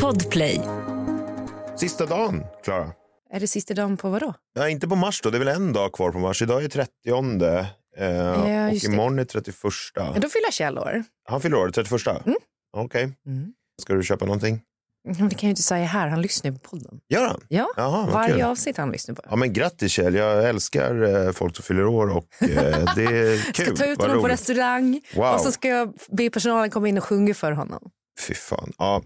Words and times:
Podplay. 0.00 0.60
Sista 1.76 2.06
dagen, 2.06 2.44
Klara. 2.64 2.92
Är 3.30 3.40
det 3.40 3.46
sista 3.46 3.74
dagen 3.74 3.96
på 3.96 4.08
vadå? 4.10 4.34
Ja, 4.54 4.68
inte 4.68 4.88
på 4.88 4.96
mars 4.96 5.20
då, 5.22 5.30
det 5.30 5.36
är 5.36 5.38
väl 5.38 5.48
en 5.48 5.72
dag 5.72 5.92
kvar 5.92 6.10
på 6.12 6.18
mars. 6.18 6.42
Idag 6.42 6.64
är 6.64 6.68
30 6.68 6.90
eh, 7.08 8.40
och 8.42 8.72
just 8.72 8.86
det. 8.86 8.92
imorgon 8.92 9.18
är 9.18 9.24
31. 9.24 9.56
Men 9.96 10.20
då 10.20 10.28
fyller 10.28 10.50
Kjell 10.52 10.78
år. 10.78 11.04
Han 11.28 11.40
fyller 11.40 11.56
år 11.56 11.70
31? 11.70 12.06
Mm. 12.26 12.36
Okej. 12.76 13.02
Mm. 13.26 13.52
Ska 13.82 13.94
du 13.94 14.02
köpa 14.02 14.24
någonting? 14.24 14.60
Men 15.04 15.14
det 15.14 15.18
kan 15.18 15.28
jag 15.30 15.42
ju 15.42 15.48
inte 15.48 15.62
säga 15.62 15.86
här, 15.86 16.08
han 16.08 16.22
lyssnar 16.22 16.52
på 16.52 16.58
podden. 16.58 17.00
Gör 17.08 17.26
han? 17.26 17.40
Ja, 17.48 17.66
Jaha, 17.76 18.10
varje 18.12 18.34
kul. 18.34 18.42
avsnitt 18.42 18.76
han 18.76 18.90
lyssnar 18.92 19.14
på. 19.14 19.22
Ja, 19.30 19.36
men 19.36 19.52
grattis 19.52 19.92
Kjell, 19.92 20.14
jag 20.14 20.48
älskar 20.48 21.26
eh, 21.26 21.32
folk 21.32 21.56
som 21.56 21.62
fyller 21.62 21.86
år 21.86 22.16
och 22.16 22.26
eh, 22.42 22.94
det 22.96 23.04
är 23.04 23.52
kul. 23.52 23.66
Ska 23.66 23.76
ta 23.76 23.86
ut 23.86 24.02
honom 24.02 24.20
på 24.22 24.28
restaurang 24.28 25.00
Wow. 25.16 25.34
och 25.34 25.40
så 25.40 25.52
ska 25.52 25.68
jag 25.68 25.94
be 26.10 26.30
personalen 26.30 26.70
komma 26.70 26.88
in 26.88 26.98
och 26.98 27.04
sjunga 27.04 27.34
för 27.34 27.52
honom. 27.52 27.90
Fy 28.20 28.34
fan. 28.34 28.72
Ja. 28.78 28.96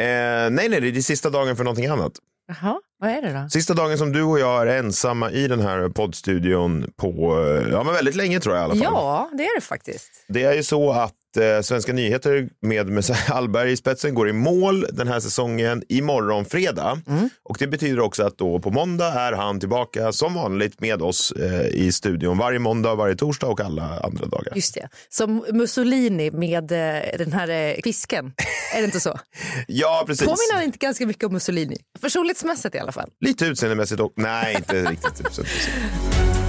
Eh, 0.00 0.04
nej, 0.50 0.68
nej, 0.68 0.80
det 0.80 0.88
är 0.98 1.02
sista 1.02 1.30
dagen 1.30 1.56
för 1.56 1.64
någonting 1.64 1.86
annat. 1.86 2.12
Jaha, 2.48 2.80
vad 2.98 3.10
är 3.10 3.22
det 3.22 3.32
då? 3.42 3.48
Sista 3.48 3.74
dagen 3.74 3.98
som 3.98 4.12
du 4.12 4.22
och 4.22 4.38
jag 4.38 4.62
är 4.62 4.78
ensamma 4.78 5.30
i 5.30 5.48
den 5.48 5.60
här 5.60 5.88
poddstudion 5.88 6.92
på, 6.96 7.38
eh, 7.46 7.70
ja 7.70 7.82
men 7.82 7.94
väldigt 7.94 8.16
länge 8.16 8.40
tror 8.40 8.54
jag 8.56 8.62
i 8.62 8.64
alla 8.64 8.74
fall. 8.74 8.92
Ja, 8.94 9.30
det 9.32 9.42
är 9.44 9.54
det 9.54 9.60
faktiskt. 9.60 10.10
Det 10.28 10.42
är 10.42 10.52
ju 10.54 10.62
så 10.62 10.92
att 10.92 11.14
eh, 11.36 11.60
Svenska 11.60 11.92
nyheter 11.92 12.48
med 12.60 12.86
Messiah 12.88 13.18
Hallberg 13.18 13.72
i 13.72 13.76
spetsen 13.76 14.14
går 14.14 14.28
i 14.28 14.32
mål 14.32 14.86
den 14.92 15.08
här 15.08 15.20
säsongen 15.20 15.82
imorgon 15.88 16.44
fredag. 16.44 17.00
Mm. 17.08 17.30
Och 17.42 17.56
det 17.58 17.66
betyder 17.66 18.00
också 18.00 18.22
att 18.22 18.38
då 18.38 18.58
på 18.58 18.70
måndag 18.70 19.12
är 19.12 19.32
han 19.32 19.60
tillbaka 19.60 20.12
som 20.12 20.34
vanligt 20.34 20.80
med 20.80 21.02
oss 21.02 21.32
eh, 21.32 21.66
i 21.66 21.92
studion 21.92 22.38
varje 22.38 22.58
måndag, 22.58 22.94
varje 22.94 23.16
torsdag 23.16 23.46
och 23.46 23.60
alla 23.60 24.00
andra 24.00 24.26
dagar. 24.26 24.52
Just 24.54 24.74
det. 24.74 24.88
Som 25.08 25.44
Mussolini 25.52 26.30
med 26.30 26.72
eh, 26.72 27.18
den 27.18 27.32
här 27.32 27.48
eh, 27.48 27.74
fisken. 27.84 28.32
är 28.74 28.78
det 28.78 28.84
inte 28.84 29.00
så? 29.00 29.18
Ja, 29.66 30.04
precis. 30.06 30.26
Påminner 30.26 30.64
inte 30.64 30.78
ganska 30.78 31.06
mycket 31.06 31.24
om 31.24 31.32
Mussolini? 31.32 31.76
Personlighetsmässigt 32.00 32.74
i 32.74 32.78
alla 32.78 32.92
fall. 32.92 33.10
Lite 33.20 33.46
utseendemässigt 33.46 34.00
och 34.00 34.12
nej, 34.16 34.54
inte 34.56 34.90
riktigt 34.90 35.20
utseendemässigt. 35.20 36.41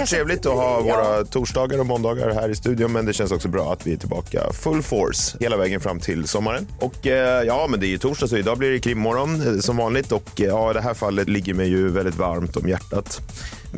Varit 0.00 0.10
trevligt 0.10 0.46
att 0.46 0.52
ha 0.52 0.80
våra 0.80 1.24
torsdagar 1.24 1.78
och 1.78 1.86
måndagar 1.86 2.34
här 2.34 2.48
i 2.48 2.54
studion 2.54 2.92
men 2.92 3.06
det 3.06 3.12
känns 3.12 3.32
också 3.32 3.48
bra 3.48 3.72
att 3.72 3.86
vi 3.86 3.92
är 3.92 3.96
tillbaka 3.96 4.52
full 4.52 4.82
force 4.82 5.36
hela 5.40 5.56
vägen 5.56 5.80
fram 5.80 6.00
till 6.00 6.28
sommaren. 6.28 6.66
Och 6.78 7.06
eh, 7.06 7.42
ja, 7.42 7.66
men 7.70 7.80
det 7.80 7.86
är 7.86 7.88
ju 7.88 7.98
torsdag 7.98 8.28
så 8.28 8.36
idag 8.36 8.58
blir 8.58 8.70
det 8.70 8.80
krimmorgon 8.80 9.54
eh, 9.54 9.60
som 9.60 9.76
vanligt 9.76 10.12
och 10.12 10.40
eh, 10.40 10.46
ja, 10.46 10.70
i 10.70 10.74
det 10.74 10.80
här 10.80 10.94
fallet 10.94 11.28
ligger 11.28 11.54
mig 11.54 11.68
ju 11.68 11.88
väldigt 11.88 12.16
varmt 12.16 12.56
om 12.56 12.68
hjärtat. 12.68 13.20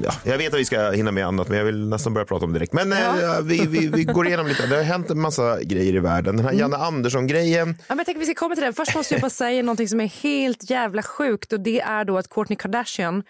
Ja, 0.03 0.13
jag 0.25 0.39
vet 0.39 0.55
att 0.55 0.61
vi 0.61 0.65
ska 0.65 0.91
hinna 0.91 1.11
med 1.13 1.27
annat 1.27 1.49
men 1.49 1.59
jag 1.59 1.65
vill 1.65 1.89
nästan 1.89 2.15
börja 2.15 2.25
prata 2.25 2.45
om 2.45 2.53
det 2.53 2.59
direkt. 2.59 2.73
Men 2.73 2.93
eh, 2.93 3.41
vi, 3.43 3.67
vi, 3.67 3.87
vi 3.87 4.05
går 4.05 4.27
igenom 4.27 4.47
lite. 4.47 4.67
Det 4.67 4.77
har 4.77 4.83
hänt 4.83 5.11
en 5.11 5.21
massa 5.21 5.63
grejer 5.63 5.95
i 5.95 5.99
världen. 5.99 6.37
Den 6.37 6.47
här 6.47 6.53
Janne 6.53 6.77
Andersson-grejen. 6.77 7.69
Ja, 7.79 7.85
men 7.89 7.99
jag 7.99 8.07
tänker 8.07 8.21
vi 8.21 8.27
ska 8.27 8.35
komma 8.35 8.55
till 8.55 8.65
det. 8.65 8.73
Först 8.73 8.95
måste 8.95 9.15
jag 9.15 9.21
bara 9.21 9.31
säga 9.31 9.63
någonting 9.63 9.89
som 9.89 10.01
är 10.01 10.07
helt 10.23 10.71
jävla 10.71 11.03
sjukt 11.03 11.53
och 11.53 11.61
det 11.61 11.81
är 11.81 12.05
då 12.05 12.19
att 12.19 12.29
Kourtney 12.29 12.57
Kardashian 12.57 13.23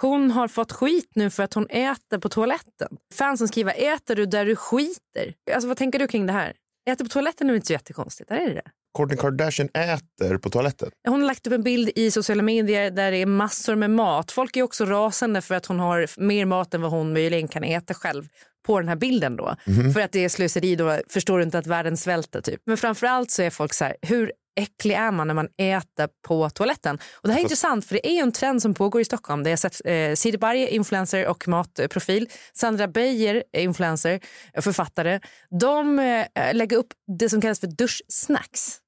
hon 0.00 0.30
har 0.30 0.48
fått 0.48 0.72
skit 0.72 1.10
nu 1.14 1.30
för 1.30 1.42
att 1.42 1.54
hon 1.54 1.66
äter 1.70 2.18
på 2.18 2.28
toaletten. 2.28 2.88
Fansen 3.14 3.48
skriver 3.48 3.94
äter 3.94 4.14
du 4.14 4.26
där 4.26 4.46
du 4.46 4.56
skiter? 4.56 5.34
Alltså 5.52 5.68
vad 5.68 5.76
tänker 5.76 5.98
du 5.98 6.06
kring 6.06 6.26
det 6.26 6.32
här? 6.32 6.52
Äter 6.90 7.04
på 7.04 7.08
toaletten 7.08 7.50
är 7.50 7.54
inte 7.54 7.66
så 7.66 7.72
jättekonstigt? 7.72 8.30
Är 8.30 8.38
det 8.48 8.54
det? 8.54 8.70
Kourtney 8.92 9.16
Kardashian 9.16 9.68
äter 9.74 10.38
på 10.38 10.50
toaletten. 10.50 10.90
Hon 11.08 11.20
har 11.20 11.26
lagt 11.26 11.46
upp 11.46 11.52
en 11.52 11.62
bild 11.62 11.90
i 11.96 12.10
sociala 12.10 12.42
medier 12.42 12.90
där 12.90 13.10
det 13.10 13.16
är 13.16 13.26
massor 13.26 13.74
med 13.74 13.90
mat. 13.90 14.30
Folk 14.30 14.56
är 14.56 14.62
också 14.62 14.84
rasande 14.84 15.40
för 15.40 15.54
att 15.54 15.66
hon 15.66 15.80
har 15.80 16.20
mer 16.20 16.44
mat 16.44 16.74
än 16.74 16.82
vad 16.82 16.90
hon 16.90 17.12
möjligen 17.12 17.48
kan 17.48 17.64
äta 17.64 17.94
själv 17.94 18.28
på 18.66 18.80
den 18.80 18.88
här 18.88 18.96
bilden 18.96 19.36
då. 19.36 19.56
För 19.94 20.00
att 20.00 20.12
det 20.12 20.24
är 20.24 20.28
slöseri 20.28 20.76
då, 20.76 20.98
förstår 21.08 21.38
du 21.38 21.44
inte 21.44 21.58
att 21.58 21.66
världen 21.66 21.96
svälter 21.96 22.40
typ. 22.40 22.60
Men 22.66 22.76
framförallt 22.76 23.30
så 23.30 23.42
är 23.42 23.50
folk 23.50 23.74
så 23.74 23.84
här, 23.84 23.96
hur 24.02 24.32
äcklig 24.56 24.94
är 24.94 25.10
man 25.10 25.26
när 25.26 25.34
man 25.34 25.48
äter 25.56 26.08
på 26.26 26.50
toaletten? 26.50 26.98
Och 27.12 27.28
det 27.28 27.32
här 27.32 27.40
är 27.40 27.42
intressant 27.42 27.86
för 27.86 27.94
det 27.94 28.08
är 28.08 28.22
en 28.22 28.32
trend 28.32 28.62
som 28.62 28.74
pågår 28.74 29.00
i 29.00 29.04
Stockholm. 29.04 29.42
Det 29.42 29.50
har 29.50 29.56
sett 29.56 29.80
eh, 29.84 30.14
Siri 30.14 30.38
Barje, 30.38 30.68
influencer 30.68 31.26
och 31.26 31.48
matprofil. 31.48 32.28
Sandra 32.52 32.88
Beijer, 32.88 33.42
influencer, 33.52 34.20
och 34.56 34.64
författare. 34.64 35.20
De 35.60 35.98
eh, 35.98 36.54
lägger 36.54 36.76
upp 36.76 36.92
det 37.18 37.28
som 37.30 37.40
kallas 37.40 37.60
för 37.60 37.66
duschsnacks. 37.66 38.78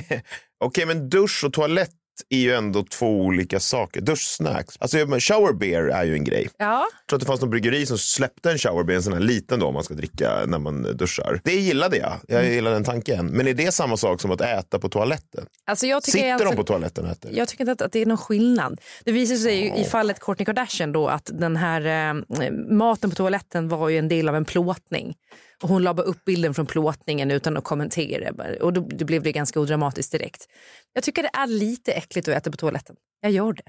Okej, 0.64 0.86
men 0.86 1.08
dusch 1.08 1.44
och 1.44 1.52
toalett 1.52 1.90
är 2.28 2.38
ju 2.38 2.54
ändå 2.54 2.82
två 2.82 3.20
olika 3.20 3.60
saker. 3.60 4.00
Duschsnacks. 4.00 4.76
Alltså, 4.80 4.96
men 5.06 5.20
shower 5.20 5.52
beer 5.52 5.82
är 5.82 6.04
ju 6.04 6.14
en 6.14 6.24
grej. 6.24 6.48
Ja, 6.58 6.66
Jag 7.00 7.06
tror 7.08 7.16
att 7.16 7.20
det 7.20 7.26
fanns 7.26 7.40
någon 7.40 7.50
bryggeri 7.50 7.86
som 7.86 7.98
släppte 7.98 8.50
en 8.50 8.58
shower 8.58 8.84
beer, 8.84 8.96
en 8.96 9.02
sån 9.02 9.12
här 9.12 9.20
liten 9.20 9.60
då 9.60 9.66
om 9.66 9.74
man 9.74 9.84
ska 9.84 9.94
dricka 9.94 10.44
när 10.46 10.58
man 10.58 10.82
duschar. 10.96 11.40
Det 11.44 11.54
gillade 11.54 11.96
jag. 11.96 12.12
Jag 12.28 12.40
Mm. 12.40 12.52
gillar 12.54 12.70
den 12.70 12.84
tanken. 12.84 13.26
Men 13.26 13.48
är 13.48 13.54
det 13.54 13.72
samma 13.72 13.96
sak 13.96 14.20
som 14.20 14.30
att 14.30 14.40
äta 14.40 14.78
på 14.78 14.88
toaletten? 14.88 15.46
alltså 15.64 15.86
jag 15.86 16.02
tycker 16.02 16.18
Sitter 16.18 16.32
alltså- 16.32 16.48
de 16.50 16.56
på 16.56 16.64
toaletten 16.64 17.04
och 17.04 17.10
äter? 17.10 17.30
Jag 17.34 17.48
tycker 17.48 17.62
inte 17.64 17.72
att, 17.72 17.82
att 17.82 17.92
det 17.92 18.02
är 18.02 18.06
någon 18.06 18.18
skillnad. 18.18 18.80
Det 19.04 19.12
visar 19.12 19.36
sig 19.36 19.60
ju 19.64 19.74
i 19.76 19.84
fallet 19.84 20.20
Kourtney 20.20 20.44
Kardashian 20.46 20.92
då 20.92 21.08
att 21.08 21.30
den 21.34 21.56
här 21.56 22.10
eh, 22.40 22.50
maten 22.70 23.10
på 23.10 23.16
toaletten 23.16 23.68
var 23.68 23.88
ju 23.88 23.98
en 23.98 24.08
del 24.08 24.28
av 24.28 24.36
en 24.36 24.44
plåtning. 24.44 25.14
Och 25.62 25.68
hon 25.68 25.82
la 25.82 25.94
bara 25.94 26.02
upp 26.06 26.24
bilden 26.24 26.54
från 26.54 26.66
plåtningen 26.66 27.30
utan 27.30 27.56
att 27.56 27.64
kommentera. 27.64 28.30
Och 28.60 28.72
då, 28.72 28.80
då 28.80 29.04
blev 29.04 29.22
det 29.22 29.32
ganska 29.32 29.60
odramatiskt 29.60 30.12
direkt. 30.12 30.46
Jag 30.92 31.04
tycker 31.04 31.22
det 31.22 31.30
är 31.32 31.46
lite 31.46 31.92
äckligt 31.92 32.28
att 32.28 32.34
äta 32.34 32.50
på 32.50 32.56
toaletten. 32.56 32.96
Jag 33.20 33.32
gör 33.32 33.52
det. 33.52 33.62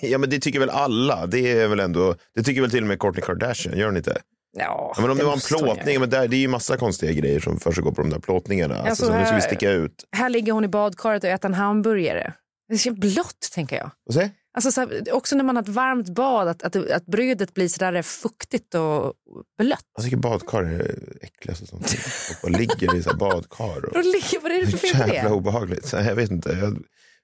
ja, 0.06 0.18
men 0.18 0.30
det 0.30 0.38
tycker 0.38 0.58
väl 0.60 0.70
alla. 0.70 1.26
Det 1.26 1.52
är 1.52 1.68
väl 1.68 1.80
ändå, 1.80 2.14
det 2.34 2.42
tycker 2.42 2.60
väl 2.60 2.70
till 2.70 2.82
och 2.82 2.88
med 2.88 2.98
Kourtney 2.98 3.22
Kardashian, 3.22 3.78
gör 3.78 3.86
hon 3.86 3.96
inte? 3.96 4.18
Ja, 4.58 4.92
Ja, 4.96 5.02
men 5.02 5.10
om 5.10 5.18
det, 5.18 5.24
var 5.24 5.32
en 5.32 5.40
plåtning, 5.40 6.00
men 6.00 6.10
där, 6.10 6.28
det 6.28 6.36
är 6.36 6.38
ju 6.38 6.48
massa 6.48 6.76
konstiga 6.76 7.12
grejer 7.12 7.40
som 7.40 7.60
försiggår 7.60 7.92
på 7.92 8.02
de 8.02 8.10
där 8.10 8.18
plåtningarna. 8.18 8.74
Alltså, 8.74 8.88
Alltså, 8.88 9.04
som 9.06 9.14
nu 9.18 9.24
ska 9.24 9.34
vi 9.34 9.40
här- 9.40 9.48
sticka 9.48 9.70
ut. 9.70 10.04
Här 10.16 10.28
ligger 10.28 10.52
hon 10.52 10.64
i 10.64 10.68
badkaret 10.68 11.24
och 11.24 11.30
äter 11.30 11.48
en 11.48 11.54
hamburgare. 11.54 12.32
Det 12.68 12.78
ser 12.78 12.90
blått 12.90 13.50
tänker 13.54 13.76
jag. 13.76 13.90
Och 14.08 14.14
se? 14.14 14.30
Alltså, 14.56 14.72
så 14.72 14.80
här, 14.80 15.12
också 15.12 15.36
när 15.36 15.44
man 15.44 15.56
har 15.56 15.62
ett 15.62 15.68
varmt 15.68 16.08
bad, 16.08 16.48
att, 16.48 16.62
att, 16.62 16.76
att 16.90 17.06
brödet 17.06 17.54
blir 17.54 17.68
sådär 17.68 18.02
fuktigt 18.02 18.74
och 18.74 19.12
blött. 19.58 19.84
Jag 19.96 20.04
tycker 20.04 20.16
badkar 20.16 20.62
är 20.62 20.78
det 20.78 21.24
äckligaste 21.26 21.66
som 21.66 21.82
finns. 21.82 22.38
Och 22.42 22.50
ligger 22.50 22.96
i 22.96 23.02
så 23.02 23.16
badkar. 23.16 23.84
Och... 23.84 23.92
Vad 24.42 24.52
är 24.52 24.60
det 24.64 24.70
för 24.70 24.78
fel 24.78 25.02
på 25.02 25.14
Jävla 25.14 25.28
det? 25.30 25.34
obehagligt. 25.34 25.90
Nej, 25.92 26.04
Jag 26.06 26.14
vet 26.14 26.30
inte. 26.30 26.50
Jag, 26.50 26.78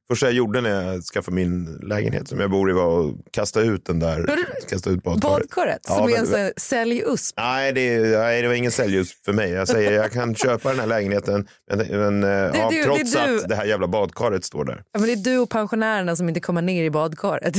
första 0.08 0.26
jag 0.26 0.32
gjorde 0.34 0.60
när 0.60 0.92
jag 0.92 1.02
skaffade 1.02 1.34
min 1.34 1.64
lägenhet 1.82 2.28
som 2.28 2.40
jag 2.40 2.50
bor 2.50 2.70
i 2.70 2.72
var 2.72 3.08
att 3.08 3.14
kasta 3.30 3.60
ut 3.60 3.84
den 3.86 3.98
där. 3.98 4.26
Kasta 4.70 4.90
ut 4.90 5.02
badkaret. 5.02 5.22
Badkaret 5.42 5.80
Ja, 5.88 5.94
som 5.94 6.04
är 6.04 6.10
men- 6.10 6.20
en 6.20 6.26
sån 6.26 6.38
här 6.40 6.52
sälj-USP. 6.56 7.34
Nej 7.36 7.72
det, 7.72 7.98
nej, 8.18 8.42
det 8.42 8.48
var 8.48 8.54
ingen 8.54 8.72
säljljus 8.72 9.12
för 9.24 9.32
mig. 9.32 9.50
Jag 9.50 9.68
säger 9.68 9.92
jag 9.92 10.12
kan 10.12 10.34
köpa 10.34 10.68
den 10.70 10.80
här 10.80 10.86
lägenheten 10.86 11.48
men, 11.70 11.78
men 11.78 12.24
eh, 12.24 12.30
ja, 12.30 12.68
det 12.70 12.80
är 12.80 12.84
trots 12.84 13.12
du. 13.12 13.18
att 13.42 13.48
det 13.48 13.56
här 13.56 13.64
jävla 13.64 13.88
badkaret 13.88 14.44
står 14.44 14.64
där. 14.64 14.82
Ja, 14.92 15.00
men 15.00 15.06
det 15.06 15.12
är 15.12 15.16
du 15.32 15.38
och 15.38 15.50
pensionärerna 15.50 16.16
som 16.16 16.28
inte 16.28 16.40
kommer 16.40 16.62
ner 16.62 16.84
i 16.84 16.90
badkaret. 16.90 17.54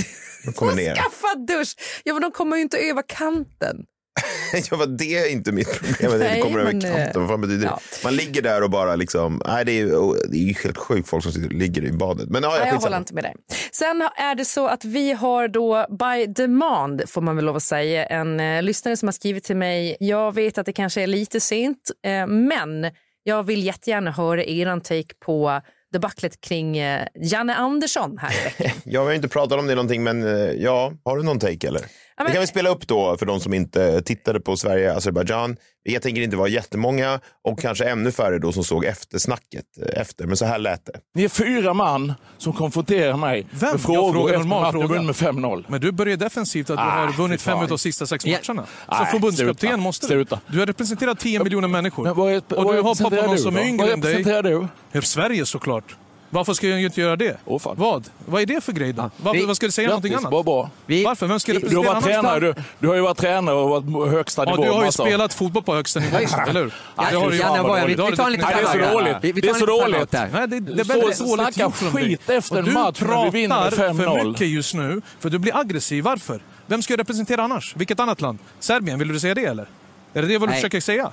De 0.45 0.53
kommer 0.53 0.71
Och 0.71 0.77
ner. 0.77 0.95
Skaffa 0.95 1.35
dusch! 1.47 1.75
Ja, 2.03 2.13
men 2.13 2.21
de 2.21 2.31
kommer 2.31 2.55
ju 2.57 2.61
inte 2.61 2.77
över 2.77 3.03
kanten. 3.07 3.85
ja, 4.71 4.85
det 4.85 5.17
är 5.17 5.31
inte 5.31 5.51
mitt 5.51 5.79
problem. 5.79 6.11
Det 6.11 6.17
Nej, 6.17 6.41
kommer 6.41 6.59
över 6.59 6.73
men, 6.73 6.85
eh, 6.85 6.95
kanten. 6.95 7.21
Vad 7.21 7.29
fan 7.29 7.41
betyder 7.41 7.65
ja. 7.65 7.79
det? 7.91 8.03
Man 8.03 8.15
ligger 8.15 8.41
där 8.41 8.63
och 8.63 8.69
bara 8.69 8.95
liksom, 8.95 9.41
nej 9.47 9.65
det 9.65 9.79
är, 9.79 9.85
det 10.31 10.37
är 10.37 10.63
helt 10.63 10.77
sjukt 10.77 11.09
folk 11.09 11.23
som 11.23 11.31
sitter, 11.31 11.49
ligger 11.49 11.83
i 11.83 11.91
badet. 11.91 12.29
Men 12.29 12.43
ja, 12.43 12.49
Nej, 12.49 12.59
ja, 12.59 12.67
jag 12.67 12.79
håller 12.79 12.97
inte 12.97 13.13
med 13.13 13.23
dig. 13.23 13.35
Sen 13.71 14.01
är 14.15 14.35
det 14.35 14.45
så 14.45 14.67
att 14.67 14.85
vi 14.85 15.11
har 15.11 15.47
då 15.47 15.85
by 15.89 16.25
demand, 16.25 17.01
får 17.07 17.21
man 17.21 17.35
väl 17.35 17.45
lov 17.45 17.55
att 17.55 17.63
säga, 17.63 18.05
en 18.05 18.39
eh, 18.39 18.63
lyssnare 18.63 18.97
som 18.97 19.07
har 19.07 19.13
skrivit 19.13 19.43
till 19.43 19.57
mig. 19.57 19.97
Jag 19.99 20.35
vet 20.35 20.57
att 20.57 20.65
det 20.65 20.73
kanske 20.73 21.01
är 21.01 21.07
lite 21.07 21.39
sent, 21.39 21.91
eh, 22.05 22.27
men 22.27 22.91
jag 23.23 23.43
vill 23.43 23.63
jättegärna 23.63 24.11
höra 24.11 24.43
er 24.43 24.79
take 24.79 25.13
på 25.25 25.61
debaclet 25.93 26.41
kring 26.41 26.77
eh, 26.77 27.07
Janne 27.15 27.55
Andersson 27.55 28.17
här 28.17 28.31
i 28.31 28.43
veckan. 28.43 28.77
Jag 28.85 29.05
har 29.05 29.13
inte 29.13 29.27
pratat 29.27 29.59
om 29.59 29.67
det 29.67 29.75
någonting, 29.75 30.03
men 30.03 30.23
eh, 30.23 30.51
ja, 30.51 30.93
har 31.05 31.17
du 31.17 31.23
någon 31.23 31.39
take 31.39 31.67
eller? 31.67 31.81
Men- 32.17 32.25
Det 32.25 32.31
kan 32.31 32.41
vi 32.41 32.47
spela 32.47 32.69
upp 32.69 32.87
då 32.87 33.17
för 33.17 33.25
de 33.25 33.39
som 33.39 33.53
inte 33.53 34.01
tittade 34.01 34.39
på 34.39 34.57
Sverige-Azerbajdzjan. 34.57 35.55
Jag 35.85 36.01
tänker 36.01 36.21
inte 36.21 36.37
vara 36.37 36.47
jättemånga 36.47 37.19
och 37.43 37.59
kanske 37.59 37.85
ännu 37.85 38.11
färre 38.11 38.39
då 38.39 38.51
som 38.51 38.63
såg 38.63 38.85
eftersnacket 38.85 39.65
eh, 39.81 40.01
efter, 40.01 40.25
men 40.25 40.37
så 40.37 40.45
här 40.45 40.59
lät 40.59 40.85
det. 40.85 40.93
Ni 41.15 41.23
är 41.23 41.29
fyra 41.29 41.73
man 41.73 42.13
som 42.37 42.53
konfronterar 42.53 43.17
mig 43.17 43.47
Vem? 43.51 43.71
med 43.71 43.81
frågor 43.81 44.29
Jag 44.31 44.35
efter 44.41 44.47
matchen 44.47 44.71
fråga. 44.71 44.87
vunnit 44.87 45.05
med 45.05 45.15
5-0. 45.15 45.65
Men 45.67 45.81
du 45.81 45.91
börjar 45.91 46.17
defensivt 46.17 46.69
att 46.69 46.77
du 46.77 46.83
Ah, 46.83 46.89
har 47.05 47.13
vunnit 47.13 47.41
fem 47.41 47.57
av 47.57 47.67
de 47.67 47.77
sista 47.77 48.05
sex 48.05 48.25
Ja. 48.25 48.37
matcherna. 48.47 48.65
Nej, 48.89 48.97
Som 48.97 49.05
förbundskapten 49.05 49.79
måste 49.79 50.05
du. 50.05 50.09
Sluta. 50.09 50.39
Du 50.47 50.59
har 50.59 50.65
representerat 50.65 51.19
10 51.19 51.43
miljoner 51.43 51.67
människor. 51.67 52.03
Men 52.03 52.15
vad 52.15 52.31
är, 52.33 52.37
och 52.37 52.73
du 52.73 52.81
har 52.81 53.03
pappa 53.03 53.15
någon 53.25 53.37
som 53.37 53.55
är 53.57 53.61
yngre 53.67 53.85
vad 53.85 53.93
än 53.93 54.01
dig. 54.01 54.11
representerar 54.13 54.43
du? 54.43 54.67
Ja, 54.91 55.01
Sverige 55.01 55.45
såklart. 55.45 55.95
Varför 56.33 56.53
ska 56.53 56.67
jag 56.67 56.81
inte 56.81 57.01
göra 57.01 57.15
det? 57.15 57.37
Åh, 57.45 57.59
fan. 57.59 57.75
Vad? 57.77 58.09
Vad 58.25 58.41
är 58.41 58.45
det 58.45 58.61
för 58.63 58.71
grej 58.71 58.93
då? 58.93 59.09
Varför, 59.17 59.39
vi- 59.39 59.45
vad 59.45 59.55
ska 59.55 59.65
du 59.65 59.71
säga 59.71 59.87
någonting 59.87 60.13
annat? 60.13 60.45
bra. 60.45 60.69
Vi- 60.85 61.03
Varför? 61.03 61.27
Vem 61.27 61.39
ska 61.39 61.51
representera 61.53 61.81
Du 61.81 61.87
har 61.87 61.93
varit 61.95 62.03
tränare, 62.03 62.39
du, 62.39 62.53
du 62.79 62.87
har 62.87 62.95
ju 62.95 63.01
varit 63.01 63.17
tränare 63.17 63.55
och 63.55 63.69
varit 63.69 64.11
högsta 64.13 64.43
Ja, 64.45 64.51
nivå. 64.51 64.63
du 64.63 64.69
har 64.69 64.79
ju 64.79 64.85
massa- 64.85 65.03
spelat 65.03 65.33
fotboll 65.33 65.63
på 65.63 65.75
högsta 65.75 65.99
nivå, 65.99 66.17
eller 66.17 66.53
hur? 66.61 66.73
Ja, 66.95 67.03
det 67.11 67.15
har 67.17 67.29
du 67.29 67.35
ju. 67.37 67.85
Vi, 67.87 67.95
tar 68.15 68.25
en 68.25 68.31
liten 68.31 68.47
det 68.47 68.61
är 68.61 68.65
så 68.65 68.93
dåligt. 68.93 69.21
Det 69.21 69.49
är 69.49 69.53
så 69.53 69.65
dåligt. 69.65 70.11
Nej, 70.11 70.29
det, 70.47 70.59
det 70.59 70.81
är 70.81 70.83
står 70.83 70.93
väldigt 70.93 71.21
och 71.21 71.27
dåligt 71.27 71.43
snackar 71.55 71.63
gjort 71.63 71.75
från 71.75 71.93
dig. 71.93 72.03
skit 72.03 72.29
efter 72.29 72.57
en 72.57 72.73
match 72.73 73.01
när 73.01 73.23
vi 73.25 73.29
vinner 73.41 73.61
med 73.61 73.71
Du 73.71 73.75
pratar 73.77 73.93
5-0. 73.93 74.19
för 74.19 74.23
mycket 74.29 74.47
just 74.47 74.73
nu, 74.73 75.01
för 75.19 75.29
du 75.29 75.39
blir 75.39 75.57
aggressiv. 75.57 76.03
Varför? 76.03 76.41
Vem 76.67 76.81
ska 76.81 76.93
jag 76.93 76.99
representera 76.99 77.43
annars? 77.43 77.73
Vilket 77.75 77.99
annat 77.99 78.21
land? 78.21 78.39
Serbien, 78.59 78.99
vill 78.99 79.07
du 79.07 79.19
säga 79.19 79.35
det 79.35 79.45
eller? 79.45 79.67
Är 80.13 80.21
det 80.21 80.27
det 80.27 80.37
vad 80.37 80.49
du 80.49 80.53
försöker 80.53 80.79
säga? 80.81 81.11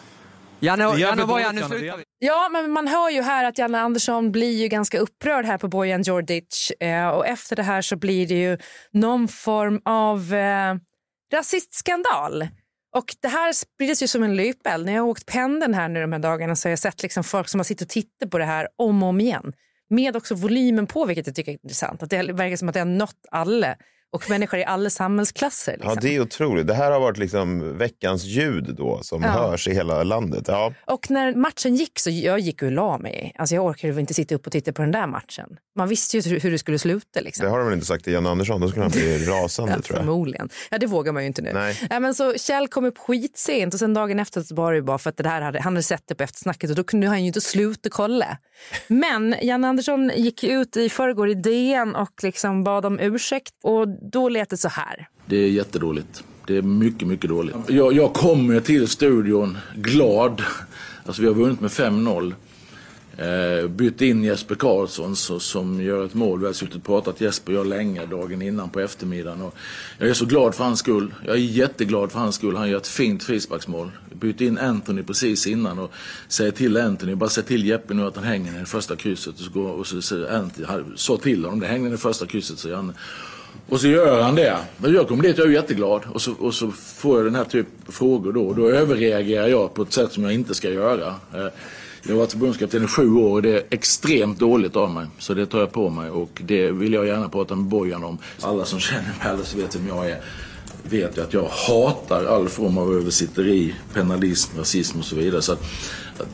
Janne, 0.61 0.83
Janne, 0.99 1.23
dåligt, 1.23 1.37
nu 1.37 1.43
Janne. 1.43 1.69
slutar 1.69 1.97
vi. 1.97 2.05
Ja, 2.19 2.49
men 2.53 2.71
man 2.71 2.89
hör 2.89 3.11
ju 3.11 3.23
här 3.23 3.45
att 3.45 3.59
Janne 3.59 3.81
Andersson 3.81 4.33
blir 4.33 4.63
ju 4.63 4.69
ganska 4.69 4.99
upprörd 4.99 5.45
här 5.45 5.59
på 5.59 5.69
Bojan 5.69 6.03
Djordjic. 6.03 6.73
Eh, 6.81 7.09
och 7.09 7.27
efter 7.27 7.57
det 7.57 7.63
här 7.63 7.83
så 7.83 7.97
blir 7.97 8.27
det 8.27 8.35
ju 8.35 8.59
någon 8.93 9.29
form 9.29 9.81
av 9.85 10.35
eh, 10.35 10.75
rasistskandal. 11.33 12.49
Och 12.97 13.05
det 13.23 13.29
här 13.29 13.53
sprids 13.53 14.03
ju 14.03 14.07
som 14.07 14.23
en 14.23 14.37
löpeld. 14.37 14.87
När 14.87 14.93
jag 14.93 15.03
har 15.03 15.09
åkt 15.09 15.27
pendeln 15.27 15.75
här 15.75 15.89
nu 15.89 16.01
de 16.01 16.13
här 16.13 16.19
dagarna 16.19 16.57
så 16.57 16.69
har 16.69 16.71
jag 16.71 16.79
sett 16.79 17.03
liksom 17.03 17.25
folk 17.25 17.49
som 17.49 17.61
har 17.61 17.65
suttit 17.65 17.83
och 17.83 17.89
tittat 17.89 18.31
på 18.31 18.39
det 18.39 18.45
här 18.45 18.69
om 18.77 19.03
och 19.03 19.09
om 19.09 19.21
igen. 19.21 19.53
Med 19.91 20.17
också 20.17 20.35
volymen 20.35 20.87
på, 20.87 21.05
vilket 21.05 21.27
jag 21.27 21.37
tycker 21.37 21.53
är 21.53 21.59
intressant. 21.63 22.03
Att 22.03 22.11
det 22.11 22.33
verkar 22.33 22.57
som 22.57 22.69
att 22.69 22.75
det 22.75 22.81
har 22.81 22.87
nått 22.87 23.27
alla 23.31 23.77
och 24.13 24.31
människor 24.31 24.61
i 24.61 24.65
alla 24.65 24.91
samhällsklasser. 24.91 25.73
Liksom. 25.73 25.91
Ja, 25.95 26.01
det 26.01 26.17
är 26.17 26.21
otroligt. 26.21 26.67
Det 26.67 26.75
här 26.75 26.91
har 26.91 27.01
varit 27.01 27.19
liksom 27.19 27.79
veckans 27.79 28.25
ljud 28.25 28.75
då 28.77 29.01
som 29.03 29.23
Ja. 29.23 29.29
hörs 29.29 29.69
i 29.69 29.75
hela 29.75 30.03
landet. 30.03 30.45
Ja. 30.49 30.73
Och 30.87 31.11
när 31.11 31.35
matchen 31.35 31.77
gick 31.77 31.99
så 31.99 32.11
jag 32.11 32.39
gick 32.41 32.63
och 32.63 32.73
la 32.73 32.99
mig. 32.99 33.33
Alltså 33.39 33.55
jag 33.55 33.65
orkade 33.65 34.01
inte 34.01 34.15
sitta 34.15 34.35
upp 34.35 34.47
och 34.47 34.53
titta 34.53 34.73
på 34.73 34.83
den 34.83 34.91
där 34.91 35.07
matchen. 35.07 35.49
Man 35.77 35.89
visste 35.89 36.19
ju 36.19 36.39
hur- 36.39 36.51
det 36.51 36.59
skulle 36.59 36.79
sluta. 36.79 37.21
Liksom. 37.21 37.45
Det 37.45 37.51
har 37.51 37.59
de 37.59 37.67
väl 37.67 37.75
inte 37.75 37.87
sagt 37.87 38.05
till 38.05 38.13
Jan 38.13 38.27
Andersson? 38.27 38.61
Då 38.61 38.69
skulle 38.69 38.83
han 38.85 38.91
bli 38.91 39.19
rasande 39.27 39.73
Ja, 39.73 39.83
tror 39.83 39.97
jag. 39.99 40.05
förmodligen. 40.07 40.49
Ja, 40.71 40.79
det 40.79 40.87
vågar 40.87 41.13
man 41.13 41.23
ju 41.23 41.27
inte 41.27 41.43
nu. 41.43 41.53
Nej. 41.53 41.81
Ja, 41.91 42.01
men 42.01 42.15
så 42.15 42.35
Kjell 42.35 42.69
kom 42.69 42.85
upp 42.85 42.99
skitsent 42.99 43.75
och 43.75 43.81
sen 43.81 43.95
dagen 43.95 44.19
efter 44.21 44.41
så 44.43 44.55
var 44.55 44.73
det 44.73 44.83
bara 44.83 44.99
för 44.99 45.11
att 45.11 45.17
det 45.17 45.29
här 45.29 45.41
hade, 45.41 45.61
han 45.61 45.73
hade 45.73 45.83
sett 45.83 46.03
det 46.07 46.15
på 46.15 46.23
eftersnacket 46.23 46.71
och 46.71 46.77
då 46.77 46.85
kunde 46.85 47.07
han 47.07 47.21
ju 47.21 47.27
inte 47.27 47.41
sluta 47.41 47.89
kolla. 47.91 48.39
Men 48.89 49.35
Jan 49.43 49.65
Andersson 49.65 50.11
gick 50.17 50.45
ut 50.45 50.77
i 50.77 50.89
förrgår 50.89 51.29
i 51.31 51.35
DN 51.35 51.95
och 51.97 52.11
liksom 52.23 52.65
bad 52.65 52.87
om 52.87 53.01
ursäkt 53.01 53.53
och 53.63 53.89
då 54.01 54.29
lät 54.29 54.51
det 54.51 54.57
så 54.57 54.69
här. 54.69 55.09
Det 55.27 55.37
är 55.37 55.49
jättedåligt. 55.49 56.25
Det 56.47 56.57
är 56.57 56.63
mycket, 56.63 57.09
mycket 57.09 57.31
dåligt. 57.31 57.57
Jag, 57.69 57.93
jag 57.93 58.13
kommer 58.13 58.61
till 58.61 58.89
studion 58.89 59.59
glad. 59.75 60.43
Alltså 61.07 61.23
vi 61.23 61.29
har 61.29 61.35
vunnit 61.35 61.61
med 61.61 61.71
5-0. 61.71 62.35
Eh, 63.21 63.69
bytt 63.69 64.01
in 64.01 64.25
Jesper 64.25 64.55
Karlsson 64.55 65.17
så, 65.17 65.41
som 65.41 65.83
gör 65.83 66.05
ett 66.05 66.15
mål. 66.15 66.41
Vi 66.41 66.47
har 66.47 66.53
suttit 66.53 66.75
och 66.75 66.85
pratat 66.85 67.21
Jesper 67.21 67.53
och 67.53 67.59
jag 67.59 67.67
länge 67.67 68.07
dagen 68.07 68.43
innan 68.43 68.71
på 68.71 68.81
eftermiddagen. 68.81 69.43
Och 69.43 69.55
jag 69.99 70.09
är 70.09 70.15
så 70.15 70.27
glad 70.27 70.55
för 70.55 70.65
hans 70.65 70.79
skull. 70.79 71.15
Jag 71.27 71.35
är 71.35 71.41
jätteglad 71.41 72.13
för 72.13 72.19
hans 72.19 72.35
skull. 72.35 72.57
Han 72.57 72.71
gör 72.71 72.77
ett 72.77 72.87
fint 72.87 73.23
frisparksmål. 73.23 73.91
Bytt 74.15 74.41
in 74.41 74.59
Anthony 74.59 75.03
precis 75.03 75.47
innan 75.47 75.79
och 75.79 75.93
säger 76.29 76.53
till 76.53 76.77
Anthony, 76.77 77.15
bara 77.15 77.31
säg 77.31 77.45
till 77.45 77.67
Jeppe 77.67 77.95
nu 77.95 78.07
att 78.07 78.17
han 78.17 78.25
hänger 78.25 78.57
i 78.57 78.59
det 78.59 78.67
första 78.67 78.97
krysset. 78.97 79.35
Och 79.35 79.41
så, 79.41 79.51
går, 79.51 79.69
och 79.69 79.87
så 79.87 80.03
säger 80.03 80.37
Anthony, 80.37 80.67
sa 80.97 81.17
till 81.17 81.45
honom, 81.45 81.61
det 81.61 81.67
hänger 81.67 81.89
i 81.89 81.91
det 81.91 81.99
första 81.99 82.27
krysset, 82.27 82.59
säger 82.59 82.77
han. 82.77 82.93
Och 83.69 83.81
så 83.81 83.89
gör 83.89 84.23
han 84.23 84.35
det. 84.35 84.57
Men 84.77 84.95
jag 84.95 85.09
kommer 85.09 85.23
dit, 85.23 85.39
jag 85.39 85.47
är 85.47 85.51
jätteglad. 85.51 86.03
Och 86.15 86.23
så, 86.23 86.33
och 86.33 86.55
så 86.55 86.71
får 86.71 87.17
jag 87.17 87.27
den 87.27 87.35
här 87.35 87.45
typen 87.45 87.73
av 87.87 87.93
frågor 87.93 88.33
då. 88.33 88.53
Då 88.53 88.69
överreagerar 88.71 89.49
jag 89.49 89.75
på 89.75 89.83
ett 89.83 89.93
sätt 89.93 90.13
som 90.13 90.25
jag 90.25 90.33
inte 90.33 90.55
ska 90.55 90.71
göra. 90.71 91.15
Eh, 91.35 91.47
jag 92.03 92.13
har 92.13 92.19
varit 92.19 92.33
förbundskapten 92.33 92.85
i 92.85 92.87
sju 92.87 93.15
år 93.15 93.31
och 93.31 93.43
det 93.43 93.51
är 93.51 93.63
extremt 93.71 94.39
dåligt 94.39 94.77
av 94.77 94.91
mig. 94.91 95.07
Så 95.19 95.35
det 95.35 95.47
tar 95.47 95.59
jag 95.59 95.73
på 95.73 95.91
mig 95.91 96.11
och 96.11 96.43
det 96.45 96.71
vill 96.71 96.93
jag 96.93 97.07
gärna 97.07 97.29
prata 97.29 97.55
med 97.55 97.65
Bojan 97.65 98.05
om. 98.05 98.19
Alla 98.41 98.65
som 98.65 98.81
känner 98.81 99.03
mig 99.03 99.35
eller 99.35 99.45
så 99.45 99.59
vet 99.59 99.77
vem 99.77 99.89
jag 99.89 100.11
är 100.11 100.21
vet 100.83 101.19
ju 101.19 101.23
att 101.23 101.33
jag 101.33 101.49
hatar 101.49 102.25
all 102.25 102.49
form 102.49 102.79
av 102.79 102.93
översitteri, 102.93 103.75
penalism, 103.95 104.59
rasism 104.59 104.99
och 104.99 105.05
så 105.05 105.17
vidare. 105.17 105.43
Så 105.43 105.53
att 105.53 105.65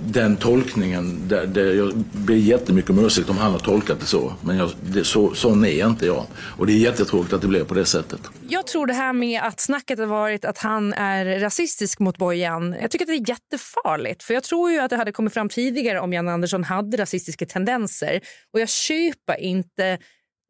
den 0.01 0.37
tolkningen, 0.37 1.29
där, 1.29 1.47
där 1.47 1.75
jag 1.75 1.97
ber 1.97 2.35
jättemycket 2.35 2.91
om 2.91 3.05
ursäkt 3.05 3.31
om 3.31 3.39
han 3.39 3.53
har 3.53 3.59
tolkat 3.59 4.01
det 4.01 4.07
så. 4.07 4.33
Men 4.45 4.57
jag, 4.57 4.71
det, 4.81 5.05
så, 5.05 5.35
sån 5.35 5.65
är 5.65 5.87
inte 5.87 6.07
jag. 6.07 6.27
Och 6.59 6.67
det 6.67 6.73
är 6.73 6.77
jättetråkigt 6.77 7.33
att 7.33 7.43
det 7.43 7.49
blev 7.49 7.65
på 7.65 7.75
det 7.75 7.85
sättet. 7.85 8.21
Jag 8.49 8.67
tror 8.67 8.87
det 8.87 8.93
här 8.93 9.13
med 9.13 9.43
att 9.43 9.61
snacket 9.61 9.99
har 9.99 10.07
varit 10.07 10.45
att 10.45 10.59
han 10.59 10.93
är 10.93 11.41
rasistisk 11.41 11.99
mot 11.99 12.19
Bojan. 12.19 12.77
Jag 12.81 12.91
tycker 12.91 13.05
att 13.05 13.09
det 13.09 13.15
är 13.15 13.31
jättefarligt. 13.31 14.23
För 14.23 14.35
jag 14.35 14.43
tror 14.43 14.71
ju 14.71 14.79
att 14.79 14.91
det 14.91 14.97
hade 14.97 15.13
kommit 15.13 15.35
fram 15.35 15.49
tidigare 15.49 16.01
om 16.01 16.13
Jan 16.13 16.29
Andersson 16.29 16.65
hade 16.65 16.97
rasistiska 16.97 17.47
tendenser. 17.47 18.21
Och 18.53 18.61
jag 18.61 18.69
köper 18.69 19.41
inte 19.41 19.99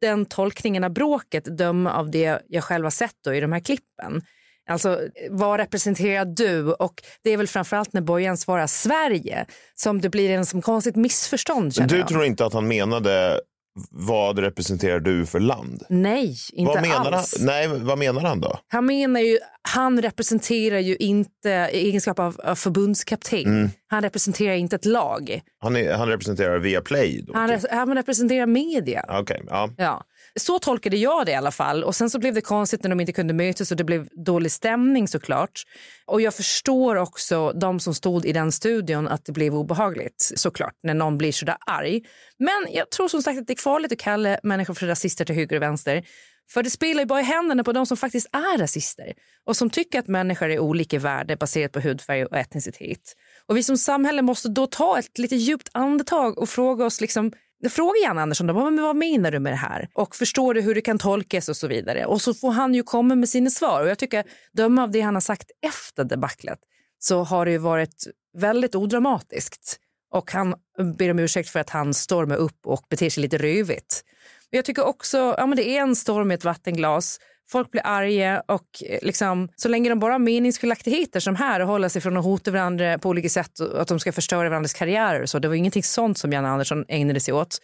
den 0.01 0.25
tolkningen 0.25 0.83
av 0.83 0.93
bråket 0.93 1.57
döma 1.57 1.93
av 1.93 2.11
det 2.11 2.41
jag 2.47 2.63
själv 2.63 2.83
har 2.83 2.91
sett 2.91 3.15
då 3.23 3.33
i 3.33 3.39
de 3.39 3.51
här 3.51 3.59
klippen. 3.59 4.21
Alltså, 4.67 4.99
vad 5.29 5.59
representerar 5.59 6.25
du? 6.25 6.73
Och 6.73 6.93
det 7.23 7.29
är 7.31 7.37
väl 7.37 7.47
framförallt 7.47 7.93
när 7.93 8.01
Bojan 8.01 8.37
svarar 8.37 8.67
Sverige 8.67 9.45
som 9.75 10.01
det 10.01 10.09
blir 10.09 10.29
en 10.29 10.45
som 10.45 10.61
konstigt 10.61 10.95
missförstånd. 10.95 11.73
Du 11.87 11.97
jag. 11.97 12.07
tror 12.07 12.25
inte 12.25 12.45
att 12.45 12.53
han 12.53 12.67
menade 12.67 13.39
vad 13.91 14.39
representerar 14.39 14.99
du 14.99 15.25
för 15.25 15.39
land? 15.39 15.83
Nej, 15.89 16.35
inte 16.53 16.73
vad 16.73 16.81
menar 16.81 17.11
alls. 17.11 17.35
Han? 17.37 17.45
Nej, 17.45 17.67
vad 17.67 17.97
menar 17.97 18.21
han 18.21 18.41
då? 18.41 18.59
Han 18.67 18.85
menar 18.85 19.19
ju, 19.19 19.39
han 19.61 20.01
representerar 20.01 20.79
ju 20.79 20.95
inte 20.95 21.49
i 21.49 21.87
egenskap 21.87 22.19
av, 22.19 22.41
av 22.43 22.55
förbundskapten. 22.55 23.45
Mm. 23.45 23.69
Han 23.87 24.01
representerar 24.01 24.53
inte 24.53 24.75
ett 24.75 24.85
lag. 24.85 25.41
Han, 25.59 25.75
är, 25.75 25.93
han 25.93 26.07
representerar 26.07 26.59
via 26.59 26.81
Play? 26.81 27.23
Då, 27.27 27.33
Han, 27.33 27.49
typ. 27.49 27.71
han 27.71 27.95
representerar 27.95 28.45
media. 28.45 29.05
Okej, 29.09 29.43
ja. 29.47 29.69
Ja. 29.77 30.03
Så 30.37 30.59
tolkade 30.59 30.97
jag 30.97 31.25
det 31.25 31.31
i 31.31 31.35
alla 31.35 31.51
fall. 31.51 31.83
Och 31.83 31.95
Sen 31.95 32.09
så 32.09 32.19
blev 32.19 32.33
det 32.33 32.41
konstigt 32.41 32.83
när 32.83 32.89
de 32.89 32.99
inte 32.99 33.11
kunde 33.11 33.33
mötas 33.33 33.71
och 33.71 33.77
det 33.77 33.83
blev 33.83 34.07
dålig 34.25 34.51
stämning 34.51 35.07
såklart. 35.07 35.63
Och 36.05 36.21
jag 36.21 36.33
förstår 36.33 36.95
också 36.95 37.51
de 37.51 37.79
som 37.79 37.93
stod 37.93 38.25
i 38.25 38.33
den 38.33 38.51
studion 38.51 39.07
att 39.07 39.25
det 39.25 39.31
blev 39.31 39.55
obehagligt 39.55 40.31
såklart 40.35 40.73
när 40.83 40.93
någon 40.93 41.17
blir 41.17 41.31
sådär 41.31 41.57
arg. 41.65 42.01
Men 42.39 42.67
jag 42.71 42.91
tror 42.91 43.07
som 43.07 43.23
sagt 43.23 43.39
att 43.39 43.47
det 43.47 43.53
är 43.53 43.61
farligt 43.61 43.91
att 43.91 43.99
kalla 43.99 44.37
människor 44.43 44.73
för 44.73 44.87
rasister 44.87 45.25
till 45.25 45.35
höger 45.35 45.55
och 45.55 45.61
vänster. 45.61 46.03
För 46.49 46.63
det 46.63 46.69
spelar 46.69 47.01
ju 47.01 47.05
bara 47.05 47.19
i 47.19 47.23
händerna 47.23 47.63
på 47.63 47.71
de 47.71 47.85
som 47.85 47.97
faktiskt 47.97 48.27
är 48.31 48.57
rasister 48.57 49.13
och 49.45 49.57
som 49.57 49.69
tycker 49.69 49.99
att 49.99 50.07
människor 50.07 50.49
är 50.49 50.59
olika 50.59 50.99
värde 50.99 51.37
baserat 51.37 51.71
på 51.71 51.79
hudfärg 51.79 52.25
och 52.25 52.37
etnicitet. 52.37 53.15
Och 53.45 53.57
vi 53.57 53.63
som 53.63 53.77
samhälle 53.77 54.21
måste 54.21 54.49
då 54.49 54.67
ta 54.67 54.99
ett 54.99 55.17
lite 55.17 55.35
djupt 55.35 55.69
andetag 55.71 56.37
och 56.37 56.49
fråga 56.49 56.85
oss 56.85 57.01
liksom 57.01 57.31
Fråga 57.69 57.99
gärna 57.99 58.21
Andersson 58.21 58.47
då, 58.47 58.53
vad, 58.53 58.79
vad 58.79 58.95
menar 58.95 59.31
du 59.31 59.39
med 59.39 59.53
det 59.53 59.57
här? 59.57 59.89
Och 59.93 60.15
förstår 60.15 60.53
du 60.53 60.61
hur 60.61 60.75
det 60.75 60.81
kan 60.81 60.99
tolkas 60.99 61.49
och 61.49 61.57
så 61.57 61.67
vidare? 61.67 62.05
Och 62.05 62.21
så 62.21 62.33
får 62.33 62.51
han 62.51 62.73
ju 62.73 62.83
komma 62.83 63.15
med 63.15 63.29
sina 63.29 63.49
svar. 63.49 63.81
Och 63.81 63.89
jag 63.89 63.99
tycker, 63.99 64.23
döma 64.53 64.83
av 64.83 64.91
det 64.91 65.01
han 65.01 65.13
har 65.13 65.21
sagt 65.21 65.51
efter 65.67 66.03
debaclet 66.03 66.59
så 66.99 67.23
har 67.23 67.45
det 67.45 67.51
ju 67.51 67.57
varit 67.57 68.07
väldigt 68.37 68.75
odramatiskt. 68.75 69.79
Och 70.13 70.31
han 70.31 70.55
ber 70.97 71.11
om 71.11 71.19
ursäkt 71.19 71.49
för 71.49 71.59
att 71.59 71.69
han 71.69 71.93
stormar 71.93 72.35
upp 72.35 72.65
och 72.65 72.85
beter 72.89 73.09
sig 73.09 73.21
lite 73.21 73.37
rövigt. 73.37 74.03
Men 74.51 74.57
Jag 74.57 74.65
tycker 74.65 74.85
också, 74.85 75.35
ja 75.37 75.45
men 75.45 75.57
det 75.57 75.69
är 75.69 75.81
en 75.81 75.95
storm 75.95 76.31
i 76.31 76.33
ett 76.33 76.43
vattenglas. 76.43 77.19
Folk 77.49 77.71
blir 77.71 77.81
arga 77.85 78.43
och 78.47 78.83
eh, 78.85 78.99
liksom, 79.01 79.49
så 79.55 79.69
länge 79.69 79.89
de 79.89 79.99
bara 79.99 80.13
har 80.13 80.19
meningsskiljaktigheter 80.19 81.19
som 81.19 81.35
här 81.35 81.59
och 81.59 81.67
håller 81.67 81.89
sig 81.89 82.01
från 82.01 82.17
att 82.17 82.23
hota 82.23 82.51
varandra 82.51 82.97
på 82.97 83.09
olika 83.09 83.29
sätt 83.29 83.59
och 83.59 83.81
att 83.81 83.87
de 83.87 83.99
ska 83.99 84.11
förstöra 84.11 84.49
varandras 84.49 84.73
karriärer 84.73 85.21
och 85.21 85.29
så. 85.29 85.39
Det 85.39 85.47
var 85.47 85.55
ingenting 85.55 85.83
sånt 85.83 86.17
som 86.17 86.31
Janne 86.33 86.47
Andersson 86.47 86.85
ägnade 86.87 87.19
sig 87.19 87.33
åt. 87.33 87.57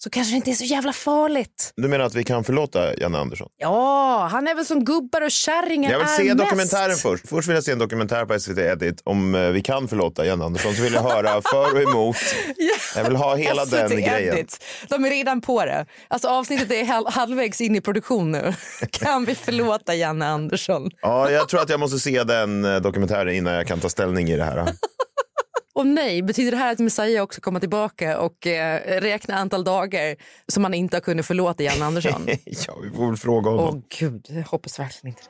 Så 0.00 0.10
kanske 0.10 0.32
det 0.32 0.36
inte 0.36 0.50
är 0.50 0.54
så 0.54 0.64
jävla 0.64 0.92
farligt. 0.92 1.72
Du 1.76 1.88
menar 1.88 2.04
att 2.04 2.14
vi 2.14 2.24
kan 2.24 2.44
förlåta 2.44 2.96
Janne 2.96 3.18
Andersson? 3.18 3.48
Ja, 3.56 4.28
han 4.32 4.48
är 4.48 4.54
väl 4.54 4.64
som 4.66 4.84
gubbar 4.84 5.20
och 5.20 5.30
kärringar 5.30 5.90
Jag 5.90 5.98
vill 5.98 6.08
se 6.08 6.24
mest. 6.24 6.38
dokumentären 6.38 6.96
först. 6.96 7.28
Först 7.28 7.48
vill 7.48 7.54
jag 7.54 7.64
se 7.64 7.72
en 7.72 7.78
dokumentär 7.78 8.24
på 8.24 8.40
SVT 8.40 8.58
Edit 8.58 9.00
om 9.04 9.34
eh, 9.34 9.48
vi 9.48 9.62
kan 9.62 9.88
förlåta 9.88 10.26
Janne 10.26 10.44
Andersson. 10.44 10.74
Så 10.74 10.82
vill 10.82 10.92
jag 10.92 11.02
höra 11.02 11.42
för 11.42 11.74
och 11.74 11.82
emot. 11.82 12.16
Jag 12.96 13.04
vill 13.04 13.16
ha 13.16 13.36
hela 13.36 13.66
SVT 13.66 13.70
den 13.70 13.90
grejen. 13.90 14.36
Edit. 14.36 14.64
De 14.88 15.04
är 15.04 15.10
redan 15.10 15.40
på 15.40 15.64
det. 15.64 15.86
Alltså 16.08 16.28
avsnittet 16.28 16.70
är 16.70 16.84
halv, 16.84 17.06
halvvägs 17.08 17.60
in 17.60 17.76
i 17.76 17.80
produktion 17.80 18.30
nu. 18.32 18.54
Kan 18.90 19.24
vi 19.24 19.34
förlåta 19.34 19.94
Janne 19.94 20.26
Andersson? 20.26 20.90
Ja, 21.02 21.30
jag 21.30 21.48
tror 21.48 21.60
att 21.60 21.68
jag 21.70 21.80
måste 21.80 21.98
se 21.98 22.24
den 22.24 22.64
eh, 22.64 22.76
dokumentären 22.80 23.34
innan 23.34 23.54
jag 23.54 23.66
kan 23.66 23.80
ta 23.80 23.88
ställning 23.88 24.28
i 24.28 24.36
det 24.36 24.44
här. 24.44 24.68
Och 25.78 25.86
nej, 25.86 26.22
betyder 26.22 26.50
det 26.50 26.56
här 26.56 26.72
att 26.72 26.78
Messiah 26.78 27.22
också 27.22 27.40
kommer 27.40 27.60
tillbaka 27.60 28.20
och 28.20 28.46
eh, 28.46 29.00
räkna 29.00 29.34
antal 29.34 29.64
dagar 29.64 30.16
som 30.46 30.62
man 30.62 30.74
inte 30.74 30.96
har 30.96 31.00
kunnat 31.00 31.26
förlåta 31.26 31.62
Janne 31.62 31.84
Andersson? 31.84 32.26
ja, 32.44 32.78
vi 32.82 32.90
får 32.90 33.06
väl 33.06 33.16
fråga 33.16 33.50
honom. 33.50 33.76
Åh 33.76 33.82
gud, 33.98 34.26
jag 34.28 34.42
hoppas 34.42 34.78
verkligen 34.78 35.16
inte. 35.16 35.22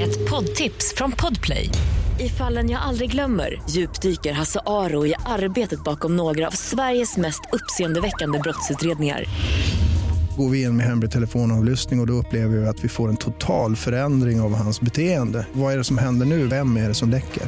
Ett 0.00 0.30
poddtips 0.30 0.94
från 0.96 1.12
Podplay. 1.12 1.70
I 2.20 2.28
fallen 2.28 2.70
jag 2.70 2.82
aldrig 2.82 3.10
glömmer 3.10 3.62
djupdyker 3.70 4.32
Hasse 4.32 4.60
Aro 4.66 5.06
i 5.06 5.14
arbetet 5.26 5.84
bakom 5.84 6.16
några 6.16 6.46
av 6.46 6.50
Sveriges 6.50 7.16
mest 7.16 7.40
uppseendeväckande 7.52 8.38
brottsutredningar. 8.38 9.24
Går 10.36 10.50
vi 10.50 10.62
in 10.62 10.76
med 10.76 10.86
hemlig 10.86 11.10
telefonavlyssning 11.10 12.00
och, 12.00 12.02
och 12.02 12.06
då 12.06 12.12
upplever 12.12 12.56
vi 12.56 12.66
att 12.66 12.84
vi 12.84 12.88
får 12.88 13.08
en 13.08 13.16
total 13.16 13.76
förändring 13.76 14.40
av 14.40 14.54
hans 14.54 14.80
beteende. 14.80 15.46
Vad 15.52 15.72
är 15.72 15.78
det 15.78 15.84
som 15.84 15.98
händer 15.98 16.26
nu? 16.26 16.46
Vem 16.46 16.76
är 16.76 16.88
det 16.88 16.94
som 16.94 17.10
läcker? 17.10 17.42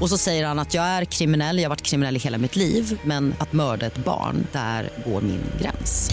Och 0.00 0.08
så 0.08 0.18
säger 0.18 0.46
han 0.46 0.58
att 0.58 0.74
jag 0.74 0.84
är 0.84 1.04
kriminell, 1.04 1.56
jag 1.58 1.64
har 1.64 1.68
varit 1.68 1.82
kriminell 1.82 2.16
i 2.16 2.18
hela 2.18 2.38
mitt 2.38 2.56
liv 2.56 3.00
men 3.04 3.34
att 3.38 3.52
mörda 3.52 3.86
ett 3.86 4.04
barn, 4.04 4.46
där 4.52 4.90
går 5.06 5.20
min 5.20 5.40
gräns. 5.60 6.10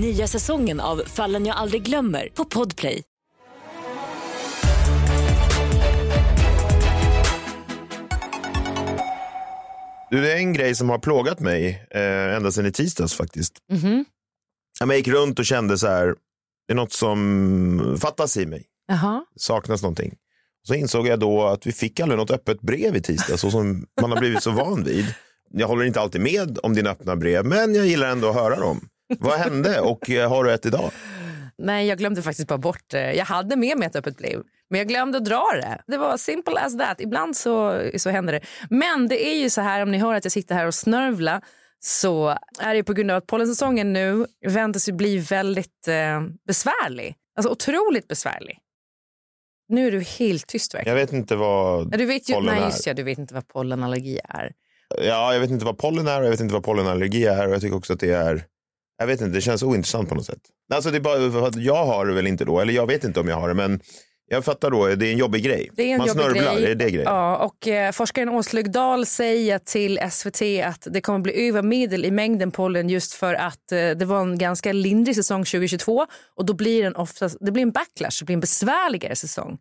Nya 0.00 0.26
säsongen 0.26 0.80
av 0.80 1.02
Fallen 1.06 1.46
jag 1.46 1.56
aldrig 1.56 1.82
glömmer 1.82 2.28
på 2.34 2.44
Podplay. 2.44 3.02
Du, 10.10 10.20
det 10.20 10.32
är 10.32 10.36
en 10.36 10.52
grej 10.52 10.74
som 10.74 10.90
har 10.90 10.98
plågat 10.98 11.40
mig 11.40 11.86
eh, 11.90 12.36
ända 12.36 12.52
sedan 12.52 12.66
i 12.66 12.72
tisdags 12.72 13.14
faktiskt. 13.14 13.54
Mhm. 13.70 14.04
Jag 14.80 14.96
gick 14.96 15.08
runt 15.08 15.38
och 15.38 15.44
kände 15.44 15.78
så 15.78 15.86
här, 15.86 16.14
det 16.66 16.72
är 16.72 16.74
något 16.74 16.92
som 16.92 17.98
fattas 18.00 18.36
i 18.36 18.46
mig. 18.46 18.64
Jaha. 18.86 19.24
saknas 19.36 19.82
någonting. 19.82 20.14
Så 20.66 20.74
insåg 20.74 21.06
jag 21.06 21.20
då 21.20 21.46
att 21.46 21.66
vi 21.66 21.72
fick 21.72 22.00
aldrig 22.00 22.18
något 22.18 22.30
öppet 22.30 22.60
brev 22.60 22.96
i 22.96 23.00
tisdag, 23.00 23.36
så 23.36 23.50
som 23.50 23.86
man 24.00 24.10
har 24.12 24.18
blivit 24.18 24.42
så 24.42 24.50
van 24.50 24.84
vid. 24.84 25.14
Jag 25.50 25.68
håller 25.68 25.84
inte 25.84 26.00
alltid 26.00 26.20
med 26.20 26.58
om 26.62 26.74
dina 26.74 26.90
öppna 26.90 27.16
brev, 27.16 27.44
men 27.44 27.74
jag 27.74 27.86
gillar 27.86 28.08
ändå 28.10 28.28
att 28.28 28.34
höra 28.34 28.56
dem. 28.56 28.88
Vad 29.18 29.38
hände 29.38 29.80
och 29.80 30.10
eh, 30.10 30.28
har 30.28 30.44
du 30.44 30.52
ett 30.52 30.66
idag? 30.66 30.90
Nej, 31.58 31.86
jag 31.86 31.98
glömde 31.98 32.22
faktiskt 32.22 32.48
bara 32.48 32.58
bort 32.58 32.84
det. 32.86 33.14
Jag 33.14 33.24
hade 33.24 33.56
med 33.56 33.78
mig 33.78 33.86
ett 33.86 33.96
öppet 33.96 34.16
brev, 34.18 34.42
men 34.70 34.78
jag 34.78 34.88
glömde 34.88 35.18
att 35.18 35.24
dra 35.24 35.48
det. 35.54 35.82
Det 35.86 35.96
var 35.98 36.16
simple 36.16 36.60
as 36.60 36.78
that. 36.78 37.00
Ibland 37.00 37.36
så, 37.36 37.82
så 37.96 38.10
händer 38.10 38.32
det. 38.32 38.40
Men 38.70 39.08
det 39.08 39.28
är 39.28 39.34
ju 39.34 39.50
så 39.50 39.60
här, 39.60 39.82
om 39.82 39.90
ni 39.90 39.98
hör 39.98 40.14
att 40.14 40.24
jag 40.24 40.32
sitter 40.32 40.54
här 40.54 40.66
och 40.66 40.74
snörvlar 40.74 41.42
så 41.84 42.38
är 42.58 42.74
det 42.74 42.84
på 42.84 42.92
grund 42.92 43.10
av 43.10 43.16
att 43.16 43.26
pollensäsongen 43.26 43.92
nu 43.92 44.26
väntas 44.46 44.88
ju 44.88 44.92
bli 44.92 45.18
väldigt 45.18 45.88
eh, 45.88 46.22
besvärlig. 46.46 47.14
Alltså 47.36 47.52
otroligt 47.52 48.08
besvärlig. 48.08 48.58
Nu 49.68 49.86
är 49.86 49.90
du 49.90 50.00
helt 50.00 50.46
tyst 50.46 50.74
verkligen. 50.74 50.96
Jag 50.98 51.06
vet 51.06 51.12
inte 51.12 51.36
vad 51.36 51.88
Ja, 51.92 51.96
du 51.96 52.04
vet 52.04 52.30
ju, 52.30 52.34
pollen 52.34 52.54
nej, 52.54 52.62
är. 52.62 52.66
just 52.66 52.84
det, 52.84 52.92
du 52.92 53.02
vet 53.02 53.18
inte 53.18 53.34
vad 53.34 53.48
pollenallergi 53.48 54.20
är. 54.28 54.52
Ja, 54.98 55.32
jag 55.32 55.40
vet 55.40 55.50
inte 55.50 55.64
vad 55.64 55.78
pollen 55.78 56.06
är 56.08 56.20
och 56.20 56.26
jag 56.26 56.30
vet 56.30 56.40
inte 56.40 56.54
vad 56.54 56.64
pollenallergi 56.64 57.26
är 57.26 57.48
och 57.48 57.54
jag 57.54 57.60
tycker 57.60 57.76
också 57.76 57.92
att 57.92 58.00
det 58.00 58.12
är 58.12 58.44
jag 58.98 59.06
vet 59.06 59.20
inte, 59.20 59.32
det 59.34 59.40
känns 59.40 59.62
ointressant 59.62 60.08
på 60.08 60.14
något 60.14 60.26
sätt. 60.26 60.40
Alltså 60.74 60.90
det 60.90 60.96
är 60.96 61.00
bara 61.00 61.50
jag 61.56 61.86
har 61.86 62.06
det 62.06 62.12
väl 62.14 62.26
inte 62.26 62.44
då, 62.44 62.60
eller 62.60 62.72
jag 62.72 62.86
vet 62.86 63.04
inte 63.04 63.20
om 63.20 63.28
jag 63.28 63.36
har 63.36 63.48
det, 63.48 63.54
men 63.54 63.80
jag 64.32 64.44
fattar 64.44 64.70
då, 64.70 64.86
det 64.86 65.06
är 65.06 65.12
en 65.12 65.18
jobbig 65.18 65.44
grej. 65.44 65.70
Det 65.76 65.82
är 65.82 65.86
en 65.92 65.98
Man 65.98 66.06
jobbig 66.06 66.22
snörvlar, 66.22 66.54
grej. 66.54 66.70
är 66.70 66.74
det 66.74 66.90
grejen? 66.90 67.12
Ja, 67.12 67.36
och 67.36 67.68
eh, 67.68 67.92
forskaren 67.92 68.28
Åslug 68.28 68.72
Dahl 68.72 69.06
säger 69.06 69.58
till 69.58 69.98
SVT 70.10 70.42
att 70.64 70.86
det 70.90 71.00
kommer 71.00 71.18
bli 71.18 71.48
övermedel 71.48 72.04
i 72.04 72.10
mängden 72.10 72.50
pollen 72.50 72.88
just 72.88 73.14
för 73.14 73.34
att 73.34 73.72
eh, 73.72 73.90
det 73.90 74.04
var 74.04 74.20
en 74.20 74.38
ganska 74.38 74.72
lindrig 74.72 75.16
säsong 75.16 75.44
2022 75.44 76.06
och 76.36 76.46
då 76.46 76.52
blir 76.54 76.82
den 76.82 76.96
oftast, 76.96 77.36
det 77.40 77.52
blir 77.52 77.62
en 77.62 77.70
backlash, 77.70 78.10
det 78.20 78.24
blir 78.24 78.34
en 78.34 78.40
besvärligare 78.40 79.16
säsong. 79.16 79.58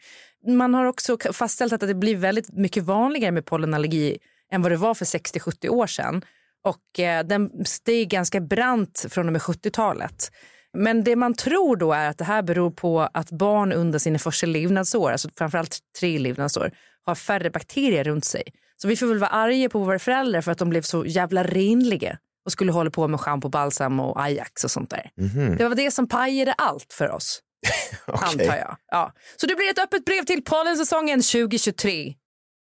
Man 0.47 0.73
har 0.73 0.85
också 0.85 1.17
fastställt 1.33 1.73
att 1.73 1.79
det 1.79 1.95
blir 1.95 2.15
väldigt 2.15 2.53
mycket 2.53 2.83
vanligare 2.83 3.31
med 3.31 3.45
pollenallergi 3.45 4.17
än 4.51 4.61
vad 4.61 4.71
det 4.71 4.77
var 4.77 4.93
för 4.93 5.05
60-70 5.05 5.69
år 5.69 5.87
sedan. 5.87 6.21
Och 6.63 6.99
eh, 6.99 7.23
den 7.25 7.65
steg 7.65 8.09
ganska 8.09 8.39
brant 8.39 9.05
från 9.09 9.27
och 9.27 9.33
med 9.33 9.41
70-talet. 9.41 10.31
Men 10.77 11.03
det 11.03 11.15
man 11.15 11.33
tror 11.33 11.75
då 11.75 11.93
är 11.93 12.09
att 12.09 12.17
det 12.17 12.23
här 12.23 12.41
beror 12.41 12.71
på 12.71 13.01
att 13.13 13.31
barn 13.31 13.71
under 13.73 13.99
sina 13.99 14.19
första 14.19 14.47
levnadsår, 14.47 15.11
alltså 15.11 15.29
framförallt 15.37 15.79
tre 15.99 16.19
levnadsår, 16.19 16.71
har 17.05 17.15
färre 17.15 17.49
bakterier 17.49 18.03
runt 18.03 18.25
sig. 18.25 18.43
Så 18.81 18.87
vi 18.87 18.95
får 18.95 19.07
väl 19.07 19.17
vara 19.17 19.29
arga 19.29 19.69
på 19.69 19.79
våra 19.79 19.99
föräldrar 19.99 20.41
för 20.41 20.51
att 20.51 20.57
de 20.57 20.69
blev 20.69 20.81
så 20.81 21.05
jävla 21.05 21.43
renliga 21.43 22.17
och 22.45 22.51
skulle 22.51 22.71
hålla 22.71 22.91
på 22.91 23.07
med 23.07 23.19
schampo, 23.19 23.49
balsam 23.49 23.99
och 23.99 24.23
Ajax 24.23 24.63
och 24.63 24.71
sånt 24.71 24.89
där. 24.89 25.09
Det 25.57 25.67
var 25.67 25.75
det 25.75 25.91
som 25.91 26.07
pajade 26.07 26.53
allt 26.53 26.93
för 26.93 27.11
oss, 27.11 27.39
antar 28.05 28.55
jag. 28.55 28.77
Ja. 28.87 29.13
Så 29.37 29.47
det 29.47 29.55
blir 29.55 29.69
ett 29.69 29.79
öppet 29.79 30.05
brev 30.05 30.23
till 30.23 30.43
pollensäsongen 30.43 31.21
2023. 31.21 32.13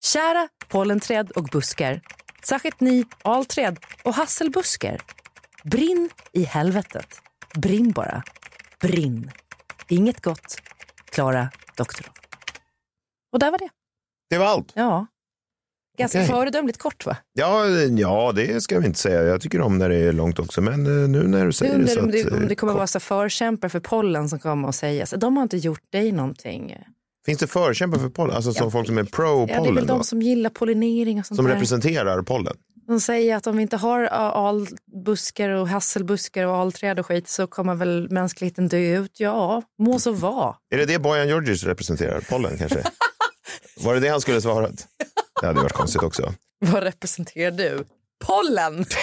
Kära 0.04 0.48
pollenträd 0.68 1.30
och 1.30 1.44
buskar, 1.44 2.00
särskilt 2.44 2.80
ni 2.80 3.04
alträd 3.22 3.78
och 4.02 4.14
hasselbuskar. 4.14 5.00
Brinn 5.64 6.10
i 6.32 6.42
helvetet. 6.42 7.20
Brinn 7.54 7.92
bara. 7.92 8.22
Brinn. 8.80 9.30
Inget 9.88 10.20
gott. 10.22 10.56
Klara 11.10 11.50
Doktorov. 11.76 12.12
Och 13.32 13.38
där 13.38 13.50
var 13.50 13.58
det. 13.58 13.68
Det 14.30 14.38
var 14.38 14.46
allt. 14.46 14.72
Ja. 14.74 15.06
Ganska 15.98 16.18
Okej. 16.18 16.28
föredömligt 16.28 16.78
kort 16.78 17.06
va? 17.06 17.16
Ja, 17.32 17.66
ja, 17.98 18.32
det 18.32 18.60
ska 18.62 18.80
vi 18.80 18.86
inte 18.86 18.98
säga. 18.98 19.22
Jag 19.22 19.40
tycker 19.40 19.60
om 19.60 19.78
när 19.78 19.88
det 19.88 19.96
är 19.96 20.12
långt 20.12 20.38
också, 20.38 20.60
men 20.60 20.86
eh, 21.02 21.08
nu 21.08 21.22
när 21.28 21.46
du 21.46 21.52
säger 21.52 21.78
det 21.78 21.88
så 21.88 22.00
om 22.00 22.06
att, 22.06 22.12
det, 22.12 22.30
om 22.30 22.42
eh, 22.42 22.48
det 22.48 22.54
kommer 22.54 22.72
kom- 22.72 22.76
vara 22.76 22.86
så 22.86 23.00
förkämpar 23.00 23.68
för 23.68 23.80
pollen 23.80 24.28
som 24.28 24.38
kommer 24.38 24.68
att 24.68 24.74
säga 24.74 25.06
så 25.06 25.16
de 25.16 25.36
har 25.36 25.42
inte 25.42 25.56
gjort 25.56 25.92
dig 25.92 26.12
någonting. 26.12 26.76
Finns 27.26 27.38
det 27.38 27.46
förkämpar 27.46 27.98
för 27.98 28.08
pollen? 28.08 28.36
Alltså 28.36 28.52
som 28.52 28.70
folk 28.72 28.86
som 28.86 28.98
är 28.98 29.06
Ja, 29.12 29.46
det 29.46 29.52
är 29.68 29.72
väl 29.72 29.86
då? 29.86 29.94
de 29.94 30.04
som 30.04 30.22
gillar 30.22 30.50
pollinering 30.50 31.18
och 31.20 31.26
sånt 31.26 31.36
Som 31.36 31.46
där. 31.46 31.54
representerar 31.54 32.22
pollen? 32.22 32.54
De 32.88 33.00
säger 33.00 33.36
att 33.36 33.46
om 33.46 33.56
vi 33.56 33.62
inte 33.62 33.76
har 33.76 34.02
albuskar 34.04 35.50
och 35.50 35.68
hasselbuskar 35.68 36.44
och 36.46 36.56
alträd 36.56 36.98
och 36.98 37.06
skit 37.06 37.28
så 37.28 37.46
kommer 37.46 37.74
väl 37.74 38.10
mänskligheten 38.10 38.68
dö 38.68 38.78
ut. 38.78 39.20
Ja, 39.20 39.62
må 39.78 39.98
så 39.98 40.12
vara. 40.12 40.54
Är 40.70 40.78
det 40.78 40.84
det 40.86 40.98
Bojan 40.98 41.28
Georgis 41.28 41.64
representerar? 41.64 42.20
Pollen 42.30 42.58
kanske? 42.58 42.82
Var 43.84 43.94
det 43.94 44.00
det 44.00 44.08
han 44.08 44.20
skulle 44.20 44.40
svarat? 44.40 44.86
Det 45.40 45.46
hade 45.46 45.60
varit 45.60 45.72
konstigt 45.72 46.02
också. 46.02 46.34
Vad 46.60 46.82
representerar 46.82 47.50
du? 47.50 47.84
Pollen! 48.26 48.84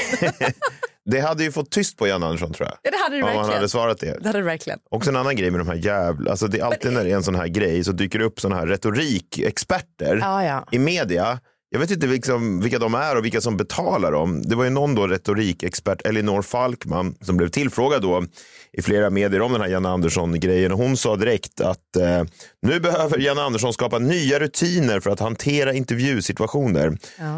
Det 1.12 1.20
hade 1.20 1.44
ju 1.44 1.52
fått 1.52 1.70
tyst 1.72 1.98
på 1.98 2.08
Jan 2.08 2.24
Andersson 2.24 2.54
tror 2.54 2.68
jag. 2.70 2.78
Ja, 2.84 2.92
det 2.92 2.98
hade 2.98 3.16
du 3.16 3.22
Om 3.22 3.28
han 3.28 3.38
verkligen. 3.38 3.56
hade 3.58 3.70
svarat 3.70 4.00
det. 4.00 4.18
Det 4.22 4.28
hade 4.28 4.40
du 4.40 4.44
verkligen. 4.46 4.80
Också 4.90 5.10
en 5.10 5.16
annan 5.16 5.36
grej 5.36 5.52
med 5.52 5.60
de 5.60 5.68
här 5.68 5.76
jävla, 5.76 6.32
alltså 6.32 6.48
det 6.48 6.60
är 6.60 6.64
alltid 6.64 6.94
när 6.94 7.04
det 7.04 7.12
är 7.12 7.16
en 7.16 7.24
sån 7.24 7.36
här 7.36 7.48
grej 7.48 7.84
så 7.84 7.92
dyker 7.92 8.20
det 8.20 8.26
upp 8.26 8.40
såna 8.40 8.56
här 8.56 8.68
retorikexperter 8.68 10.18
Ja, 10.22 10.44
ja. 10.46 10.66
i 10.72 10.80
media. 10.80 11.40
Jag 11.76 11.80
vet 11.80 11.92
inte 11.92 12.08
liksom 12.08 12.60
vilka 12.60 12.80
de 12.80 12.94
är 12.94 13.18
och 13.18 13.26
vilka 13.26 13.42
som 13.42 13.58
betalar 13.58 14.12
dem. 14.12 14.42
Det 14.42 14.56
var 14.56 14.64
ju 14.64 14.70
någon 14.70 14.96
då 14.96 15.08
retorikexpert, 15.08 16.02
Elinor 16.08 16.42
Falkman, 16.42 17.16
som 17.22 17.38
blev 17.38 17.48
tillfrågad 17.48 18.02
då 18.02 18.26
i 18.74 18.82
flera 18.82 19.10
medier 19.10 19.42
om 19.42 19.52
den 19.52 19.62
här 19.62 19.68
Janne 19.68 19.90
Andersson-grejen. 19.90 20.72
Och 20.72 20.78
hon 20.78 20.98
sa 20.98 21.16
direkt 21.16 21.62
att 21.62 21.96
eh, 21.96 22.24
nu 22.62 22.80
behöver 22.80 23.20
Janne 23.20 23.42
Andersson 23.42 23.74
skapa 23.74 24.00
nya 24.00 24.40
rutiner 24.40 25.00
för 25.00 25.10
att 25.10 25.20
hantera 25.20 25.74
intervjusituationer. 25.74 26.98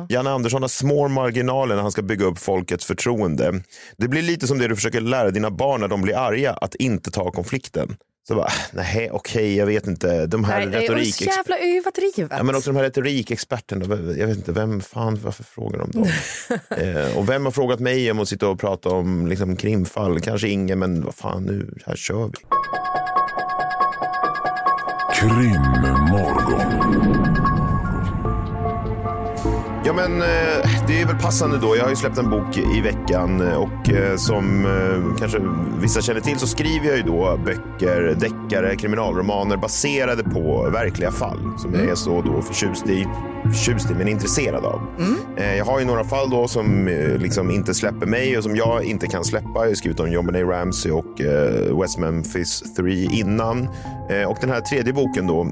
Janne 0.10 0.30
Andersson 0.30 0.62
har 0.62 0.70
små 0.70 1.08
marginaler 1.08 1.76
när 1.76 1.82
han 1.82 1.92
ska 1.92 2.02
bygga 2.02 2.26
upp 2.26 2.40
folkets 2.40 2.86
förtroende. 2.86 3.62
Det 3.98 4.08
blir 4.08 4.22
lite 4.22 4.48
som 4.48 4.60
det 4.60 4.68
du 4.68 4.76
försöker 4.76 5.02
lära 5.02 5.32
dina 5.32 5.52
barn 5.52 5.82
när 5.82 5.88
de 5.88 6.02
blir 6.02 6.18
arga, 6.18 6.54
att 6.54 6.76
inte 6.76 7.12
ta 7.12 7.32
konflikten. 7.32 7.96
Så 8.28 8.36
bara, 8.36 8.52
nej, 8.72 9.10
okej, 9.12 9.56
jag 9.56 9.66
vet 9.66 9.88
inte. 9.88 10.26
De 10.26 10.44
här 10.44 10.58
Nej, 10.58 10.68
det 10.68 10.78
är 10.78 10.82
retorik 10.82 11.16
så 11.16 11.24
jävla 11.24 11.58
överdrivet. 11.58 12.32
Ja, 12.38 12.44
men 12.44 12.56
också 12.56 12.70
de 12.70 12.76
här 12.76 12.84
retorikexperterna, 12.84 13.86
jag 14.18 14.28
vet 14.28 14.38
inte, 14.38 14.52
vem 14.52 14.82
fan, 14.82 15.20
varför 15.24 15.44
frågar 15.44 15.80
de 15.80 15.92
dem? 15.92 16.08
eh, 16.78 17.18
och 17.18 17.30
vem 17.30 17.46
har 17.46 17.52
frågat 17.52 17.80
mig 17.80 18.12
om 18.12 18.20
att 18.20 18.30
sitta 18.30 18.48
och 18.48 18.60
prata 18.60 18.90
om 18.90 19.28
liksom, 19.28 19.56
krimfall? 19.56 20.20
Kanske 20.20 20.48
ingen, 20.48 20.80
men 20.80 21.04
vad 21.06 21.16
fan 21.16 21.44
nu, 21.44 21.74
här 21.86 21.96
kör 21.96 22.26
vi. 22.26 22.38
Krimmorgon. 25.16 26.98
Ja 29.86 29.94
men 29.94 30.22
eh, 30.22 30.67
det 30.88 31.02
är 31.02 31.06
väl 31.06 31.18
passande 31.18 31.58
då. 31.58 31.76
Jag 31.76 31.84
har 31.84 31.90
ju 31.90 31.96
släppt 31.96 32.18
en 32.18 32.30
bok 32.30 32.58
i 32.58 32.82
veckan 32.82 33.42
och 33.42 33.90
eh, 33.90 34.16
som 34.16 34.66
eh, 34.66 35.18
kanske 35.20 35.40
vissa 35.82 36.02
känner 36.02 36.22
till 36.22 36.40
så 36.40 36.48
skriver 36.48 36.88
jag 36.88 36.98
ju 36.98 37.04
då 37.04 37.40
böcker, 37.46 38.16
deckare, 38.20 38.76
kriminalromaner 38.76 39.58
baserade 39.58 40.24
på 40.24 40.70
verkliga 40.70 41.12
fall 41.12 41.40
som 41.58 41.74
jag 41.74 41.84
är 41.84 41.96
så 41.96 42.22
då 42.22 42.42
förtjust 42.42 42.90
i, 42.90 43.08
förtjust 43.44 43.92
i 43.92 43.94
men 43.94 44.08
intresserad 44.08 44.66
av. 44.66 44.82
Eh, 45.38 45.56
jag 45.56 45.66
har 45.66 45.80
ju 45.80 45.86
några 45.86 46.04
fall 46.04 46.30
då 46.30 46.48
som 46.48 46.88
liksom 47.20 47.52
inte 47.52 47.74
släpper 47.74 48.06
mig 48.06 48.38
och 48.38 48.44
som 48.44 48.56
jag 48.56 48.84
inte 48.84 49.08
kan 49.08 49.24
släppa. 49.24 49.60
Jag 49.60 49.68
har 49.68 49.74
skrivit 49.74 50.00
om 50.00 50.12
John 50.12 50.36
Ramsey 50.36 50.92
och 50.92 51.22
West 51.82 51.98
Memphis 51.98 52.64
3 52.78 52.92
innan. 53.12 53.68
Och 54.28 54.38
den 54.42 54.50
här 54.50 54.62
tredje 54.62 54.94
boken 54.94 55.28
då 55.28 55.52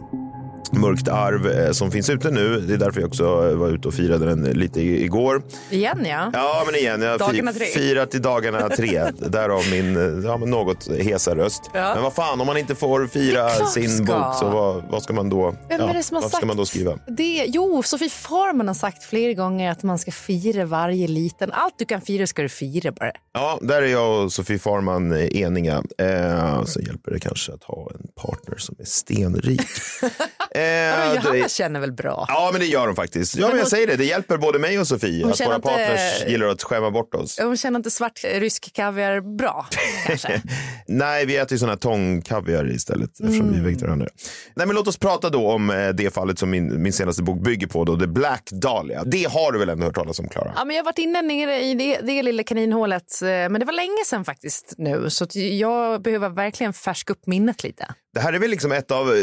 Mörkt 0.71 1.07
arv 1.07 1.47
eh, 1.47 1.71
som 1.71 1.91
finns 1.91 2.09
ute 2.09 2.31
nu. 2.31 2.59
Det 2.59 2.73
är 2.73 2.77
därför 2.77 3.01
jag 3.01 3.07
också 3.07 3.23
eh, 3.23 3.55
var 3.55 3.67
ute 3.69 3.87
och 3.87 3.93
firade 3.93 4.25
den 4.25 4.43
lite 4.43 4.81
igår. 4.81 5.41
Igen 5.69 6.05
ja. 6.05 6.29
Ja, 6.33 6.63
men 6.65 6.75
igen. 6.75 7.01
Jag 7.01 7.11
har 7.11 7.17
Dagarna 7.17 7.53
fi- 7.53 7.59
tre. 7.59 7.65
firat 7.67 8.15
i 8.15 8.19
dagarna 8.19 8.69
tre. 8.69 9.11
Därav 9.29 9.61
min 9.71 9.95
eh, 9.97 10.25
ja, 10.25 10.37
något 10.37 10.87
hesa 11.01 11.35
röst. 11.35 11.61
Ja. 11.73 11.93
Men 11.93 12.03
vad 12.03 12.13
fan, 12.13 12.41
om 12.41 12.47
man 12.47 12.57
inte 12.57 12.75
får 12.75 13.07
fira 13.07 13.49
sin 13.49 13.89
ska. 13.89 14.05
bok 14.19 14.35
så 14.39 14.49
vad, 14.49 14.83
vad 14.89 15.03
ska 15.03 15.13
man 15.13 15.29
då? 15.29 15.55
Vem 15.69 15.81
ja, 15.81 15.89
är 15.89 15.93
det 15.93 16.03
som 16.03 16.15
har 16.15 16.21
vad 16.21 16.31
sagt 16.31 16.37
ska 16.37 16.45
man 16.45 16.57
då 16.57 16.65
skriva? 16.65 16.99
det? 17.07 17.45
Jo, 17.47 17.83
Sofie 17.83 18.09
Farman 18.09 18.67
har 18.67 18.75
sagt 18.75 19.03
flera 19.03 19.33
gånger 19.33 19.71
att 19.71 19.83
man 19.83 19.99
ska 19.99 20.11
fira 20.11 20.65
varje 20.65 21.07
liten. 21.07 21.51
Allt 21.51 21.73
du 21.77 21.85
kan 21.85 22.01
fira 22.01 22.27
ska 22.27 22.41
du 22.41 22.49
fira 22.49 22.91
bara. 22.91 23.11
Ja, 23.33 23.59
där 23.61 23.81
är 23.81 23.87
jag 23.87 24.23
och 24.23 24.33
Sofie 24.33 24.59
Farman 24.59 25.13
eniga. 25.13 25.83
Eh, 25.97 26.63
så 26.65 26.79
hjälper 26.79 27.11
det 27.11 27.19
kanske 27.19 27.53
att 27.53 27.63
ha 27.63 27.91
en 27.99 28.07
partner 28.21 28.57
som 28.57 28.75
är 28.79 28.85
stenrik. 28.85 29.61
Vadå, 30.59 31.21
det- 31.21 31.27
Johanna 31.37 31.49
känner 31.49 31.79
väl 31.79 31.91
bra? 31.93 32.25
Ja, 32.27 32.49
men 32.51 32.61
det 32.61 32.67
gör 32.67 32.87
de 32.87 32.95
faktiskt. 32.95 33.35
Ja, 33.35 33.41
men 33.41 33.49
Men 33.49 33.57
jag 33.57 33.63
hon- 33.63 33.69
säger 33.69 33.87
det. 33.87 33.95
Det 33.95 34.05
hjälper 34.05 34.37
både 34.37 34.59
mig 34.59 34.79
och 34.79 34.87
Sofie 34.87 35.23
Hon 35.23 35.31
att 35.31 35.39
våra 35.41 35.55
inte- 35.55 35.67
partners 35.69 36.23
gillar 36.27 36.47
att 36.47 36.63
skämma 36.63 36.91
bort 36.91 37.15
oss. 37.15 37.39
Hon 37.39 37.57
känner 37.57 37.79
inte 37.79 37.91
svart 37.91 38.19
rysk 38.23 38.73
kaviar 38.73 39.37
bra? 39.37 39.65
Nej, 40.87 41.25
vi 41.25 41.37
äter 41.37 41.51
ju 41.51 41.57
sån 41.59 41.69
här 41.69 41.75
tångkaviar 41.75 42.71
istället 42.71 43.09
eftersom 43.09 43.33
Mm. 43.35 43.51
vi 43.53 43.59
är 43.59 43.63
vegetarianer. 43.63 44.09
Nej, 44.55 44.67
men 44.67 44.75
låt 44.75 44.87
oss 44.87 44.97
prata 44.97 45.29
då 45.29 45.51
om 45.51 45.69
eh, 45.69 45.89
det 45.89 46.13
fallet 46.13 46.39
som 46.39 46.49
min, 46.49 46.81
min 46.83 46.93
senaste 46.93 47.23
bok 47.23 47.39
bygger 47.43 47.67
på, 47.67 47.83
då, 47.85 47.99
The 47.99 48.07
Black 48.07 48.49
Dahlia. 48.51 49.03
Det 49.05 49.23
har 49.23 49.51
du 49.51 49.59
väl 49.59 49.69
ändå 49.69 49.85
hört 49.85 49.95
talas 49.95 50.19
om, 50.19 50.29
Klara? 50.29 50.53
Ja, 50.55 50.65
men 50.65 50.75
jag 50.75 50.83
har 50.83 50.85
varit 50.85 50.97
inne 50.99 51.21
nere 51.21 51.61
i 51.63 51.73
det, 51.75 51.99
det 52.03 52.23
lilla 52.23 52.43
kaninhålet, 52.43 53.21
eh, 53.21 53.27
men 53.27 53.53
det 53.59 53.65
var 53.65 53.73
länge 53.73 54.05
sedan 54.05 54.25
faktiskt 54.25 54.73
nu. 54.77 55.09
Så 55.09 55.27
jag 55.33 56.01
behöver 56.01 56.29
verkligen 56.29 56.73
färska 56.73 57.13
upp 57.13 57.27
minnet 57.27 57.63
lite. 57.63 57.85
Det 58.13 58.21
här 58.21 58.33
är 58.33 58.39
väl 58.39 58.49
liksom 58.49 58.71
ett 58.71 58.91
av, 58.91 59.13
eh, 59.13 59.17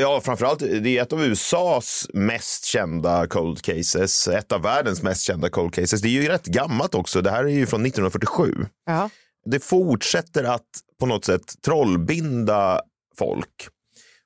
ja 0.00 0.20
framförallt, 0.24 0.61
det 0.62 0.98
är 0.98 1.02
ett 1.02 1.12
av 1.12 1.24
USAs 1.24 2.08
mest 2.14 2.64
kända 2.64 3.26
cold 3.26 3.62
cases, 3.62 4.28
ett 4.28 4.52
av 4.52 4.62
världens 4.62 5.02
mest 5.02 5.22
kända 5.22 5.50
cold 5.50 5.74
cases. 5.74 6.02
Det 6.02 6.08
är 6.08 6.22
ju 6.22 6.28
rätt 6.28 6.46
gammalt 6.46 6.94
också, 6.94 7.20
det 7.20 7.30
här 7.30 7.44
är 7.44 7.48
ju 7.48 7.66
från 7.66 7.86
1947. 7.86 8.66
Ja. 8.86 9.10
Det 9.44 9.64
fortsätter 9.64 10.44
att 10.44 10.66
på 11.00 11.06
något 11.06 11.24
sätt 11.24 11.54
trollbinda 11.64 12.80
folk. 13.18 13.68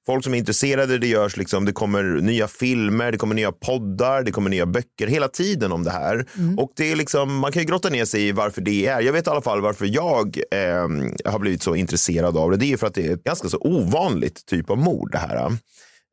Folk 0.07 0.25
som 0.25 0.35
är 0.35 0.39
intresserade, 0.39 0.99
det 0.99 1.07
görs 1.07 1.37
liksom, 1.37 1.65
det 1.65 1.73
kommer 1.73 2.03
nya 2.03 2.49
filmer, 2.49 3.13
det 3.13 3.19
kommer 3.19 3.35
nya 3.35 3.53
poddar, 3.53 4.23
det 4.23 4.33
kommer 4.33 4.51
nya 4.51 4.67
böcker 4.67 5.07
hela 5.07 5.29
tiden 5.29 5.73
om 5.73 5.85
det 5.85 5.91
här. 5.91 6.27
Och 6.59 6.73
det 6.77 6.93
är 6.93 6.97
liksom, 6.97 7.39
man 7.39 7.53
kan 7.53 7.63
ju 7.63 7.69
grotta 7.69 7.89
ner 7.89 8.05
sig 8.05 8.29
i 8.29 8.33
varför 8.33 8.61
det 8.61 8.87
är. 8.87 9.01
Jag 9.01 9.13
vet 9.13 9.27
i 9.27 9.31
alla 9.31 9.43
fall 9.43 9.61
varför 9.61 9.87
jag 9.87 10.39
eh, 10.51 10.89
har 11.33 11.39
blivit 11.39 11.63
så 11.63 11.75
intresserad 11.75 12.37
av 12.37 12.51
det. 12.51 12.57
Det 12.57 12.73
är 12.73 12.77
för 12.77 12.87
att 12.87 12.95
det 12.95 13.07
är 13.07 13.15
ett 13.15 13.25
ganska 13.25 13.49
så 13.49 13.59
ovanligt 13.59 14.47
typ 14.47 14.71
av 14.71 14.79
mord 14.79 15.13
det 15.13 15.19
här. 15.19 15.53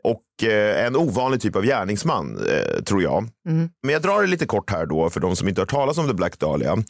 Och 0.04 0.48
eh, 0.50 0.86
en 0.86 0.96
ovanlig 0.96 1.42
typ 1.42 1.56
av 1.56 1.64
gärningsman, 1.66 2.38
eh, 2.48 2.84
tror 2.84 3.04
jag. 3.04 3.30
Men 3.84 3.94
jag 3.94 4.02
drar 4.02 4.22
det 4.22 4.28
lite 4.28 4.46
kort 4.46 4.72
här 4.72 4.86
då 4.86 5.10
för 5.10 5.20
de 5.20 5.36
som 5.36 5.48
inte 5.48 5.62
har 5.62 5.66
talas 5.66 5.98
om 5.98 6.08
The 6.08 6.14
Black 6.14 6.40
Dahlia. 6.40 6.84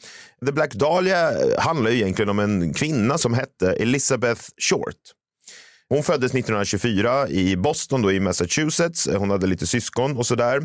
The 0.46 0.52
Black 0.52 0.74
Dahlia 0.74 1.30
eh, 1.30 1.58
handlar 1.58 1.90
ju 1.90 1.96
egentligen 1.96 2.28
om 2.28 2.38
en 2.38 2.74
kvinna 2.74 3.18
som 3.18 3.34
hette 3.34 3.72
Elizabeth 3.72 4.42
Short. 4.70 4.96
Hon 5.88 6.02
föddes 6.02 6.34
1924 6.34 7.28
i 7.28 7.56
Boston 7.56 8.02
då 8.02 8.12
i 8.12 8.20
Massachusetts. 8.20 9.08
Hon 9.16 9.30
hade 9.30 9.46
lite 9.46 9.66
syskon 9.66 10.16
och 10.16 10.26
sådär. 10.26 10.62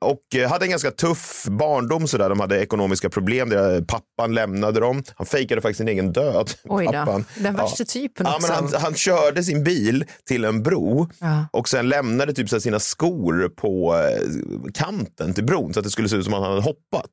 Och 0.00 0.34
eh, 0.36 0.50
hade 0.50 0.64
en 0.64 0.70
ganska 0.70 0.90
tuff 0.90 1.44
barndom. 1.48 2.08
Sådär. 2.08 2.28
De 2.28 2.40
hade 2.40 2.60
ekonomiska 2.60 3.10
problem. 3.10 3.48
Där 3.48 3.80
pappan 3.82 4.34
lämnade 4.34 4.80
dem. 4.80 5.02
Han 5.16 5.26
fejkade 5.26 5.60
faktiskt 5.60 5.78
sin 5.78 5.88
egen 5.88 6.12
död. 6.12 6.50
Oj 6.64 6.86
då, 6.86 6.92
pappan. 6.92 7.24
den 7.38 7.56
värsta 7.56 7.84
typen 7.84 8.26
ja, 8.28 8.38
men 8.42 8.50
han, 8.50 8.72
han 8.82 8.94
körde 8.94 9.44
sin 9.44 9.64
bil 9.64 10.04
till 10.26 10.44
en 10.44 10.62
bro 10.62 11.08
Ja. 11.18 11.46
och 11.52 11.68
sen 11.68 11.88
lämnade 11.88 12.32
typ 12.32 12.48
så 12.48 12.60
sina 12.60 12.80
skor 12.80 13.48
på 13.56 13.94
eh, 13.96 14.70
kanten 14.74 15.34
till 15.34 15.44
bron 15.44 15.74
så 15.74 15.80
att 15.80 15.84
det 15.84 15.90
skulle 15.90 16.08
se 16.08 16.16
ut 16.16 16.24
som 16.24 16.34
att 16.34 16.40
han 16.40 16.50
hade 16.50 16.62
hoppat. 16.62 17.10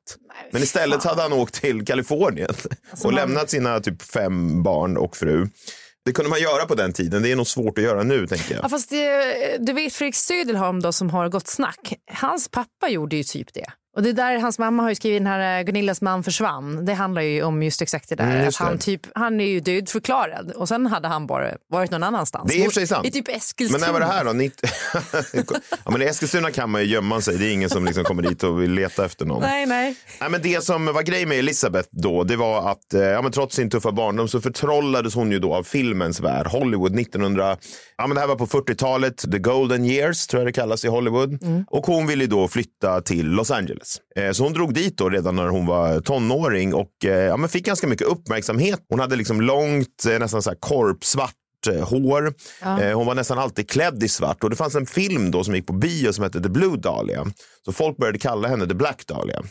Men 0.52 0.62
istället 0.62 1.04
hade 1.04 1.22
han 1.22 1.32
åkt 1.32 1.54
till 1.54 1.84
Kalifornien 1.86 2.48
Alltså, 2.90 3.06
och 3.08 3.12
man- 3.12 3.20
lämnat 3.20 3.50
sina 3.50 3.80
typ 3.80 4.02
fem 4.02 4.62
barn 4.62 4.96
och 4.96 5.16
fru. 5.16 5.48
Det 6.04 6.12
kunde 6.12 6.30
man 6.30 6.40
göra 6.40 6.66
på 6.66 6.74
den 6.74 6.92
tiden. 6.92 7.22
Det 7.22 7.32
är 7.32 7.36
nog 7.36 7.46
svårt 7.46 7.78
att 7.78 7.84
göra 7.84 8.02
nu, 8.02 8.26
tänker 8.26 8.54
jag. 8.54 8.64
Ja, 8.64 8.68
fast 8.68 8.90
det, 8.90 9.58
du 9.60 9.72
vet 9.72 9.92
Fredrik 9.92 10.14
Söderholm 10.14 10.80
då 10.80 10.92
som 10.92 11.10
har 11.10 11.28
gått 11.28 11.48
snack. 11.48 11.92
Hans 12.12 12.48
pappa 12.48 12.88
gjorde 12.88 13.16
ju 13.16 13.22
typ 13.22 13.54
det. 13.54 13.66
Och 13.96 14.02
det 14.02 14.12
där, 14.12 14.38
hans 14.38 14.58
mamma 14.58 14.82
har 14.82 14.90
ju 14.90 14.94
skrivit 14.94 15.20
den 15.20 15.26
här 15.26 15.58
eh, 15.58 15.64
Gunillas 15.64 16.00
man 16.00 16.22
försvann. 16.22 16.84
Det 16.84 16.94
handlar 16.94 17.22
ju 17.22 17.42
om 17.42 17.62
just 17.62 17.82
exakt 17.82 18.08
det 18.08 18.14
där. 18.14 18.24
Mm, 18.24 18.38
att 18.38 18.44
just 18.44 18.58
det. 18.58 18.64
han, 18.64 18.78
typ, 18.78 19.00
han 19.14 19.40
är 19.40 19.44
ju 19.44 19.60
dödförklarad 19.60 20.50
och 20.50 20.68
sen 20.68 20.86
hade 20.86 21.08
han 21.08 21.26
bara 21.26 21.50
varit 21.70 21.90
någon 21.90 22.02
annanstans. 22.02 22.52
Det 22.52 22.54
är 22.54 22.64
i 22.64 22.68
och 22.68 22.72
för 22.72 22.80
sig 22.80 22.86
sant. 22.86 23.06
I 23.06 23.10
typ 23.10 23.28
Eskilstuna. 23.28 23.78
Men 23.78 23.86
när 23.86 23.92
var 23.92 24.00
det 24.00 24.12
här 24.12 24.24
då? 24.24 24.32
90... 24.32 24.68
ja, 25.84 25.90
men 25.90 26.02
I 26.02 26.04
Eskilstuna 26.04 26.50
kan 26.50 26.70
man 26.70 26.80
ju 26.80 26.86
gömma 26.86 27.20
sig. 27.20 27.38
Det 27.38 27.46
är 27.46 27.52
ingen 27.52 27.70
som 27.70 27.84
liksom 27.84 28.04
kommer 28.04 28.22
dit 28.22 28.42
och 28.42 28.62
vill 28.62 28.72
leta 28.72 29.04
efter 29.04 29.26
någon. 29.26 29.42
Nej, 29.42 29.66
nej. 29.66 29.96
Nej, 30.20 30.30
men 30.30 30.42
det 30.42 30.64
som 30.64 30.86
var 30.86 31.02
grejen 31.02 31.28
med 31.28 31.38
Elizabeth 31.38 31.88
då, 31.90 32.24
det 32.24 32.36
var 32.36 32.70
att 32.70 32.94
eh, 32.94 33.00
ja, 33.00 33.22
men 33.22 33.32
trots 33.32 33.56
sin 33.56 33.70
tuffa 33.70 33.92
barndom 33.92 34.28
så 34.28 34.40
förtrollades 34.40 35.14
hon 35.14 35.32
ju 35.32 35.38
då 35.38 35.54
av 35.54 35.62
filmens 35.62 36.20
värld. 36.20 36.46
Hollywood 36.46 36.98
1900, 36.98 37.56
ja 37.96 38.06
men 38.06 38.14
det 38.14 38.20
här 38.20 38.28
var 38.28 38.36
på 38.36 38.46
40-talet, 38.46 39.32
the 39.32 39.38
golden 39.38 39.84
years 39.84 40.26
tror 40.26 40.40
jag 40.40 40.48
det 40.48 40.52
kallas 40.52 40.84
i 40.84 40.88
Hollywood. 40.88 41.38
Och 41.70 41.86
hon 41.86 42.06
ville 42.06 42.24
ju 42.24 42.30
då 42.30 42.48
flytta 42.48 43.00
till 43.00 43.26
Los 43.26 43.50
Angeles. 43.50 43.81
Eh, 44.16 44.32
så 44.32 44.42
hon 44.42 44.52
drog 44.52 44.74
dit 44.74 44.98
då 44.98 45.08
redan 45.08 45.36
när 45.36 45.46
hon 45.48 45.66
var 45.66 46.00
tonåring 46.00 46.74
och 46.74 47.04
eh, 47.04 47.10
ja, 47.10 47.36
men 47.36 47.48
fick 47.48 47.66
ganska 47.66 47.86
mycket 47.86 48.06
uppmärksamhet. 48.06 48.80
Hon 48.88 49.00
hade 49.00 49.16
liksom 49.16 49.40
långt, 49.40 50.04
eh, 50.08 50.18
nästan 50.18 50.42
så 50.42 50.50
här 50.50 50.56
korpsvart 50.60 51.34
hår. 51.82 52.34
Eh, 52.80 52.96
Hon 52.96 53.06
var 53.06 53.14
nästan 53.14 53.38
alltid 53.38 53.70
klädd 53.70 54.02
i 54.02 54.08
svart 54.08 54.44
och 54.44 54.50
det 54.50 54.56
fanns 54.56 54.74
en 54.74 54.86
film 54.86 55.30
då 55.30 55.44
som 55.44 55.54
gick 55.54 55.66
på 55.66 55.72
bio 55.72 56.12
som 56.12 56.24
hette 56.24 56.40
The 56.42 56.48
Blue 56.48 56.76
Dahlia. 56.76 57.26
Så 57.64 57.72
folk 57.72 57.96
började 57.96 58.18
kalla 58.18 58.48
henne 58.48 58.66
The 58.66 58.74
Black 58.74 59.06
Dahlia. 59.06 59.42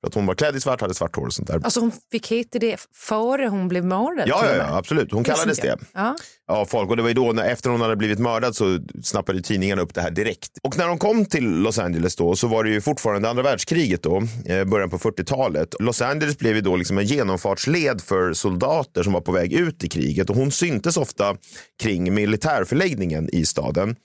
För 0.00 0.08
att 0.08 0.14
hon 0.14 0.26
var 0.26 0.34
klädd 0.34 0.56
i 0.56 0.60
svart, 0.60 0.80
hade 0.80 0.94
svart 0.94 1.16
hår 1.16 1.26
och 1.26 1.32
sånt 1.32 1.48
där. 1.48 1.60
Alltså 1.64 1.80
hon 1.80 1.92
fick 2.12 2.32
heta 2.32 2.58
det 2.58 2.76
före 2.94 3.46
hon 3.46 3.68
blev 3.68 3.84
mördad. 3.84 4.28
Ja, 4.28 4.46
ja, 4.46 4.56
ja, 4.56 4.76
absolut. 4.76 5.12
Hon 5.12 5.24
kallades 5.24 5.58
det. 5.58 5.78
Ja. 5.92 6.16
Ja, 6.46 6.64
folk. 6.64 6.90
Och 6.90 6.96
det 6.96 7.02
var 7.02 7.08
ju 7.08 7.14
då, 7.14 7.32
när, 7.32 7.44
efter 7.48 7.70
hon 7.70 7.80
hade 7.80 7.96
blivit 7.96 8.18
mördad 8.18 8.56
så 8.56 8.78
snappade 9.02 9.42
tidningarna 9.42 9.82
upp 9.82 9.94
det 9.94 10.00
här 10.00 10.10
direkt. 10.10 10.50
Och 10.62 10.78
när 10.78 10.86
de 10.88 10.98
kom 10.98 11.24
till 11.24 11.44
Los 11.44 11.78
Angeles 11.78 12.16
då 12.16 12.36
så 12.36 12.46
var 12.46 12.64
det 12.64 12.70
ju 12.70 12.80
fortfarande 12.80 13.28
andra 13.30 13.42
världskriget 13.42 14.02
då, 14.02 14.22
eh, 14.46 14.64
början 14.64 14.90
på 14.90 14.98
40-talet. 14.98 15.74
Los 15.80 16.02
Angeles 16.02 16.38
blev 16.38 16.54
ju 16.54 16.60
då 16.60 16.76
liksom 16.76 16.98
en 16.98 17.04
genomfartsled 17.06 18.00
för 18.00 18.32
soldater 18.32 19.02
som 19.02 19.12
var 19.12 19.20
på 19.20 19.32
väg 19.32 19.52
ut 19.52 19.84
i 19.84 19.88
kriget 19.88 20.30
och 20.30 20.36
hon 20.36 20.50
syntes 20.50 20.96
ofta 20.96 21.36
kring 21.82 22.14
militärförläggningen 22.14 23.28
i 23.32 23.46
staden. 23.46 23.90
Eh, 23.90 23.96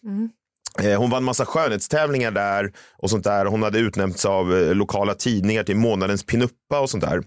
Hon 0.97 1.09
vann 1.09 1.23
massa 1.23 1.45
skönhetstävlingar 1.45 2.31
där 2.31 2.71
och 2.97 3.09
sånt 3.09 3.23
där. 3.23 3.45
Hon 3.45 3.63
hade 3.63 3.79
utnämnts 3.79 4.25
av 4.25 4.57
eh, 4.57 4.75
lokala 4.75 5.13
tidningar 5.13 5.63
till 5.63 5.75
månadens 5.75 6.25
pinuppa 6.25 6.79
och 6.79 6.89
sånt 6.89 7.03
där. 7.03 7.21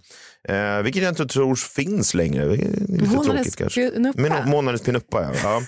Eh, 0.48 0.82
vilket 0.82 1.02
jag 1.02 1.12
inte 1.12 1.26
tror 1.26 1.54
finns 1.54 2.14
längre. 2.14 2.44
Det 2.44 2.54
är 2.54 2.98
lite 2.98 3.24
tråkigt 3.24 3.56
kanske. 3.56 3.90
pinuppa? 3.90 4.22
Men, 4.22 4.50
månadens 4.50 4.82
pinuppa, 4.82 5.22
ja. 5.22 5.40
ja. 5.42 5.62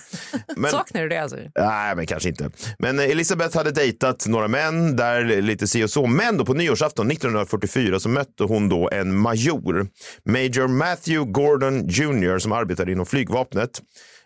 Men, 0.57 0.71
Saknar 0.71 1.01
du 1.01 1.09
det 1.09 1.17
alltså? 1.17 1.37
Nej, 1.55 1.95
men 1.95 2.05
kanske 2.05 2.29
inte. 2.29 2.49
Men 2.79 2.99
eh, 2.99 3.05
Elisabeth 3.05 3.57
hade 3.57 3.71
dejtat 3.71 4.27
några 4.27 4.47
män 4.47 4.95
där 4.95 5.41
lite 5.41 5.67
si 5.67 5.83
och 5.83 5.89
så. 5.89 6.07
Men 6.07 6.37
då 6.37 6.45
på 6.45 6.53
nyårsafton 6.53 7.11
1944 7.11 7.99
så 7.99 8.09
mötte 8.09 8.43
hon 8.43 8.69
då 8.69 8.89
en 8.91 9.17
major, 9.17 9.87
Major 10.25 10.67
Matthew 10.67 11.31
Gordon 11.31 11.87
Jr. 11.87 12.39
som 12.39 12.51
arbetade 12.51 12.91
inom 12.91 13.05
flygvapnet. 13.05 13.81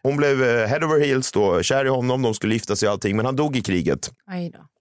Hon 0.05 0.17
blev 0.17 0.43
eh, 0.43 0.67
head 0.67 0.85
over 0.85 0.99
heels 0.99 1.31
då, 1.31 1.63
kär 1.63 1.85
i 1.85 1.89
honom, 1.89 2.21
de 2.21 2.33
skulle 2.33 2.53
gifta 2.53 2.75
sig 2.75 2.87
och 2.87 2.93
allting, 2.93 3.15
men 3.15 3.25
han 3.25 3.35
dog 3.35 3.57
i 3.57 3.61
kriget. 3.61 4.11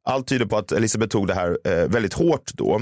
Allt 0.05 0.27
tyder 0.27 0.47
på 0.47 0.57
att 0.57 0.73
Elisabeth 0.73 1.13
tog 1.13 1.27
det 1.27 1.35
här 1.35 1.59
eh, 1.65 1.89
väldigt 1.89 2.13
hårt 2.13 2.51
då. 2.55 2.81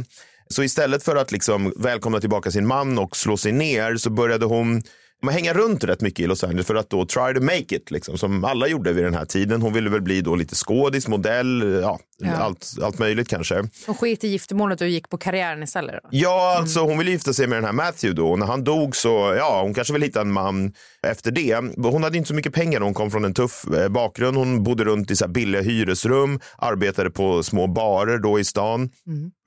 Så 0.49 0.63
istället 0.63 1.03
för 1.03 1.17
att 1.17 1.33
liksom 1.33 1.73
välkomna 1.77 2.21
tillbaka 2.21 2.51
sin 2.51 2.67
man 2.67 2.99
och 2.99 3.17
slå 3.17 3.37
sig 3.37 3.53
ner 3.53 3.97
så 3.97 4.11
började 4.11 4.47
hon 4.47 4.83
hänga 5.31 5.55
runt 5.55 5.85
rätt 5.85 6.01
mycket 6.01 6.21
i 6.21 6.27
Los 6.27 6.45
Angeles 6.45 6.67
för 6.67 6.75
att 6.75 6.91
då 6.91 7.07
try 7.07 7.35
to 7.35 7.41
make 7.41 7.77
it, 7.77 7.91
liksom, 7.91 8.19
som 8.19 8.45
alla 8.45 8.67
gjorde 8.67 8.93
vid 8.93 9.05
den 9.05 9.15
här 9.15 9.25
tiden. 9.25 9.63
Hon 9.63 9.73
ville 9.73 9.91
väl 9.91 10.03
bli 10.03 10.21
då 10.21 10.35
lite 10.35 10.55
skådis, 10.55 11.09
modell, 11.09 11.81
ja, 11.83 11.99
Ja. 12.19 12.37
Allt, 12.37 12.67
allt 12.83 12.99
möjligt 12.99 13.29
kanske. 13.29 13.55
Hon 13.87 13.95
sket 13.95 14.25
i 14.25 14.29
giftermålet 14.29 14.81
och 14.81 14.89
gick 14.89 15.09
på 15.09 15.19
karriären 15.19 15.63
istället. 15.63 15.95
Då. 16.03 16.09
Ja, 16.13 16.57
alltså 16.59 16.81
hon 16.81 16.99
ville 16.99 17.11
gifta 17.11 17.33
sig 17.33 17.47
med 17.47 17.59
den 17.59 17.65
här 17.65 17.73
Matthew 17.73 18.23
då. 18.23 18.31
Och 18.31 18.39
när 18.39 18.47
han 18.47 18.65
dog 18.65 18.97
så, 18.97 19.35
ja, 19.39 19.63
hon 19.63 19.75
kanske 19.75 19.93
vill 19.93 20.03
hitta 20.03 20.21
en 20.21 20.33
man 20.33 20.73
efter 21.07 21.31
det. 21.31 21.55
Hon 21.77 22.03
hade 22.03 22.19
inte 22.19 22.29
så 22.29 22.35
mycket 22.35 22.55
pengar. 22.55 22.81
Hon 22.81 22.95
kom 22.95 23.11
från 23.11 23.25
en 23.25 23.35
tuff 23.35 23.65
eh, 23.75 23.89
bakgrund. 23.89 24.37
Hon 24.37 24.63
bodde 24.63 24.85
runt 24.85 25.11
i 25.11 25.17
så 25.17 25.29
billiga 25.29 25.63
hyresrum, 25.63 26.41
arbetade 26.59 27.11
på 27.11 27.43
små 27.43 27.67
barer 27.67 28.19
då 28.19 28.41
i 28.41 28.45
stan 28.45 28.91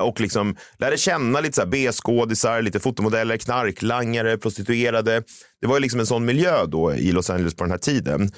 och 0.04 0.22
liksom 0.22 0.56
lärde 0.80 0.98
känna 0.98 1.40
lite 1.40 1.62
så 1.62 1.68
B-skådisar, 1.68 2.62
lite 2.62 2.80
fotomodeller, 2.80 3.38
knarklangare, 3.38 4.38
prostituerade. 4.38 5.24
Det 5.62 5.68
var 5.68 5.76
ju 5.76 5.82
liksom 5.82 6.00
en 6.00 6.06
sån 6.06 6.26
miljö 6.26 6.66
då 6.66 6.94
i 6.94 7.12
Los 7.12 7.30
Angeles 7.30 7.56
på 7.56 7.64
den 7.64 7.72
här 7.72 7.78
tiden. 7.78 8.32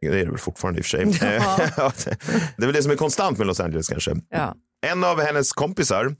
Det 0.00 0.06
är 0.06 0.24
det 0.24 0.30
väl 0.30 0.38
fortfarande 0.38 0.78
i 0.78 0.82
och 0.82 0.86
för 0.86 0.90
sig. 0.90 1.18
Ja. 1.76 1.92
det 2.56 2.62
är 2.62 2.66
väl 2.66 2.72
det 2.74 2.82
som 2.82 2.92
är 2.92 2.96
konstant 2.96 3.38
med 3.38 3.46
Los 3.46 3.60
Angeles 3.60 3.88
kanske. 3.88 4.14
Ja. 4.30 4.54
En 4.86 5.04
av 5.04 5.20
hennes 5.20 5.52
kompisar 5.52 6.14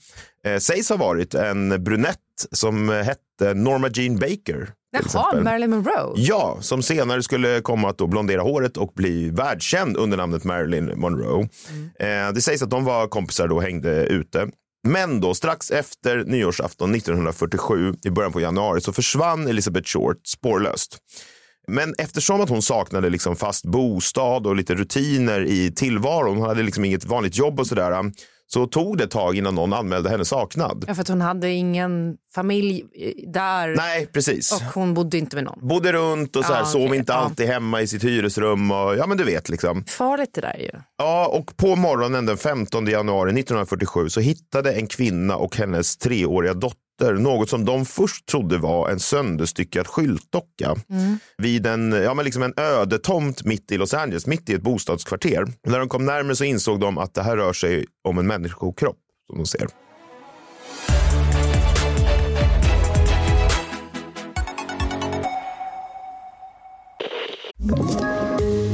eh, 0.46 0.58
sägs 0.58 0.88
ha 0.88 0.96
varit 0.96 1.34
en 1.34 1.84
brunett 1.84 2.18
som 2.52 2.88
hette 2.88 3.54
Norma 3.54 3.88
Jean 3.94 4.18
Baker. 4.18 4.68
Jaha. 5.12 5.42
Marilyn 5.42 5.70
Monroe. 5.70 6.12
Ja, 6.16 6.58
som 6.60 6.82
senare 6.82 7.22
skulle 7.22 7.60
komma 7.60 7.90
att 7.90 7.96
blondera 7.96 8.42
håret 8.42 8.76
och 8.76 8.92
bli 8.94 9.30
världskänd 9.30 9.96
under 9.96 10.16
namnet 10.16 10.44
Marilyn 10.44 11.00
Monroe. 11.00 11.48
Eh, 11.98 12.32
det 12.34 12.42
sägs 12.42 12.62
att 12.62 12.70
de 12.70 12.84
var 12.84 13.06
kompisar 13.06 13.48
då 13.48 13.56
och 13.56 13.62
hängde 13.62 14.06
ute. 14.06 14.48
Men 14.88 15.20
då 15.20 15.34
strax 15.34 15.70
efter 15.70 16.24
nyårsafton 16.24 16.94
1947 16.94 17.94
i 18.04 18.10
början 18.10 18.32
på 18.32 18.40
januari 18.40 18.80
så 18.80 18.92
försvann 18.92 19.48
Elizabeth 19.48 19.88
Short 19.88 20.26
spårlöst. 20.26 20.98
Men 21.68 21.94
eftersom 21.98 22.40
att 22.40 22.48
hon 22.48 22.62
saknade 22.62 23.10
liksom 23.10 23.36
fast 23.36 23.64
bostad 23.64 24.46
och 24.46 24.56
lite 24.56 24.74
rutiner 24.74 25.44
i 25.44 25.72
tillvaron, 25.72 26.36
hon 26.36 26.48
hade 26.48 26.62
liksom 26.62 26.84
inget 26.84 27.04
vanligt 27.04 27.36
jobb 27.36 27.60
och 27.60 27.66
sådär, 27.66 28.12
så 28.46 28.66
tog 28.66 28.98
det 28.98 29.04
ett 29.04 29.10
tag 29.10 29.36
innan 29.36 29.54
någon 29.54 29.72
anmälde 29.72 30.10
henne 30.10 30.24
saknad. 30.24 30.84
Ja, 30.88 30.94
för 30.94 31.02
att 31.02 31.08
hon 31.08 31.20
hade 31.20 31.50
ingen 31.50 32.16
familj 32.34 32.84
eh, 32.94 33.30
där 33.32 33.76
Nej, 33.76 34.06
precis. 34.06 34.52
och 34.52 34.60
hon 34.74 34.94
bodde 34.94 35.18
inte 35.18 35.36
med 35.36 35.44
någon. 35.44 35.68
Bodde 35.68 35.92
runt 35.92 36.36
och 36.36 36.44
så 36.44 36.52
här, 36.52 36.60
Ja, 36.60 36.66
sov 36.66 36.94
inte 36.94 37.12
ja. 37.12 37.16
alltid 37.16 37.46
hemma 37.46 37.80
i 37.80 37.86
sitt 37.86 38.04
hyresrum. 38.04 38.70
Och, 38.70 38.96
ja, 38.96 39.06
men 39.06 39.16
du 39.16 39.24
vet 39.24 39.48
liksom. 39.48 39.84
Farligt 39.84 40.30
det 40.34 40.40
där 40.40 40.56
ju. 40.58 40.70
Ja, 40.98 41.26
och 41.26 41.56
på 41.56 41.76
morgonen 41.76 42.26
den 42.26 42.36
15 42.36 42.86
januari 42.86 43.30
1947 43.30 44.08
så 44.08 44.20
hittade 44.20 44.72
en 44.72 44.86
kvinna 44.86 45.36
och 45.36 45.56
hennes 45.56 45.96
treåriga 45.96 46.54
dotter 46.54 46.83
något 47.00 47.50
som 47.50 47.64
de 47.64 47.86
först 47.86 48.26
trodde 48.26 48.58
var 48.58 48.90
en 48.90 49.00
sönderstyckad 49.00 49.86
skyltdocka 49.86 50.76
vid 51.38 51.66
en, 51.66 51.92
ja, 51.92 52.14
men 52.14 52.24
liksom 52.24 52.42
en 52.42 52.54
öde 52.56 52.98
tomt 52.98 53.44
mitt 53.44 53.72
i 53.72 53.76
Los 53.76 53.94
Angeles, 53.94 54.26
mitt 54.26 54.50
i 54.50 54.54
ett 54.54 54.62
bostadskvarter. 54.62 55.46
När 55.66 55.78
de 55.78 55.88
kom 55.88 56.04
närmare 56.04 56.36
så 56.36 56.44
insåg 56.44 56.80
de 56.80 56.98
att 56.98 57.14
det 57.14 57.22
här 57.22 57.36
rör 57.36 57.52
sig 57.52 57.86
om 58.04 58.18
en 58.18 58.26
människokropp 58.26 58.98
som 59.26 59.38
de 59.38 59.46
ser. 59.46 59.68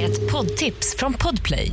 Ett 0.01 0.33
poddtips 0.33 0.97
från 0.97 1.13
Podplay. 1.13 1.73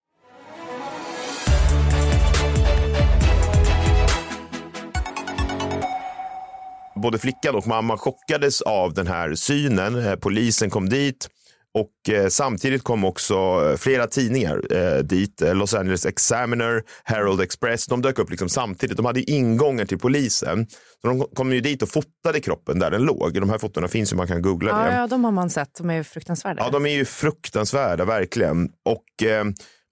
Både 7.01 7.17
flickan 7.17 7.55
och 7.55 7.67
mamma 7.67 7.97
chockades 7.97 8.61
av 8.61 8.93
den 8.93 9.07
här 9.07 9.35
synen. 9.35 10.05
Eh, 10.05 10.15
Polisen 10.15 10.69
kom 10.69 10.89
dit 10.89 11.27
och 11.73 12.13
eh, 12.13 12.27
samtidigt 12.27 12.83
kom 12.83 13.05
också 13.05 13.35
eh, 13.35 13.77
flera 13.77 14.07
tidningar 14.07 14.73
eh, 14.75 14.97
dit. 14.99 15.41
Los 15.41 15.73
Angeles 15.73 16.05
Examiner, 16.05 16.83
Herald 17.03 17.41
Express. 17.41 17.85
De 17.85 18.01
dök 18.01 18.19
upp 18.19 18.29
liksom 18.29 18.49
samtidigt. 18.49 18.97
De 18.97 19.05
hade 19.05 19.31
ingångar 19.31 19.85
till 19.85 19.99
polisen. 19.99 20.67
Så 21.01 21.07
de 21.07 21.25
kom 21.35 21.53
ju 21.53 21.61
dit 21.61 21.81
och 21.81 21.89
fotade 21.89 22.39
kroppen 22.39 22.79
där 22.79 22.91
den 22.91 23.01
låg. 23.01 23.33
De 23.33 23.49
här 23.49 23.57
fotona 23.57 23.87
finns 23.87 24.13
ju, 24.13 24.17
man 24.17 24.27
kan 24.27 24.41
googla 24.41 24.83
det. 24.83 24.91
Ja, 24.91 24.97
ja, 24.97 25.07
de 25.07 25.23
har 25.23 25.31
man 25.31 25.49
sett. 25.49 25.75
De 25.77 25.89
är 25.89 26.03
fruktansvärda. 26.03 26.63
Ja, 26.63 26.69
de 26.69 26.85
är 26.85 26.95
ju 26.95 27.05
fruktansvärda, 27.05 28.05
verkligen. 28.05 28.69
Och 28.85 29.27
eh, 29.27 29.43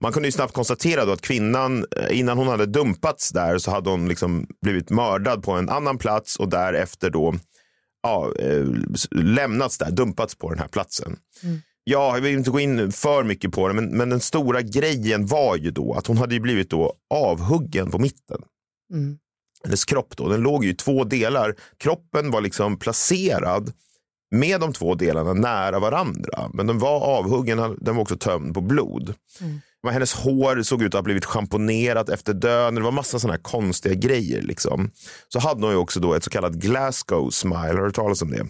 man 0.02 0.12
kunde 0.14 0.28
ju 0.28 0.32
snabbt 0.32 0.54
konstatera 0.54 1.06
då 1.06 1.12
att 1.12 1.22
kvinnan, 1.22 1.86
eh, 1.98 2.20
innan 2.20 2.38
hon 2.38 2.48
hade 2.48 2.66
dumpats 2.66 3.30
där, 3.30 3.58
så 3.58 3.72
hade 3.72 3.90
hon 3.90 4.08
liksom 4.08 4.48
blivit 4.62 4.90
mördad 4.90 5.44
på 5.44 5.52
en 5.52 5.70
annan 5.70 5.98
plats 5.98 6.36
och 6.36 6.50
därefter 6.50 7.10
då 7.10 7.36
ja, 8.04 8.34
eh, 8.40 8.66
lämnats 9.12 9.78
där, 9.78 9.92
dumpats 9.92 10.36
på 10.36 10.50
den 10.50 10.60
här 10.60 10.68
platsen. 10.68 11.18
Ja, 11.84 12.16
jag 12.16 12.22
vill 12.22 12.38
inte 12.38 12.50
gå 12.52 12.60
in 12.60 12.92
för 12.92 13.24
mycket 13.24 13.52
på 13.52 13.68
det, 13.68 13.74
men, 13.74 13.86
men 13.86 14.10
den 14.10 14.20
stora 14.20 14.62
grejen 14.62 15.26
var 15.26 15.56
ju 15.56 15.72
då 15.72 15.94
att 15.94 16.08
hon 16.08 16.18
hade 16.18 16.40
blivit 16.40 16.70
då 16.70 16.94
avhuggen 17.10 17.92
på 17.92 18.00
mitten. 18.00 18.42
Mm. 18.94 19.18
Hennes 19.64 19.86
kropp 19.86 20.18
då, 20.18 20.30
den 20.30 20.42
låg 20.42 20.66
ju 20.66 20.70
i 20.72 20.76
två 20.76 21.04
delar. 21.04 21.56
Kroppen 21.78 22.32
var 22.32 22.42
liksom 22.42 22.80
placerad 22.80 23.74
med 24.32 24.62
de 24.62 24.74
två 24.74 24.96
delarna 24.96 25.34
nära 25.34 25.80
varandra. 25.80 26.50
Men 26.54 26.68
den 26.68 26.80
var 26.80 27.02
avhuggen, 27.02 27.78
den 27.82 27.96
var 27.96 28.02
också 28.02 28.18
tömd 28.18 28.54
på 28.54 28.62
blod. 28.62 29.14
Men 29.84 29.94
hennes 29.94 30.14
hår 30.14 30.64
såg 30.64 30.82
ut 30.82 30.88
att 30.88 30.98
ha 30.98 31.02
blivit 31.02 31.26
schamponerat 31.26 32.10
efter 32.10 32.34
döden. 32.34 32.76
Det 32.76 32.82
var 32.82 32.92
massa 32.92 33.20
sådana 33.20 33.34
här 33.34 33.42
konstiga 33.44 33.96
grejer. 33.96 34.42
Liksom. 34.42 34.92
Så 35.28 35.40
hade 35.40 35.62
hon 35.62 35.72
ju 35.72 35.78
också 35.78 36.00
då 36.00 36.14
ett 36.14 36.24
så 36.24 36.30
kallat 36.30 36.54
Glasgow 36.54 37.30
smile. 37.30 37.58
Har 37.58 37.86
du 37.86 37.92
talas 37.92 38.22
om 38.22 38.32
det? 38.32 38.46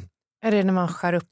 Är 0.46 0.52
det 0.52 0.64
när 0.64 0.74
man 0.74 0.88
skär 0.88 1.14
upp 1.14 1.24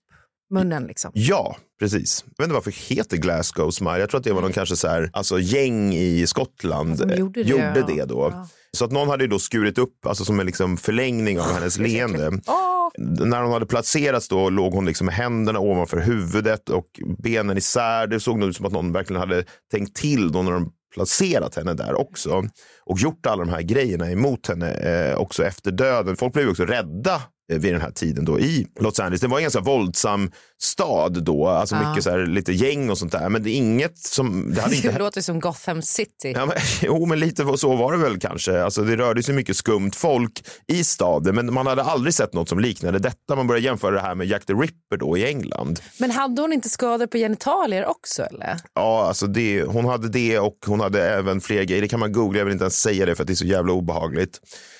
munnen 0.53 0.83
liksom? 0.83 1.11
Ja, 1.13 1.57
precis. 1.79 2.25
Jag 2.25 2.43
vet 2.43 2.45
inte 2.45 2.53
varför 2.53 2.71
det 2.71 2.95
heter 2.95 3.17
Glasgow 3.17 3.71
smile. 3.71 3.99
Jag 3.99 4.09
tror 4.09 4.17
att 4.19 4.23
det 4.23 4.33
var 4.33 4.41
någon 4.41 4.53
kanske 4.53 4.75
så 4.75 4.87
här, 4.87 5.09
alltså 5.13 5.39
gäng 5.39 5.93
i 5.93 6.27
Skottland 6.27 6.99
Som 6.99 7.09
eh, 7.09 7.19
gjorde 7.19 7.43
det, 7.43 7.49
gjorde 7.49 7.83
det 7.87 8.05
då. 8.05 8.29
Ja. 8.33 8.47
Så 8.71 8.85
att 8.85 8.91
någon 8.91 9.09
hade 9.09 9.27
då 9.27 9.39
skurit 9.39 9.77
upp, 9.77 10.05
alltså 10.05 10.25
som 10.25 10.39
en 10.39 10.45
liksom 10.45 10.77
förlängning 10.77 11.39
av 11.39 11.53
hennes 11.53 11.77
leende. 11.77 12.31
Åh, 12.47 12.89
När 12.97 13.41
hon 13.41 13.53
hade 13.53 13.65
placerats 13.65 14.27
då 14.27 14.49
låg 14.49 14.73
hon 14.73 14.85
liksom 14.85 15.05
med 15.05 15.15
händerna 15.15 15.59
ovanför 15.59 15.97
huvudet 15.97 16.69
och 16.69 16.87
benen 17.17 17.57
isär. 17.57 18.07
Det 18.07 18.19
såg 18.19 18.39
nog 18.39 18.49
ut 18.49 18.55
som 18.55 18.65
att 18.65 18.71
någon 18.71 18.91
verkligen 18.91 19.19
hade 19.19 19.43
tänkt 19.71 19.95
till 19.95 20.31
då 20.31 20.43
när 20.43 20.51
de 20.51 20.71
placerat 20.93 21.55
henne 21.55 21.73
där 21.73 21.99
också. 21.99 22.43
Och 22.85 22.99
gjort 22.99 23.25
alla 23.25 23.45
de 23.45 23.51
här 23.51 23.61
grejerna 23.61 24.11
emot 24.11 24.47
henne 24.47 24.71
eh, 24.71 25.17
också 25.17 25.43
efter 25.43 25.71
döden. 25.71 26.15
Folk 26.15 26.33
blev 26.33 26.49
också 26.49 26.65
rädda 26.65 27.21
vid 27.47 27.73
den 27.73 27.81
här 27.81 27.91
tiden 27.91 28.25
då 28.25 28.39
i 28.39 28.67
Los 28.79 28.99
Angeles. 28.99 29.21
Det 29.21 29.27
var 29.27 29.37
en 29.37 29.43
ganska 29.43 29.61
våldsam 29.61 30.31
stad 30.61 31.23
då, 31.23 31.47
alltså 31.47 31.75
mycket 31.75 32.03
så 32.03 32.09
här, 32.09 32.25
lite 32.25 32.53
gäng 32.53 32.89
och 32.89 32.97
sånt 32.97 33.11
där. 33.11 33.29
Men 33.29 33.43
det 33.43 33.49
är 33.49 33.55
inget 33.55 33.97
som, 33.97 34.53
det 34.53 34.61
hade 34.61 34.75
inte 34.75 34.91
det 34.91 34.99
låter 34.99 35.21
som 35.21 35.39
Gotham 35.39 35.81
City. 35.81 36.31
Ja, 36.35 36.45
men, 36.45 36.57
jo, 36.81 37.05
men 37.05 37.19
lite 37.19 37.57
så 37.57 37.75
var 37.75 37.91
det 37.91 37.97
väl 37.97 38.19
kanske. 38.19 38.63
Alltså, 38.63 38.81
det 38.81 38.95
rörde 38.95 39.23
sig 39.23 39.35
mycket 39.35 39.57
skumt 39.57 39.91
folk 39.95 40.43
i 40.67 40.83
staden, 40.83 41.35
men 41.35 41.53
man 41.53 41.67
hade 41.67 41.83
aldrig 41.83 42.13
sett 42.13 42.33
något 42.33 42.49
som 42.49 42.59
liknade 42.59 42.99
detta. 42.99 43.35
Man 43.35 43.47
började 43.47 43.65
jämföra 43.65 43.91
det 43.91 44.01
här 44.01 44.15
med 44.15 44.27
Jack 44.27 44.45
the 44.45 44.53
Ripper 44.53 44.97
då 44.97 45.17
i 45.17 45.25
England. 45.25 45.79
Men 45.97 46.11
hade 46.11 46.41
hon 46.41 46.53
inte 46.53 46.69
skador 46.69 47.07
på 47.07 47.17
genitalier 47.17 47.85
också 47.85 48.23
eller? 48.23 48.57
Ja, 48.73 49.07
alltså 49.07 49.27
det, 49.27 49.63
hon 49.63 49.85
hade 49.85 50.09
det 50.09 50.39
och 50.39 50.57
hon 50.65 50.79
hade 50.79 51.09
även 51.09 51.41
fler 51.41 51.63
grejer. 51.63 51.81
Det 51.81 51.87
kan 51.87 51.99
man 51.99 52.11
googla, 52.11 52.37
jag 52.37 52.45
vill 52.45 52.51
inte 52.51 52.63
ens 52.63 52.81
säga 52.81 53.05
det 53.05 53.15
för 53.15 53.23
att 53.23 53.27
det 53.27 53.33
är 53.33 53.35
så 53.35 53.45
jävla 53.45 53.73
obehagligt. 53.73 54.39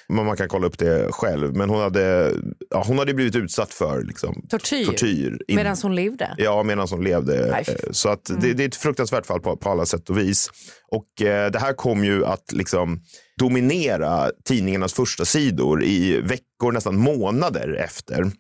Men 0.10 0.26
man 0.26 0.38
kan 0.38 0.48
kolla 0.48 0.68
upp 0.68 0.78
det 0.78 1.08
själv. 1.12 1.56
Men 1.56 1.70
hon 1.70 1.82
hade, 1.82 2.34
ja, 2.70 2.84
hon 2.88 2.98
hade 3.00 3.14
blivit 3.14 3.36
utsatt 3.36 3.74
för 3.74 4.04
liksom, 4.04 4.46
Tortyr? 4.50 4.86
tortyr 4.86 5.42
in- 5.48 5.56
Medan 5.56 5.78
hon 5.82 5.96
levde? 5.96 6.36
Ja, 6.38 6.64
medan 6.64 6.88
hon 6.92 7.04
levde. 7.04 7.48
Nej, 7.52 7.64
Eh, 7.68 7.76
Så 7.92 8.10
att 8.10 8.26
det, 8.42 8.54
det 8.54 8.64
är 8.64 8.68
ett 8.68 8.76
fruktansvärt 8.76 9.26
fall 9.26 9.40
på, 9.42 9.58
på 9.58 9.70
alla 9.70 9.86
sätt 9.86 10.10
och 10.10 10.18
vis. 10.18 10.50
Och 10.92 11.22
eh, 11.22 11.52
det 11.52 11.60
här 11.60 11.74
kom 11.74 12.04
ju 12.04 12.26
att 12.26 12.52
liksom 12.52 13.00
dominera 13.40 14.32
tidningarnas 14.46 14.94
första 14.94 15.26
sidor 15.26 15.84
i 15.84 16.22
veckor, 16.22 16.72
nästan 16.72 16.96
månader 16.98 17.74
efter. 17.84 18.32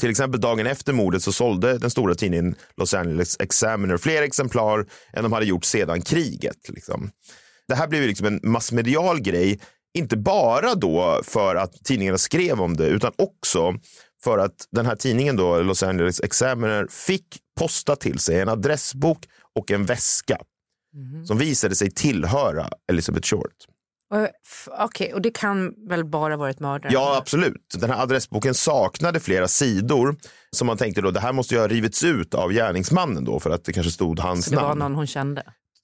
Till 0.00 0.10
exempel 0.10 0.40
dagen 0.40 0.66
efter 0.66 0.92
mordet 0.92 1.22
så 1.22 1.32
sålde 1.32 1.78
den 1.78 1.90
stora 1.90 2.14
tidningen 2.14 2.54
Los 2.76 2.94
Angeles 2.94 3.36
Examiner 3.40 3.96
fler 3.96 4.22
exemplar 4.22 4.86
än 5.12 5.22
de 5.22 5.32
hade 5.32 5.46
gjort 5.46 5.64
sedan 5.64 6.02
kriget. 6.02 6.68
Liksom. 6.68 7.10
Det 7.68 7.74
här 7.74 7.88
blev 7.88 8.02
ju 8.02 8.08
liksom 8.08 8.26
en 8.26 8.40
massmedial 8.42 9.20
grej, 9.20 9.60
inte 9.94 10.16
bara 10.16 10.74
då 10.74 11.20
för 11.24 11.56
att 11.56 11.84
tidningarna 11.84 12.18
skrev 12.18 12.60
om 12.60 12.76
det, 12.76 12.86
utan 12.86 13.12
också 13.18 13.74
för 14.24 14.38
att 14.38 14.66
den 14.70 14.86
här 14.86 14.96
tidningen 14.96 15.36
då, 15.36 15.62
Los 15.62 15.82
Angeles 15.82 16.20
Examiner, 16.20 16.86
fick 16.90 17.26
posta 17.60 17.96
till 17.96 18.18
sig 18.18 18.40
en 18.40 18.48
adressbok 18.48 19.18
och 19.58 19.70
en 19.70 19.84
väska 19.86 20.38
som 21.26 21.38
visade 21.38 21.74
sig 21.74 21.90
tillhöra 21.90 22.68
Elizabeth 22.90 23.28
Short. 23.28 23.52
Okej, 24.78 25.14
och 25.14 25.22
det 25.22 25.30
kan 25.30 25.74
väl 25.88 26.04
bara 26.04 26.36
varit 26.36 26.60
mördaren? 26.60 26.92
Ja, 26.92 27.16
absolut. 27.16 27.74
Den 27.74 27.90
här 27.90 28.02
adressboken 28.02 28.54
saknade 28.54 29.20
flera 29.20 29.48
sidor 29.48 30.16
som 30.50 30.66
man 30.66 30.76
tänkte 30.76 31.00
då, 31.00 31.10
det 31.10 31.20
här 31.20 31.32
måste 31.32 31.54
ju 31.54 31.60
ha 31.60 31.68
rivits 31.68 32.04
ut 32.04 32.34
av 32.34 32.52
gärningsmannen 32.52 33.24
då 33.24 33.40
för 33.40 33.50
att 33.50 33.64
det 33.64 33.72
kanske 33.72 33.92
stod 33.92 34.20
hans 34.20 34.44
Så 34.44 34.50
det 34.50 34.56
var 34.56 34.68
namn. 34.68 34.78
någon 34.78 34.94
hon 34.94 35.06
kände? 35.06 35.42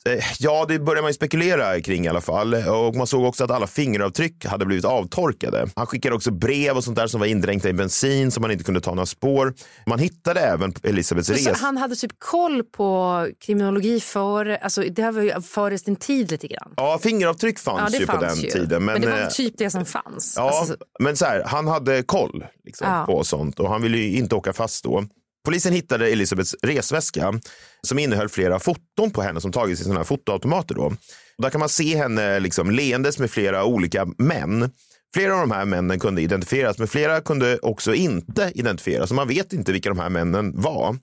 Eh, 0.08 0.24
Ja, 0.38 0.64
det 0.68 0.78
började 0.78 1.02
man 1.02 1.10
ju 1.10 1.14
spekulera 1.14 1.80
kring 1.80 2.04
i 2.04 2.08
alla 2.08 2.20
fall. 2.20 2.54
Och 2.54 2.96
man 2.96 3.06
såg 3.06 3.24
också 3.24 3.44
att 3.44 3.50
alla 3.50 3.66
fingeravtryck 3.66 4.44
hade 4.44 4.66
blivit 4.66 4.84
avtorkade. 4.84 5.68
Han 5.76 5.86
skickade 5.86 6.14
också 6.14 6.30
brev 6.30 6.76
och 6.76 6.84
sånt 6.84 6.96
där 6.96 7.06
som 7.06 7.20
var 7.20 7.26
indränkta 7.26 7.68
i 7.68 7.72
bensin 7.72 8.30
som 8.30 8.40
man 8.42 8.50
inte 8.50 8.64
kunde 8.64 8.80
ta 8.80 8.90
några 8.94 9.06
spår. 9.06 9.54
Man 9.86 9.98
hittade 9.98 10.40
även 10.40 10.74
Elisabeths 10.82 11.26
Så 11.26 11.32
res... 11.50 11.60
han 11.60 11.76
hade 11.76 11.96
typ 11.96 12.12
koll 12.18 12.62
på 12.64 13.28
kriminologi 13.40 14.00
före, 14.00 14.56
alltså 14.56 14.82
det 14.82 15.02
här 15.02 15.12
var 15.12 15.22
ju 15.22 15.40
före 15.40 15.78
sin 15.78 15.96
tid 15.96 16.30
lite 16.30 16.46
grann. 16.48 16.72
Ja, 16.76 16.98
fingeravtryck 17.02 17.58
fanns 17.58 17.92
Ja, 17.94 17.98
ju 18.00 18.06
fanns 18.06 18.18
på 18.20 18.24
den 18.26 18.36
ju. 18.38 18.50
tiden. 18.50 18.84
Men, 18.84 19.00
det 19.00 19.10
var 19.10 19.18
eh, 19.22 19.28
typ 19.28 19.54
det 19.58 19.70
som 19.70 19.84
fanns. 19.84 20.34
Ja, 20.36 20.50
Alltså, 20.58 20.76
men 20.98 21.16
så 21.16 21.24
här, 21.24 21.42
han 21.46 21.68
hade 21.68 22.02
koll 22.02 22.44
liksom, 22.64 22.86
Ja. 22.88 23.04
på 23.06 23.24
sånt 23.24 23.60
och 23.60 23.68
han 23.70 23.82
ville 23.82 23.98
ju 23.98 24.18
inte 24.18 24.34
åka 24.34 24.52
fast 24.52 24.84
då. 24.84 25.04
Polisen 25.44 25.72
hittade 25.72 26.08
Elisabeths 26.08 26.54
resväska 26.62 27.40
som 27.82 27.98
innehöll 27.98 28.28
flera 28.28 28.60
foton 28.60 29.10
på 29.10 29.22
henne 29.22 29.40
som 29.40 29.52
tagits 29.52 29.80
i 29.80 29.84
sådana 29.84 30.00
här 30.00 30.04
fotoautomater. 30.04 30.74
Då. 30.74 30.84
Och 31.36 31.42
där 31.42 31.50
kan 31.50 31.58
man 31.58 31.68
se 31.68 31.96
henne 31.96 32.40
liksom 32.40 32.70
leendes 32.70 33.18
med 33.18 33.30
flera 33.30 33.64
olika 33.64 34.06
män. 34.18 34.70
Flera 35.14 35.34
av 35.34 35.40
de 35.40 35.50
här 35.50 35.64
männen 35.64 35.98
kunde 35.98 36.22
identifieras, 36.22 36.78
men 36.78 36.88
flera 36.88 37.20
kunde 37.20 37.58
också 37.58 37.94
inte 37.94 38.52
identifieras. 38.54 39.08
Så 39.08 39.14
man 39.14 39.28
vet 39.28 39.52
inte 39.52 39.72
vilka 39.72 39.88
de 39.88 39.98
här 39.98 40.08
männen 40.08 40.60
var. 40.60 40.96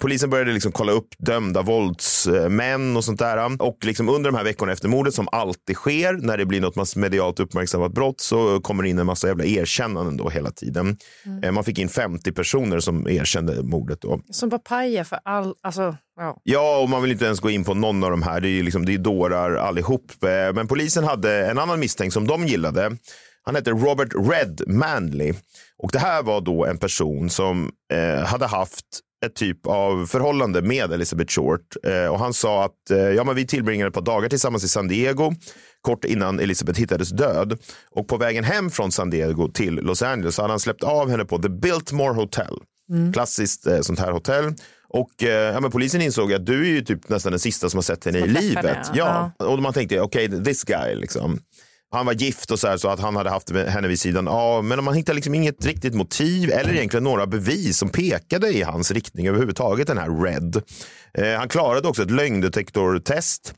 Polisen 0.00 0.30
började 0.30 0.52
liksom 0.52 0.72
kolla 0.72 0.92
upp 0.92 1.08
dömda 1.18 1.62
våldsmän 1.62 2.96
och 2.96 3.04
sånt 3.04 3.18
där. 3.18 3.62
Och 3.62 3.78
liksom 3.84 4.08
under 4.08 4.30
de 4.30 4.36
här 4.36 4.44
veckorna 4.44 4.72
efter 4.72 4.88
mordet, 4.88 5.14
som 5.14 5.28
alltid 5.32 5.76
sker, 5.76 6.12
när 6.12 6.36
det 6.36 6.46
blir 6.46 6.60
något 6.60 6.76
massmedialt 6.76 7.40
uppmärksammat 7.40 7.92
brott, 7.92 8.20
så 8.20 8.60
kommer 8.60 8.82
det 8.82 8.88
in 8.88 8.98
en 8.98 9.06
massa 9.06 9.26
jävla 9.28 9.44
erkännanden 9.44 10.16
då 10.16 10.28
hela 10.28 10.50
tiden. 10.50 10.96
Eh, 11.42 11.52
Man 11.52 11.64
fick 11.64 11.78
in 11.78 11.88
50 11.88 12.32
personer 12.32 12.80
som 12.80 13.08
erkände 13.08 13.62
mordet. 13.62 14.00
Då. 14.00 14.20
Som 14.30 14.50
papaya 14.50 15.04
för 15.04 15.18
all... 15.24 15.54
Alltså, 15.62 15.96
ja. 16.16 16.36
Ja, 16.42 16.78
och 16.82 16.88
man 16.90 17.02
vill 17.02 17.12
inte 17.12 17.24
ens 17.24 17.40
gå 17.40 17.50
in 17.50 17.64
på 17.64 17.74
någon 17.74 18.04
av 18.04 18.10
de 18.10 18.22
här. 18.22 18.40
Det 18.40 18.48
är 18.48 18.50
ju 18.50 18.62
liksom, 18.62 18.84
det 18.86 18.94
är 18.94 18.98
dårar 18.98 19.54
allihop. 19.56 20.12
Eh, 20.24 20.54
Men 20.54 20.68
polisen 20.68 21.04
hade 21.04 21.46
en 21.50 21.58
annan 21.58 21.80
misstänkt 21.80 22.12
som 22.12 22.26
de 22.26 22.46
gillade. 22.46 22.96
Han 23.42 23.54
hette 23.54 23.70
Robert 23.70 24.08
Red 24.30 24.62
Manley. 24.66 25.34
Och 25.82 25.90
det 25.92 25.98
här 25.98 26.22
var 26.22 26.40
då 26.40 26.64
en 26.66 26.78
person 26.78 27.30
som 27.30 27.70
eh, 27.92 28.24
hade 28.24 28.46
haft 28.46 28.84
ett 29.26 29.34
typ 29.34 29.66
av 29.66 30.06
förhållande 30.06 30.62
med 30.62 30.92
Elizabeth 30.92 31.32
Short. 31.32 31.76
Eh, 31.84 32.06
och 32.12 32.18
han 32.18 32.34
sa 32.34 32.64
att 32.64 32.90
eh, 32.90 32.98
ja, 32.98 33.24
men 33.24 33.34
vi 33.34 33.46
tillbringade 33.46 33.88
ett 33.88 33.94
par 33.94 34.02
dagar 34.02 34.28
tillsammans 34.28 34.64
i 34.64 34.68
San 34.68 34.88
Diego 34.88 35.32
kort 35.80 36.04
innan 36.04 36.40
Elizabeth 36.40 36.80
hittades 36.80 37.10
död. 37.10 37.58
Och 37.90 38.08
på 38.08 38.16
vägen 38.16 38.44
hem 38.44 38.70
från 38.70 38.92
San 38.92 39.10
Diego 39.10 39.48
till 39.48 39.74
Los 39.74 40.02
Angeles 40.02 40.38
hade 40.38 40.50
han 40.50 40.60
släppt 40.60 40.82
av 40.82 41.10
henne 41.10 41.24
på 41.24 41.38
The 41.38 41.48
Biltmore 41.48 42.14
Hotel. 42.14 42.54
Klassiskt 43.12 43.66
eh, 43.66 43.80
sånt 43.80 43.98
här 43.98 44.12
hotell. 44.12 44.54
Och 44.88 45.22
eh, 45.22 45.28
ja, 45.54 45.60
men 45.60 45.70
polisen 45.70 46.02
insåg 46.02 46.32
att 46.32 46.46
du 46.46 46.60
är 46.62 46.70
ju 46.70 46.80
typ 46.80 47.08
nästan 47.08 47.32
den 47.32 47.38
sista 47.38 47.68
som 47.70 47.78
har 47.78 47.82
sett 47.82 48.04
henne 48.04 48.18
i 48.18 48.20
Som 48.20 48.30
träffat 48.30 48.42
livet. 48.44 48.64
henne, 48.64 48.82
Ja. 48.94 49.30
Och 49.38 49.58
man 49.62 49.72
tänkte, 49.72 50.00
okej, 50.00 50.44
this 50.44 50.64
guy 50.64 50.94
liksom. 50.94 51.38
Han 51.90 52.06
var 52.06 52.12
gift 52.12 52.50
och 52.50 52.58
så, 52.58 52.68
här, 52.68 52.76
så 52.76 52.88
att 52.88 53.00
han 53.00 53.16
hade 53.16 53.30
haft 53.30 53.50
henne 53.50 53.88
vid 53.88 54.00
sidan 54.00 54.28
av. 54.28 54.64
Men 54.64 54.84
man 54.84 54.94
hittade 54.94 55.16
liksom 55.16 55.34
inget 55.34 55.66
riktigt 55.66 55.94
motiv 55.94 56.50
eller 56.50 56.74
egentligen 56.74 57.04
några 57.04 57.26
bevis 57.26 57.78
som 57.78 57.88
pekade 57.88 58.48
i 58.48 58.62
hans 58.62 58.90
riktning 58.90 59.28
överhuvudtaget, 59.28 59.86
den 59.86 59.98
här 59.98 60.22
Red. 60.22 60.62
Eh, 61.14 61.38
han 61.38 61.48
klarade 61.48 61.88
också 61.88 62.02
ett 62.02 62.10
lögndetektortest. 62.10 63.54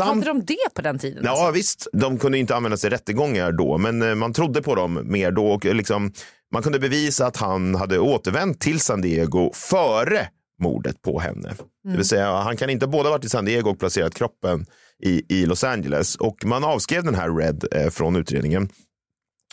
Hade 0.00 0.26
de 0.26 0.44
det 0.44 0.74
på 0.74 0.82
den 0.82 0.98
tiden? 0.98 1.22
Ja 1.24 1.30
alltså? 1.30 1.50
visst, 1.50 1.86
de 1.92 2.18
kunde 2.18 2.38
inte 2.38 2.56
användas 2.56 2.84
i 2.84 2.88
rättegångar 2.88 3.52
då, 3.52 3.78
men 3.78 4.02
eh, 4.02 4.14
man 4.14 4.32
trodde 4.32 4.62
på 4.62 4.74
dem 4.74 5.00
mer 5.04 5.30
då. 5.30 5.46
Och 5.46 5.64
liksom, 5.64 6.12
man 6.52 6.62
kunde 6.62 6.78
bevisa 6.78 7.26
att 7.26 7.36
han 7.36 7.74
hade 7.74 7.98
återvänt 7.98 8.60
till 8.60 8.80
San 8.80 9.00
Diego 9.00 9.52
före 9.54 10.28
mordet 10.62 11.02
på 11.02 11.20
henne. 11.20 11.54
Det 11.84 11.96
vill 11.96 12.04
säga, 12.04 12.32
han 12.32 12.56
kan 12.56 12.70
inte 12.70 12.86
både 12.86 13.08
ha 13.08 13.10
varit 13.10 13.24
i 13.24 13.28
San 13.28 13.44
Diego 13.44 13.70
och 13.70 13.78
placerat 13.78 14.14
kroppen 14.14 14.66
i, 15.02 15.22
i 15.28 15.46
Los 15.46 15.64
Angeles. 15.64 16.16
Och 16.16 16.44
man 16.44 16.64
avskrev 16.64 17.04
den 17.04 17.14
här 17.14 17.36
Red 17.36 17.64
eh, 17.72 17.90
från 17.90 18.16
utredningen. 18.16 18.68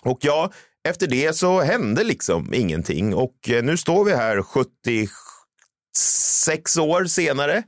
Och 0.04 0.20
ja, 0.22 0.52
efter 0.88 1.08
det 1.08 1.34
så 1.34 1.62
hände 1.62 2.04
liksom 2.04 2.54
ingenting. 2.54 3.14
Och 3.14 3.50
eh, 3.50 3.64
nu 3.64 3.78
står 3.78 4.06
vi 4.06 4.16
här 4.16 4.42
76 4.42 6.78
år 6.78 7.06
senare. 7.06 7.64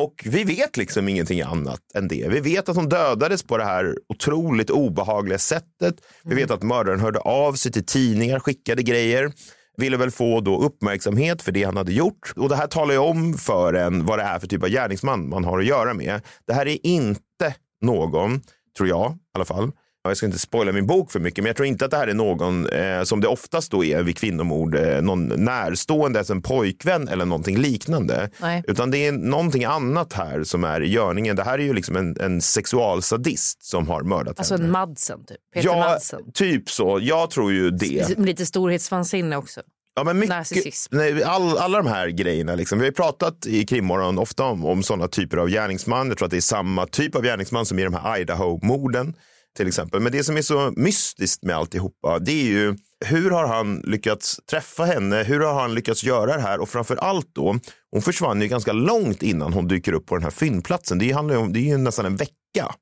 Och 0.00 0.22
vi 0.24 0.44
vet 0.44 0.76
liksom 0.76 1.08
ingenting 1.08 1.42
annat 1.42 1.80
än 1.94 2.08
det. 2.08 2.28
Vi 2.28 2.40
vet 2.40 2.68
att 2.68 2.76
hon 2.76 2.88
dödades 2.88 3.42
på 3.42 3.58
det 3.58 3.64
här 3.64 3.96
otroligt 4.08 4.70
obehagliga 4.70 5.38
sättet. 5.38 5.94
Vi 6.24 6.34
vet 6.34 6.50
att 6.50 6.62
mördaren 6.62 7.00
hörde 7.00 7.18
av 7.18 7.52
sig 7.52 7.72
till 7.72 7.86
tidningar, 7.86 8.40
skickade 8.40 8.82
grejer. 8.82 9.32
Ville 9.80 9.96
väl 9.96 10.10
få 10.10 10.40
då 10.40 10.62
uppmärksamhet 10.62 11.42
för 11.42 11.52
det 11.52 11.64
han 11.64 11.76
hade 11.76 11.92
gjort. 11.92 12.32
Och 12.36 12.48
det 12.48 12.56
här 12.56 12.66
talar 12.66 12.92
ju 12.94 12.98
om 12.98 13.34
för 13.34 13.74
en 13.74 14.06
vad 14.06 14.18
det 14.18 14.22
är 14.22 14.38
för 14.38 14.46
typ 14.46 14.62
av 14.62 14.68
gärningsman 14.68 15.28
man 15.28 15.44
har 15.44 15.58
att 15.58 15.66
göra 15.66 15.94
med. 15.94 16.20
Det 16.46 16.52
här 16.52 16.68
är 16.68 16.86
inte 16.86 17.54
någon, 17.80 18.40
tror 18.76 18.88
jag 18.88 19.12
i 19.12 19.16
alla 19.34 19.44
fall, 19.44 19.72
jag 20.08 20.16
ska 20.16 20.26
inte 20.26 20.38
spoila 20.38 20.72
min 20.72 20.86
bok 20.86 21.12
för 21.12 21.20
mycket, 21.20 21.44
men 21.44 21.46
jag 21.48 21.56
tror 21.56 21.66
inte 21.66 21.84
att 21.84 21.90
det 21.90 21.96
här 21.96 22.06
är 22.08 22.14
någon 22.14 22.66
eh, 22.66 23.02
som 23.02 23.20
det 23.20 23.28
oftast 23.28 23.70
då 23.70 23.84
är 23.84 24.02
vid 24.02 24.16
kvinnomord, 24.18 24.74
eh, 24.74 25.02
någon 25.02 25.26
närstående, 25.44 26.18
alltså 26.18 26.32
en 26.32 26.42
pojkvän 26.42 27.08
eller 27.08 27.24
någonting 27.24 27.58
liknande. 27.58 28.30
Nej. 28.40 28.62
Utan 28.68 28.90
det 28.90 29.06
är 29.06 29.12
någonting 29.12 29.64
annat 29.64 30.12
här 30.12 30.44
som 30.44 30.64
är 30.64 30.80
i 30.82 30.88
görningen. 30.88 31.36
Det 31.36 31.42
här 31.44 31.58
är 31.58 31.62
ju 31.62 31.72
liksom 31.72 31.96
en, 31.96 32.16
en 32.20 32.40
sexualsadist 32.40 33.62
som 33.64 33.88
har 33.88 34.02
mördat 34.02 34.38
Alltså 34.38 34.54
henne. 34.54 34.64
en 34.66 34.70
Madsen 34.72 35.24
typ. 35.26 35.36
Peter 35.54 35.68
Ja, 35.68 35.76
Madsen. 35.78 36.20
typ 36.34 36.70
så. 36.70 36.98
Jag 37.02 37.30
tror 37.30 37.52
ju 37.52 37.70
det. 37.70 38.18
Lite 38.18 38.46
storhetsvansinne 38.46 39.36
också. 39.36 39.60
Ja, 39.94 40.04
men 40.04 40.18
mycket, 40.18 40.36
Narcissism. 40.36 40.96
nej, 40.96 41.22
all, 41.22 41.58
alla 41.58 41.82
de 41.82 41.86
här 41.88 42.08
grejerna. 42.08 42.54
Liksom. 42.54 42.78
Vi 42.78 42.84
har 42.84 42.92
pratat 42.92 43.46
i 43.46 43.66
krimmorgon 43.66 44.18
ofta 44.18 44.44
om, 44.44 44.64
om 44.64 44.82
sådana 44.82 45.08
typer 45.08 45.36
av 45.36 45.48
gärningsman. 45.48 46.08
Jag 46.08 46.18
tror 46.18 46.26
att 46.26 46.30
det 46.30 46.36
är 46.36 46.40
samma 46.40 46.86
typ 46.86 47.14
av 47.16 47.22
gärningsman 47.22 47.66
som 47.66 47.78
i 47.78 47.84
de 47.84 47.94
här 47.94 48.18
Idaho-morden 48.20 49.14
till 49.56 49.68
exempel. 49.68 50.00
Men 50.00 50.12
det 50.12 50.24
som 50.24 50.36
är 50.36 50.42
så 50.42 50.72
mystiskt 50.76 51.44
med 51.44 51.56
alltihopa, 51.56 52.18
det 52.18 52.32
är 52.32 52.44
ju 52.44 52.76
hur 53.06 53.30
har 53.30 53.46
han 53.46 53.76
lyckats 53.84 54.40
träffa 54.50 54.84
henne? 54.84 55.22
Hur 55.22 55.40
har 55.40 55.60
han 55.60 55.74
lyckats 55.74 56.04
göra 56.04 56.36
det 56.36 56.42
här? 56.42 56.60
Och 56.60 56.68
framför 56.68 56.96
allt 56.96 57.34
då, 57.34 57.58
hon 57.90 58.02
försvann 58.02 58.40
ju 58.42 58.48
ganska 58.48 58.72
långt 58.72 59.22
innan 59.22 59.52
hon 59.52 59.68
dyker 59.68 59.92
upp 59.92 60.06
på 60.06 60.14
den 60.16 60.24
här 60.24 60.30
fyndplatsen. 60.30 60.98
Det 60.98 61.12
handlar 61.12 61.36
om, 61.36 61.52
det 61.52 61.58
är 61.58 61.62
ju 61.62 61.76
nästan 61.76 62.06
en 62.06 62.16
vecka. 62.16 62.34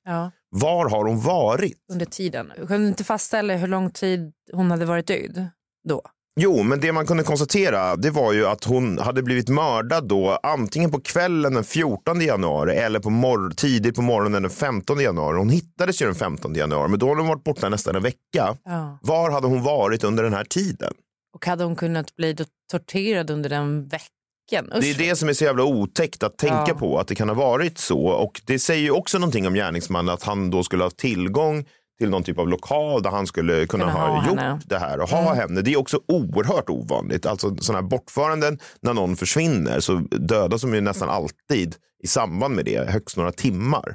Ja, 0.04 0.31
Var 0.50 0.88
har 0.90 1.04
hon 1.04 1.20
varit? 1.20 1.78
under 1.92 2.07
tiden. 2.07 2.52
Jag 2.59 2.68
kunde 2.68 2.88
inte 2.88 3.04
fastställa 3.04 3.57
hur 3.57 3.66
lång 3.68 3.90
tid 3.90 4.33
hon 4.52 4.70
hade 4.70 4.85
varit 4.87 5.07
död 5.07 5.46
då. 5.88 6.02
Jo, 6.40 6.62
men 6.62 6.81
det 6.81 6.92
man 6.92 7.07
kunde 7.07 7.22
konstatera 7.22 7.96
det 7.96 8.11
var 8.11 8.33
ju 8.33 8.46
att 8.46 8.64
hon 8.64 8.98
hade 8.98 9.22
blivit 9.22 9.48
mördad 9.48 10.09
då 10.09 10.38
antingen 10.42 10.90
på 10.90 11.01
kvällen 11.01 11.55
den 11.55 11.64
14 11.64 12.20
januari 12.20 12.77
eller 12.77 13.01
på 13.01 13.11
mor- 13.11 13.51
tidigt 13.57 13.94
på 13.94 14.03
morgonen 14.03 14.42
den 14.42 14.51
15 14.51 15.01
januari. 15.01 15.38
Hon 15.38 15.51
hittades 15.51 16.03
ju 16.03 16.07
den 16.07 16.14
15 16.14 16.55
januari, 16.55 16.88
men 16.88 16.98
då 16.98 17.09
hade 17.09 17.20
hon 17.20 17.29
varit 17.29 17.44
borta 17.44 17.68
nästan 17.68 17.96
en 17.96 18.03
vecka. 18.03 18.57
Ja. 18.64 18.98
Var 19.03 19.31
hade 19.31 19.46
hon 19.46 19.62
varit 19.62 20.05
under 20.05 20.22
den 20.24 20.35
här 20.35 20.44
tiden? 20.44 20.92
Och 21.35 21.46
hade 21.46 21.64
hon 21.64 21.77
kunnat 21.77 22.16
bli 22.16 22.37
torterad 22.72 23.31
under 23.31 23.51
den 23.51 23.88
veckan? 23.88 24.68
Det 24.81 24.90
är 24.90 24.98
det 24.98 25.16
som 25.16 25.29
är 25.29 25.33
så 25.33 25.44
jävla 25.44 25.64
otäckt 25.64 26.22
att 26.22 26.38
tänka 26.38 26.64
Ja. 26.68 26.74
på, 26.74 26.98
att 26.98 27.09
det 27.09 27.14
kan 27.14 27.29
ha 27.29 27.37
varit 27.37 27.79
så. 27.79 28.07
Och 28.07 28.40
det 28.44 28.59
säger 28.59 28.83
ju 28.83 28.90
också 28.90 29.18
någonting 29.18 29.46
om 29.46 29.55
gärningsmannen, 29.55 30.14
att 30.14 30.22
han 30.22 30.51
då 30.51 30.62
skulle 30.64 30.83
ha 30.85 30.90
tillgång 30.90 31.64
till 31.98 32.11
någon 32.11 32.22
typ 32.22 32.38
av 32.38 32.48
lokal 32.48 33.02
där 33.02 33.11
han 33.11 33.26
skulle 33.26 33.66
kunna, 33.66 33.84
Kunna 33.84 33.92
ha, 33.92 34.06
ha 34.06 34.28
gjort 34.28 34.38
henne. 34.38 34.61
det 34.66 34.78
här 34.78 35.00
och 35.00 35.08
ha 35.08 35.34
henne. 35.34 35.62
Det 35.62 35.72
är 35.72 35.78
också 35.78 36.00
oerhört 36.08 36.68
ovanligt. 36.70 37.26
Alltså 37.26 37.56
sådana 37.56 37.82
här 37.82 37.88
bortföranden, 37.88 38.58
när 38.80 38.94
någon 38.94 39.16
försvinner 39.16 39.80
så 39.80 39.94
dödas 40.11 40.61
de 40.62 40.74
ju 40.74 40.80
nästan 40.80 41.11
alltid 41.11 41.76
i 42.04 42.06
samband 42.06 42.54
med 42.54 42.64
det, 42.64 42.90
högst 42.90 43.16
några 43.16 43.32
timmar. 43.32 43.94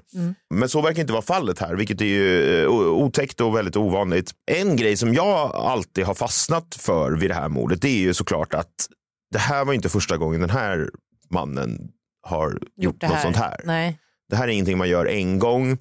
Men 0.54 0.70
så 0.70 0.82
verkar 0.82 1.02
inte 1.02 1.14
vara 1.14 1.22
fallet 1.24 1.60
här, 1.60 1.76
vilket 1.76 2.02
är 2.02 2.06
ju 2.06 2.62
eh, 2.64 2.68
otäckt 2.70 3.42
och 3.42 3.56
väldigt 3.56 3.76
ovanligt. 3.76 4.32
En 4.52 4.76
grej 4.76 4.98
som 4.98 5.14
jag 5.14 5.56
alltid 5.56 6.06
har 6.06 6.14
fastnat 6.14 6.76
för 6.80 7.12
vid 7.12 7.30
det 7.30 7.34
här 7.34 7.50
mordet, 7.50 7.82
det 7.82 7.88
är 7.90 8.00
ju 8.02 8.14
såklart 8.14 8.54
att 8.54 8.74
det 9.32 9.40
här 9.40 9.66
var 9.66 9.74
inte 9.74 9.90
första 9.90 10.18
gången 10.18 10.42
den 10.42 10.50
här 10.50 10.90
mannen 11.30 11.78
har 12.28 12.60
gjort, 12.78 12.96
det 13.02 13.08
något 13.08 13.22
sånt 13.22 13.36
här. 13.38 13.62
Nej. 13.64 14.00
Det 14.30 14.36
här 14.36 14.48
är 14.48 14.52
ingenting 14.52 14.78
man 14.78 14.90
gör 14.90 15.06
en 15.06 15.40
gång. 15.40 15.78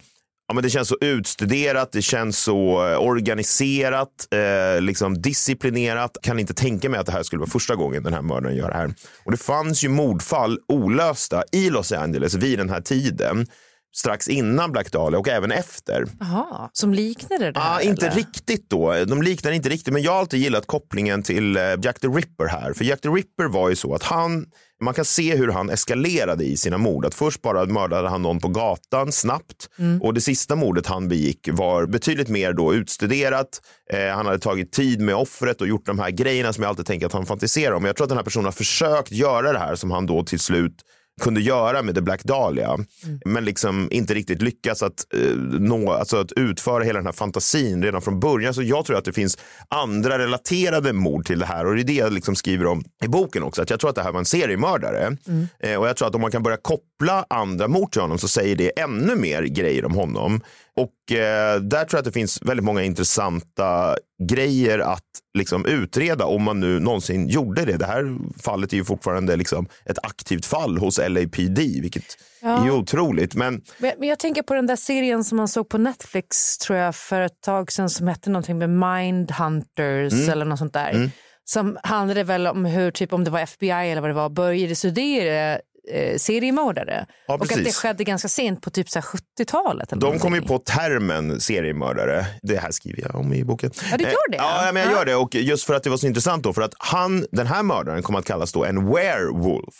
Ja, 0.52 0.54
men 0.54 0.62
det 0.62 0.70
känns 0.70 0.88
så 0.88 0.96
utstuderat, 1.00 1.92
det 1.92 2.02
känns 2.02 2.38
så 2.38 2.88
eh, 2.88 2.98
organiserat, 3.02 4.08
eh, 4.30 4.80
liksom 4.80 5.22
disciplinerat. 5.22 6.16
Kan 6.22 6.38
inte 6.38 6.54
tänka 6.54 6.88
mig 6.88 7.00
att 7.00 7.06
det 7.06 7.12
här 7.12 7.22
skulle 7.22 7.40
vara 7.40 7.50
första 7.50 7.74
gången 7.74 8.02
den 8.02 8.14
här 8.14 8.22
mördaren 8.22 8.56
gör 8.56 8.68
det 8.68 8.76
här. 8.76 8.94
Och 9.24 9.30
det 9.30 9.36
fanns 9.36 9.84
ju 9.84 9.88
mordfall 9.88 10.58
olösta 10.68 11.42
i 11.52 11.70
Los 11.70 11.92
Angeles 11.92 12.34
vid 12.34 12.58
den 12.58 12.70
här 12.70 12.80
tiden. 12.80 13.46
Strax 13.94 14.28
innan 14.28 14.72
Black 14.72 14.92
Dahlia 14.92 15.18
och 15.18 15.28
även 15.28 15.52
efter. 15.52 16.06
Jaha, 16.20 16.70
som 16.72 16.94
liknade 16.94 17.50
det 17.50 17.60
här? 17.60 17.76
Ah, 17.76 17.80
inte 17.80 18.06
eller? 18.06 18.16
riktigt 18.16 18.70
då. 18.70 19.04
De 19.04 19.22
liknar 19.22 19.52
inte 19.52 19.68
riktigt, 19.68 19.92
men 19.92 20.02
jag 20.02 20.12
har 20.12 20.18
alltid 20.18 20.40
gillat 20.40 20.66
kopplingen 20.66 21.22
till 21.22 21.56
eh, 21.56 21.62
Jack 21.82 22.00
the 22.00 22.06
Ripper 22.06 22.46
här. 22.46 22.72
För 22.72 22.84
Jack 22.84 23.00
the 23.00 23.08
Ripper 23.08 23.44
var 23.44 23.68
ju 23.68 23.76
så 23.76 23.94
att 23.94 24.02
han, 24.02 24.46
man 24.80 24.94
kan 24.94 25.04
se 25.04 25.36
hur 25.36 25.48
han 25.48 25.70
eskalerade 25.70 26.44
i 26.44 26.56
sina 26.56 26.78
mord. 26.78 27.06
Att 27.06 27.14
först 27.14 27.42
bara 27.42 27.64
mördade 27.64 28.08
han 28.08 28.22
någon 28.22 28.40
på 28.40 28.48
gatan 28.48 29.12
snabbt 29.12 29.68
och 30.00 30.14
det 30.14 30.20
sista 30.20 30.56
mordet 30.56 30.86
han 30.86 31.08
begick 31.08 31.48
var 31.52 31.86
betydligt 31.86 32.28
mer 32.28 32.52
då 32.52 32.74
utstuderat. 32.74 33.60
Eh, 33.92 34.14
han 34.14 34.26
hade 34.26 34.38
tagit 34.38 34.72
tid 34.72 35.00
med 35.00 35.14
offret 35.14 35.60
och 35.60 35.68
gjort 35.68 35.86
de 35.86 35.98
här 35.98 36.10
grejerna 36.10 36.52
som 36.52 36.62
jag 36.62 36.68
alltid 36.68 36.86
tänker 36.86 37.06
att 37.06 37.12
han 37.12 37.26
fantiserar 37.26 37.72
om. 37.72 37.84
Jag 37.84 37.96
tror 37.96 38.04
att 38.04 38.08
den 38.08 38.18
här 38.18 38.24
personen 38.24 38.44
har 38.44 38.52
försökt 38.52 39.12
göra 39.12 39.52
det 39.52 39.58
här 39.58 39.74
som 39.74 39.90
han 39.90 40.06
då 40.06 40.24
till 40.24 40.40
slut 40.40 40.74
kunde 41.20 41.40
göra 41.40 41.82
med 41.82 41.94
The 41.94 42.00
Black 42.00 42.24
Dahlia. 42.24 42.78
Men 43.24 43.44
liksom 43.44 43.88
inte 43.90 44.14
riktigt 44.14 44.42
lyckas 44.42 44.82
att, 44.82 45.14
eh, 45.14 45.36
nå, 45.60 45.92
alltså 45.92 46.16
att 46.16 46.32
utföra 46.32 46.84
hela 46.84 46.98
den 46.98 47.06
här 47.06 47.12
fantasin 47.12 47.82
redan 47.82 48.02
från 48.02 48.20
början. 48.20 48.54
Så 48.54 48.62
jag 48.62 48.84
tror 48.84 48.98
att 48.98 49.04
det 49.04 49.12
finns 49.12 49.38
andra 49.68 50.18
relaterade 50.18 50.92
mord 50.92 51.26
till 51.26 51.38
det 51.38 51.46
här 51.46 51.66
och 51.66 51.74
det 51.74 51.80
är 51.80 51.84
det 51.84 51.92
jag 51.92 52.12
liksom 52.12 52.36
skriver 52.36 52.66
om 52.66 52.84
i 53.04 53.08
boken 53.08 53.42
också. 53.42 53.62
Att 53.62 53.70
jag 53.70 53.80
tror 53.80 53.90
att 53.90 53.96
det 53.96 54.02
här 54.02 54.12
var 54.12 54.18
en 54.18 54.24
seriemördare. 54.24 55.16
Eh, 55.60 55.76
och 55.76 55.88
jag 55.88 55.96
tror 55.96 56.08
att 56.08 56.14
om 56.14 56.20
man 56.20 56.30
kan 56.30 56.42
börja 56.42 56.56
koppla 56.56 57.26
andra 57.30 57.68
mord 57.68 57.92
till 57.92 58.00
honom 58.00 58.18
så 58.18 58.28
säger 58.28 58.56
det 58.56 58.80
ännu 58.80 59.16
mer 59.16 59.42
grejer 59.42 59.84
om 59.84 59.94
honom. 59.94 60.40
Och 60.76 61.16
eh, 61.16 61.60
där 61.60 61.84
tror 61.84 61.88
jag 61.90 61.98
att 61.98 62.04
det 62.04 62.12
finns 62.12 62.42
väldigt 62.42 62.64
många 62.64 62.82
intressanta 62.82 63.96
grejer 64.28 64.78
att 64.78 65.04
liksom 65.38 65.66
utreda 65.66 66.24
om 66.24 66.42
man 66.42 66.60
nu 66.60 66.80
någonsin 66.80 67.28
gjorde 67.28 67.64
det. 67.64 67.76
Det 67.76 67.86
här 67.86 68.16
fallet 68.42 68.72
är 68.72 68.76
ju 68.76 68.84
fortfarande 68.84 69.36
liksom 69.36 69.66
ett 69.84 69.98
aktivt 70.02 70.46
fall 70.46 70.78
hos 70.78 70.98
LAPD, 70.98 71.58
vilket 71.58 72.04
är 72.42 72.64
ju 72.64 72.70
otroligt. 72.70 73.34
Men 73.34 73.62
Men 73.78 73.92
men 73.98 74.08
jag 74.08 74.18
tänker 74.18 74.42
på 74.42 74.54
den 74.54 74.66
där 74.66 74.76
serien 74.76 75.24
som 75.24 75.36
man 75.36 75.48
såg 75.48 75.68
på 75.68 75.78
Netflix 75.78 76.58
tror 76.58 76.78
jag 76.78 76.94
för 76.96 77.20
ett 77.20 77.40
tag 77.40 77.72
sedan 77.72 77.90
som 77.90 78.08
hette 78.08 78.30
någonting 78.30 78.58
med 78.58 78.70
Mindhunters 78.70 80.12
Mm. 80.12 80.30
eller 80.30 80.44
något 80.44 80.58
sånt 80.58 80.72
där. 80.72 81.10
som 81.44 81.78
handlade 81.82 82.24
väl 82.24 82.46
om 82.46 82.64
hur, 82.64 82.90
typ 82.90 83.12
om 83.12 83.24
det 83.24 83.30
var 83.30 83.40
FBI 83.40 83.70
eller 83.70 84.00
vad 84.00 84.10
det 84.10 84.14
var, 84.14 84.28
började 84.28 84.74
studera 84.74 85.58
eh, 85.90 86.16
seriemördare. 86.18 87.06
Ja, 87.26 87.34
och 87.34 87.42
att 87.42 87.64
det 87.64 87.72
skedde 87.74 88.04
ganska 88.04 88.28
sent 88.28 88.62
på 88.62 88.70
typ 88.70 88.88
så 88.90 88.98
här 88.98 89.06
70-talet. 89.40 89.92
eller 89.92 90.00
De 90.00 90.18
kom 90.18 90.34
ju 90.34 90.42
på 90.42 90.58
termen 90.58 91.40
seriemördare. 91.40 92.26
Det 92.42 92.56
här 92.56 92.70
skriver 92.70 93.02
jag 93.02 93.14
om 93.14 93.32
i 93.32 93.44
boken. 93.44 93.70
Ja, 93.90 93.96
du 93.96 94.04
gör 94.04 94.10
Eh, 94.10 94.16
det? 94.30 94.36
Ja, 94.36 94.70
men 94.74 94.82
jag 94.82 94.92
Ja. 94.92 94.96
gör 94.96 95.04
det. 95.04 95.14
Och 95.16 95.34
just 95.34 95.64
för 95.64 95.74
att 95.74 95.82
det 95.82 95.90
var 95.90 95.96
så 95.96 96.06
intressant 96.06 96.44
då. 96.44 96.52
För 96.52 96.62
att 96.62 96.74
han, 96.78 97.26
den 97.32 97.46
här 97.46 97.62
mördaren 97.62 98.02
kom 98.02 98.14
att 98.14 98.24
kallas 98.24 98.52
då 98.52 98.64
en 98.64 98.86
werewolf 98.92 99.74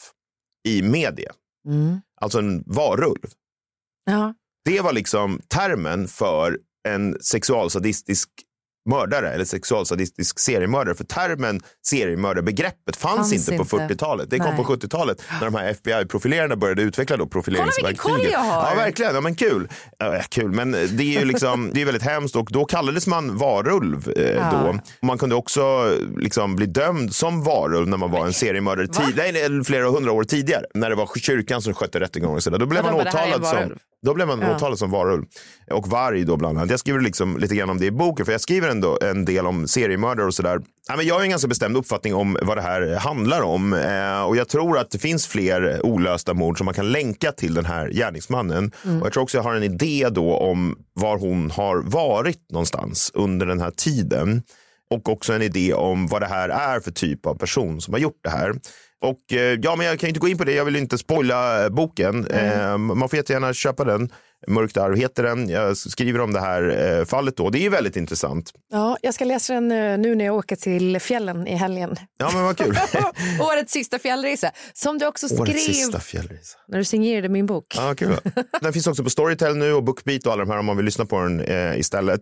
i 0.69 0.83
media. 0.83 1.33
Mm. 1.69 2.01
Alltså 2.21 2.39
en 2.39 2.63
varulv. 2.67 3.29
Ja. 4.05 4.35
Det 4.65 4.81
var 4.81 4.93
liksom 4.93 5.41
termen 5.49 6.09
för 6.09 6.59
en 6.89 7.17
sexualsadistisk 7.23 8.29
mördare 8.91 9.33
eller 9.33 9.45
sexualsadistisk 9.45 10.39
seriemördare. 10.39 10.95
För 10.95 11.05
termen 11.05 11.61
seriemördare, 11.87 12.43
begreppet 12.43 12.97
fanns, 12.97 13.17
Fanns 13.17 13.33
inte 13.33 13.65
på 13.65 13.81
inte. 13.81 13.95
40-talet. 13.95 14.31
Det 14.31 14.39
kom 14.39 14.55
Nej. 14.55 14.65
på 14.65 14.75
70-talet 14.75 15.23
när 15.41 15.45
de 15.51 15.55
här 15.55 15.69
FBI-profilerarna 15.71 16.57
började 16.57 16.83
utveckla 16.83 17.17
då 17.17 17.27
profileringsverktyget. 17.27 18.01
Kolla 18.01 18.17
vilken 18.17 18.33
koll 18.35 18.47
jag 18.47 18.53
har! 18.53 18.71
Ja, 18.71 18.75
verkligen. 18.77 19.15
Ja, 19.15 19.21
men 19.21 19.35
kul. 19.35 19.69
Ja, 19.99 20.21
kul. 20.29 20.51
Men 20.53 20.73
det 20.73 21.03
är 21.17 21.21
ju 21.21 21.25
liksom, 21.25 21.71
det 21.75 21.81
är 21.81 21.85
väldigt 21.85 22.03
hemskt 22.03 22.37
och 22.37 22.49
då 22.51 22.65
kallades 22.65 23.07
man 23.07 23.37
varulv 23.39 24.13
eh, 24.17 24.31
Ja. 24.31 24.51
då. 24.53 24.79
Man 25.07 25.19
kunde 25.19 25.35
också 25.35 25.91
liksom 26.17 26.57
bli 26.57 26.67
dömd 26.67 27.15
som 27.15 27.43
varulv 27.43 27.89
när 27.89 27.97
man 27.97 28.11
var 28.11 28.27
en 28.27 28.33
seriemördare 28.33 28.87
tid, 28.87 29.15
nej, 29.17 29.65
flera 29.65 29.91
hundra 29.91 30.13
år 30.13 30.25
tidigare. 30.25 30.65
När 30.75 30.91
det 30.91 30.97
var 30.97 31.09
kyrkan 31.19 31.63
som 31.63 31.75
skötte 31.75 32.01
rättegången. 32.01 32.41
Då 32.59 32.67
blev 32.67 32.85
man 32.85 32.95
åtalad 32.95 33.47
som. 33.47 33.77
Då 34.07 34.15
blev 34.15 34.27
man 34.27 34.41
Ja. 34.41 34.57
åtalad 34.57 34.79
som 34.79 34.91
varulv. 34.91 35.25
Och 35.71 35.89
varg 35.89 36.25
då 36.25 36.37
bland 36.37 36.59
annat. 36.59 36.71
Jag 36.71 36.81
skriver 36.81 37.01
liksom 37.01 37.37
lite 37.39 37.55
grann 37.55 37.71
om 37.71 37.79
det 37.79 37.87
i 37.87 37.91
boken, 37.91 38.27
för 38.27 38.33
jag 38.33 38.41
skriver 38.41 38.69
ändå 38.69 38.99
en 39.03 39.25
del 39.25 39.47
om 39.47 39.69
seriemördare 39.69 40.27
och 40.27 40.35
sådär. 40.35 40.61
Ja, 40.89 40.97
men 40.97 41.07
jag 41.07 41.15
har 41.15 41.23
en 41.23 41.31
ganska 41.31 41.49
bestämd 41.49 41.77
uppfattning 41.77 42.15
om 42.15 42.39
vad 42.43 42.57
det 42.57 42.63
här 42.63 42.97
handlar 42.97 43.43
om. 43.43 43.73
Eh, 43.73 44.23
och 44.23 44.37
jag 44.37 44.49
tror 44.49 44.79
att 44.79 44.91
det 44.91 44.99
finns 44.99 45.27
fler 45.27 45.87
olösta 45.87 46.35
mord 46.35 46.59
som 46.59 46.65
man 46.65 46.75
kan 46.75 46.93
länka 46.93 47.33
till 47.33 47.55
den 47.55 47.65
här 47.65 47.89
gärningsmannen. 47.89 48.73
Och 49.01 49.07
jag 49.07 49.13
tror 49.13 49.23
också 49.23 49.39
jag 49.39 49.43
har 49.45 49.55
en 49.55 49.63
idé 49.63 50.09
då 50.11 50.37
om 50.37 50.77
var 50.95 51.19
hon 51.19 51.51
har 51.51 51.77
varit 51.83 52.51
någonstans 52.51 53.11
under 53.15 53.47
den 53.47 53.61
här 53.61 53.71
tiden. 53.71 54.43
Och 54.91 55.09
också 55.09 55.33
en 55.33 55.43
idé 55.43 55.75
om 55.75 56.07
vad 56.07 56.23
det 56.23 56.27
här 56.27 56.49
är 56.49 56.81
för 56.81 56.91
typ 56.91 57.27
av 57.27 57.35
person 57.35 57.81
som 57.81 57.95
har 57.95 57.99
gjort 58.01 58.21
det 58.25 58.31
här. 58.31 58.55
Och 59.03 59.33
eh, 59.33 59.59
ja, 59.63 59.77
men 59.77 59.87
jag 59.87 59.99
kan 59.99 60.09
inte 60.09 60.21
gå 60.21 60.29
in 60.29 60.39
på 60.39 60.45
det. 60.45 60.53
Jag 60.53 60.65
vill 60.65 60.77
inte 60.77 60.99
spoila 60.99 61.65
eh, 61.65 61.69
boken. 61.71 62.27
Eh, 62.27 62.79
man 62.79 63.09
får 63.09 63.17
jättegärna 63.17 63.55
köpa 63.55 63.85
den. 63.85 64.13
Mörkt 64.47 64.77
arv 64.77 64.97
heter 64.97 65.23
den. 65.23 65.49
Jag 65.49 65.77
skriver 65.77 66.21
om 66.21 66.33
det 66.33 66.41
här 66.41 66.99
eh, 66.99 67.05
fallet 67.05 67.37
då. 67.37 67.51
Det 67.51 67.67
är 67.67 67.71
väldigt 67.71 67.97
intressant. 67.97 68.51
ja, 68.73 68.97
jag 69.03 69.15
ska 69.15 69.25
läsa 69.25 69.55
den 69.55 69.69
nu 70.03 70.15
när 70.15 70.25
jag 70.25 70.35
åker 70.37 70.57
till 70.57 71.01
fjällen 71.01 71.47
i 71.47 71.55
helgen. 71.55 71.97
Ja, 72.19 72.31
men 72.35 72.43
vad 72.45 72.57
kul. 72.59 72.77
Årets 73.41 73.73
sista 73.73 73.99
fjällresa. 73.99 74.51
Som 74.73 74.99
du 74.99 75.07
också 75.07 75.29
skrev 75.29 75.41
Årets 75.41 75.65
sista 75.65 76.01
fjällresa. 76.01 76.59
när 76.69 76.79
du 76.79 76.85
signerade 76.85 77.29
min 77.29 77.47
bok. 77.47 77.65
Ja, 77.77 77.95
kul. 77.95 78.17
Den 78.61 78.73
finns 78.73 78.87
också 78.87 79.05
på 79.05 79.11
Storytel 79.11 79.57
nu 79.57 79.73
och 79.73 79.85
Bookbeat 79.85 80.27
och 80.27 80.33
alla 80.33 80.45
de 80.45 80.51
här 80.51 80.59
om 80.59 80.67
man 80.67 80.77
vill 80.77 80.87
lyssna 80.87 81.07
på 81.07 81.21
den 81.21 81.41
eh, 81.41 81.79
istället. 81.79 82.21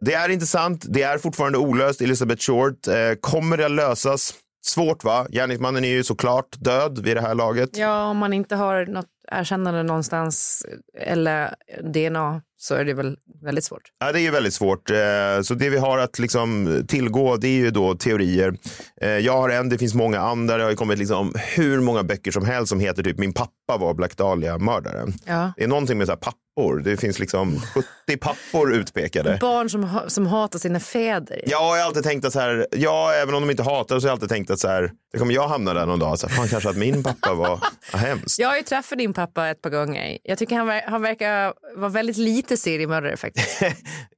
Det 0.00 0.14
är 0.14 0.28
intressant. 0.28 0.84
Det 0.88 1.02
är 1.02 1.18
fortfarande 1.18 1.58
olöst. 1.58 2.00
Elizabeth 2.00 2.42
Short. 2.42 2.86
Eh, 2.86 2.94
kommer 3.20 3.56
det 3.56 3.64
att 3.66 3.70
lösas? 3.70 4.34
Svårt 4.62 5.04
va? 5.04 5.26
Gärningsmannen 5.30 5.84
är 5.84 5.88
ju 5.88 6.04
såklart 6.04 6.56
död 6.58 6.98
vid 7.04 7.16
det 7.16 7.20
här 7.20 7.34
laget. 7.34 7.76
Ja, 7.76 8.04
om 8.04 8.18
man 8.18 8.32
inte 8.32 8.56
har 8.56 8.86
något 8.86 9.06
erkännande 9.28 9.82
någonstans 9.82 10.64
eh, 10.94 11.12
eller 11.12 11.54
DNA 11.82 12.42
så 12.62 12.74
är 12.74 12.84
det 12.84 12.94
väl 12.94 13.16
väldigt 13.42 13.64
svårt. 13.64 13.82
Ja, 14.00 14.12
det 14.12 14.18
är 14.18 14.22
ju 14.22 14.30
väldigt 14.30 14.54
svårt. 14.54 14.90
Eh, 14.90 14.96
Så 15.42 15.54
det 15.54 15.70
vi 15.70 15.78
har 15.78 15.98
att 15.98 16.18
liksom 16.18 16.82
tillgå 16.88 17.36
det 17.36 17.48
är 17.48 17.52
ju 17.58 17.70
då 17.70 17.94
teorier. 17.94 18.54
Eh, 19.00 19.08
Jag 19.10 19.32
har 19.32 19.48
en, 19.48 19.68
det 19.68 19.78
finns 19.78 19.94
många 19.94 20.20
andra. 20.20 20.56
Det 20.56 20.62
har 20.62 20.70
ju 20.70 20.76
kommit 20.76 20.98
liksom 20.98 21.34
hur 21.56 21.80
många 21.80 22.02
böcker 22.02 22.30
som 22.30 22.44
helst 22.44 22.68
som 22.68 22.80
heter 22.80 23.02
typ 23.02 23.18
Min 23.18 23.32
pappa 23.32 23.76
var 23.78 23.94
Black 23.94 24.16
Dahlia-mördaren. 24.16 25.12
Ja. 25.24 25.52
Det 25.56 25.64
är 25.64 25.68
någonting 25.68 25.98
med 25.98 26.06
så 26.06 26.12
här 26.12 26.16
pappor. 26.16 26.80
Det 26.84 26.96
finns 26.96 27.18
liksom 27.18 27.60
70 28.06 28.16
pappor 28.20 28.72
utpekade. 28.74 29.38
Barn 29.40 29.70
som, 29.70 29.84
ha- 29.84 30.08
som 30.08 30.26
hatar 30.26 30.58
sina 30.58 30.80
fäder. 30.80 31.40
Ja, 31.46 31.76
jag 31.76 31.82
har 31.82 31.86
alltid 31.86 32.02
tänkt 32.04 32.24
att 32.24 32.32
så 32.32 32.40
här, 32.40 32.66
ja, 32.72 33.12
även 33.22 33.34
om 33.34 33.40
de 33.42 33.50
inte 33.50 33.62
hatar 33.62 34.00
så 34.00 34.06
har 34.06 34.08
jag 34.08 34.12
alltid 34.16 34.28
tänkt 34.28 34.50
att 34.50 34.58
så 34.60 34.68
här, 34.68 34.90
det 35.12 35.18
kommer 35.18 35.34
jag 35.34 35.48
hamna 35.48 35.74
där 35.74 35.86
någon 35.86 35.98
dag. 35.98 36.18
Så 36.18 36.26
här, 36.28 36.34
fan, 36.36 36.48
kanske 36.48 36.68
att 36.70 36.76
min 36.76 37.02
pappa 37.02 37.34
var 37.34 37.60
hemskt. 37.98 38.38
Jag 38.38 38.48
har 38.48 38.56
ju 38.56 38.62
träffat 38.62 38.98
din 38.98 39.12
pappa 39.14 39.48
ett 39.48 39.62
par 39.62 39.70
gånger. 39.70 40.18
Jag 40.22 40.38
tycker 40.38 40.56
han, 40.56 40.68
ver- 40.70 40.82
han 40.86 41.02
verkar 41.02 41.52
vara 41.76 41.88
väldigt 41.90 42.16
lite 42.50 42.62
seriemördare 42.62 43.16
faktiskt. 43.16 43.62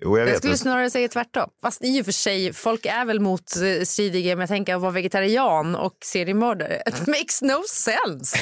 Jo, 0.05 0.19
jag 0.19 0.29
Jag 0.29 0.37
skulle 0.37 0.57
snarare 0.57 0.91
säga 0.91 1.09
tvärtom. 1.09 1.51
Fast 1.63 1.85
i 1.85 2.01
och 2.01 2.05
för 2.05 2.13
sig, 2.13 2.53
folk 2.53 2.87
är 2.87 3.05
väl 3.05 3.21
motstridiga. 3.21 4.37
Men 4.37 4.41
jag 4.41 4.49
tänker 4.49 4.75
att 4.75 4.81
vara 4.81 4.93
vegetarian 4.93 5.75
och 5.75 5.97
seriemördare. 6.05 6.83
It 6.87 7.07
makes 7.07 7.43
no 7.43 7.63
sense. 7.69 8.39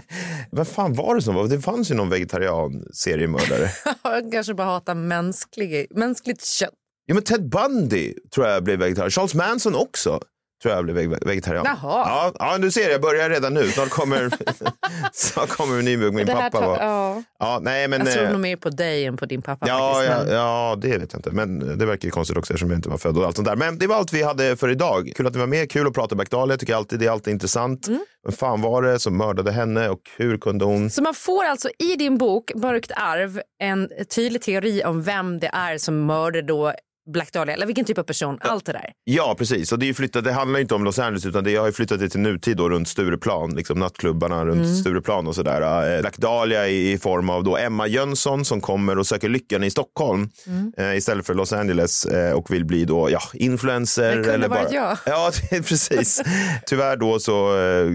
Vad 0.50 0.68
fan 0.68 0.94
var 0.94 1.14
det 1.14 1.22
som 1.22 1.34
var? 1.34 1.48
Det 1.48 1.60
fanns 1.60 1.90
ju 1.90 1.94
någon 1.94 2.10
vegetarian-seriemördare. 2.10 3.70
Jag 4.02 4.32
kanske 4.32 4.54
bara 4.54 4.66
hatar 4.66 4.94
mänsklig, 4.94 5.86
mänskligt 5.90 6.44
kött. 6.44 6.74
Ja, 7.06 7.14
men 7.14 7.22
Ted 7.22 7.48
Bundy 7.48 8.14
tror 8.34 8.46
jag 8.46 8.64
blev 8.64 8.78
vegetarian. 8.78 9.10
Charles 9.10 9.34
Manson 9.34 9.74
också 9.74 10.20
tror 10.62 10.74
jag 10.74 10.84
blev 10.84 10.96
veg- 10.96 11.26
vegetarian. 11.26 11.64
Jaha. 11.66 11.78
Ja, 12.08 12.32
ja, 12.38 12.58
du 12.58 12.70
ser, 12.70 12.90
jag 12.90 13.00
börjar 13.00 13.30
redan 13.30 13.54
nu. 13.54 13.68
Snart 13.68 13.90
kommer, 13.90 14.30
snart 15.12 15.48
kommer 15.48 15.78
en 15.78 15.84
ny 15.84 15.96
bok. 15.96 16.14
Min 16.14 16.26
pappa 16.26 16.60
var... 16.60 16.76
ja. 16.78 17.22
Ja, 17.38 17.58
nej, 17.62 17.88
men, 17.88 18.00
Jag 18.00 18.12
tror 18.14 18.24
eh, 18.24 18.30
nog 18.30 18.40
mer 18.40 18.56
på 18.56 18.70
dig 18.70 19.04
än 19.04 19.16
på 19.16 19.26
din 19.26 19.42
pappa. 19.42 19.68
Ja, 19.68 19.92
faktiskt, 19.94 20.12
ja, 20.18 20.24
men- 20.24 20.34
ja, 20.34 20.76
det 20.80 20.98
vet 20.98 21.12
jag 21.12 21.18
inte. 21.18 21.30
Men 21.30 21.78
det 21.78 21.86
verkar 21.86 22.04
ju 22.04 22.10
konstigt 22.10 22.36
också 22.36 22.52
eftersom 22.52 22.70
jag 22.70 22.78
inte 22.78 22.88
var 22.88 22.98
född 22.98 23.18
och 23.18 23.24
allt 23.26 23.36
sånt 23.36 23.48
där. 23.48 23.56
Men 23.56 23.78
det 23.78 23.86
var 23.86 23.96
allt 23.96 24.12
vi 24.12 24.22
hade 24.22 24.56
för 24.56 24.68
idag. 24.68 25.12
Kul 25.16 25.26
att 25.26 25.32
ni 25.34 25.38
var 25.40 25.46
med, 25.46 25.70
kul 25.70 25.86
att 25.86 25.94
prata 25.94 26.14
Dahlia. 26.14 26.52
Jag 26.52 26.60
tycker 26.60 26.74
alltid 26.74 26.98
det 26.98 27.06
är 27.06 27.10
alltid 27.10 27.32
intressant. 27.32 27.86
Mm. 27.88 28.00
Vem 28.24 28.32
fan 28.32 28.60
var 28.60 28.82
det 28.82 28.98
som 28.98 29.16
mördade 29.16 29.52
henne 29.52 29.88
och 29.88 30.00
hur 30.16 30.38
kunde 30.38 30.64
hon? 30.64 30.90
Så 30.90 31.02
man 31.02 31.14
får 31.14 31.44
alltså 31.44 31.68
i 31.78 31.96
din 31.96 32.18
bok 32.18 32.50
Mörkt 32.54 32.90
arv 32.96 33.40
en 33.62 33.88
tydlig 34.14 34.42
teori 34.42 34.82
om 34.84 35.02
vem 35.02 35.38
det 35.40 35.50
är 35.52 35.78
som 35.78 36.06
mördade 36.06 36.42
då 36.42 36.72
Black 37.12 37.32
Dahlia, 37.32 37.54
eller 37.54 37.66
vilken 37.66 37.84
typ 37.84 37.98
av 37.98 38.02
person, 38.02 38.38
allt 38.40 38.64
det 38.66 38.72
där. 38.72 38.90
Ja, 39.04 39.34
precis. 39.38 39.72
Och 39.72 39.78
det, 39.78 39.88
är 39.88 39.94
flyttat, 39.94 40.24
det 40.24 40.32
handlar 40.32 40.60
inte 40.60 40.74
om 40.74 40.84
Los 40.84 40.98
Angeles 40.98 41.26
utan 41.26 41.44
det 41.44 41.56
har 41.56 41.66
ju 41.66 41.72
flyttat 41.72 42.00
det 42.00 42.08
till 42.08 42.20
nutid 42.20 42.56
då, 42.56 42.68
runt 42.68 42.88
Stureplan. 42.88 43.54
Liksom 43.54 43.78
nattklubbarna 43.78 44.44
runt 44.46 44.58
Mm. 44.58 44.76
Stureplan 44.76 45.26
och 45.26 45.34
sådär. 45.34 45.94
Eh, 45.96 46.00
Black 46.00 46.16
Dahlia 46.16 46.68
i, 46.68 46.92
i 46.92 46.98
form 46.98 47.30
av 47.30 47.44
då 47.44 47.56
Emma 47.56 47.86
Jönsson 47.86 48.44
som 48.44 48.60
kommer 48.60 48.98
och 48.98 49.06
söker 49.06 49.28
lyckan 49.28 49.64
i 49.64 49.70
Stockholm 49.70 50.28
Mm. 50.46 50.72
eh, 50.78 50.96
istället 50.96 51.26
för 51.26 51.34
Los 51.34 51.52
Angeles 51.52 52.06
eh, 52.06 52.32
och 52.32 52.50
vill 52.50 52.64
bli 52.64 52.84
då 52.84 53.10
ja, 53.10 53.20
influencer. 53.34 54.08
Det 54.08 54.14
kunde 54.14 54.32
eller 54.32 54.48
varit 54.48 54.62
bara... 54.70 54.74
jag. 54.74 54.98
Ja, 55.06 55.30
precis. 55.50 56.22
Tyvärr 56.66 56.96
då 56.96 57.18
så 57.18 57.58
eh, 57.58 57.86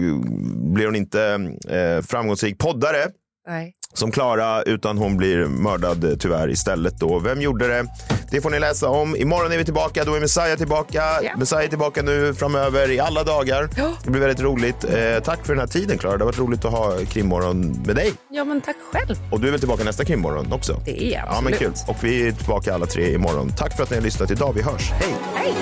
blir 0.74 0.86
hon 0.86 0.96
inte 0.96 1.22
eh, 1.68 2.02
framgångsrik 2.06 2.58
poddare 2.58 2.98
Nej. 3.46 3.72
som 3.94 4.10
Klara, 4.12 4.62
utan 4.62 4.98
hon 4.98 5.16
blir 5.16 5.44
mördad 5.44 6.16
tyvärr 6.20 6.50
istället. 6.50 6.98
Då. 7.00 7.18
Vem 7.18 7.40
gjorde 7.42 7.68
det? 7.68 7.86
Det 8.30 8.40
får 8.40 8.50
ni 8.50 8.58
läsa 8.58 8.88
om. 8.88 9.16
Imorgon 9.16 9.52
är 9.52 9.58
vi 9.58 9.64
tillbaka. 9.64 10.04
Då 10.04 10.14
är 10.14 10.20
Messiah 10.20 10.56
tillbaka. 10.56 11.02
Ja. 11.22 11.36
Messiah 11.36 11.64
är 11.64 11.68
tillbaka 11.68 12.02
nu 12.02 12.34
framöver 12.34 12.90
i 12.90 13.00
alla 13.00 13.24
dagar. 13.24 13.68
Ja. 13.76 13.90
Det 14.04 14.10
blir 14.10 14.20
väldigt 14.20 14.40
roligt. 14.40 14.84
Eh, 14.84 15.22
tack 15.24 15.46
för 15.46 15.52
den 15.54 15.60
här 15.60 15.66
tiden, 15.66 15.98
Klara. 15.98 16.16
Det 16.16 16.24
har 16.24 16.26
varit 16.26 16.38
roligt 16.38 16.64
att 16.64 16.72
ha 16.72 16.98
krimmorgon 17.08 17.82
med 17.86 17.96
dig. 17.96 18.12
Ja, 18.30 18.44
men 18.44 18.60
tack 18.60 18.76
själv. 18.92 19.16
Och 19.32 19.40
du 19.40 19.46
är 19.46 19.50
väl 19.50 19.60
tillbaka 19.60 19.84
nästa 19.84 20.04
krimmorgon 20.04 20.52
också? 20.52 20.80
Det 20.84 21.04
är 21.06 21.12
jag, 21.12 21.22
Ja, 21.26 21.40
men 21.40 21.52
absolut. 21.54 21.58
kul. 21.86 21.94
Och 21.94 22.04
vi 22.04 22.28
är 22.28 22.32
tillbaka 22.32 22.74
alla 22.74 22.86
tre 22.86 23.14
imorgon. 23.14 23.52
Tack 23.58 23.76
för 23.76 23.82
att 23.82 23.90
ni 23.90 23.96
har 23.96 24.02
lyssnat 24.02 24.30
idag. 24.30 24.52
Vi 24.52 24.62
hörs. 24.62 24.90
Hej! 24.90 25.14
Hej! 25.34 25.54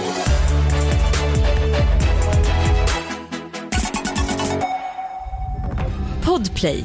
Podplay, 6.24 6.84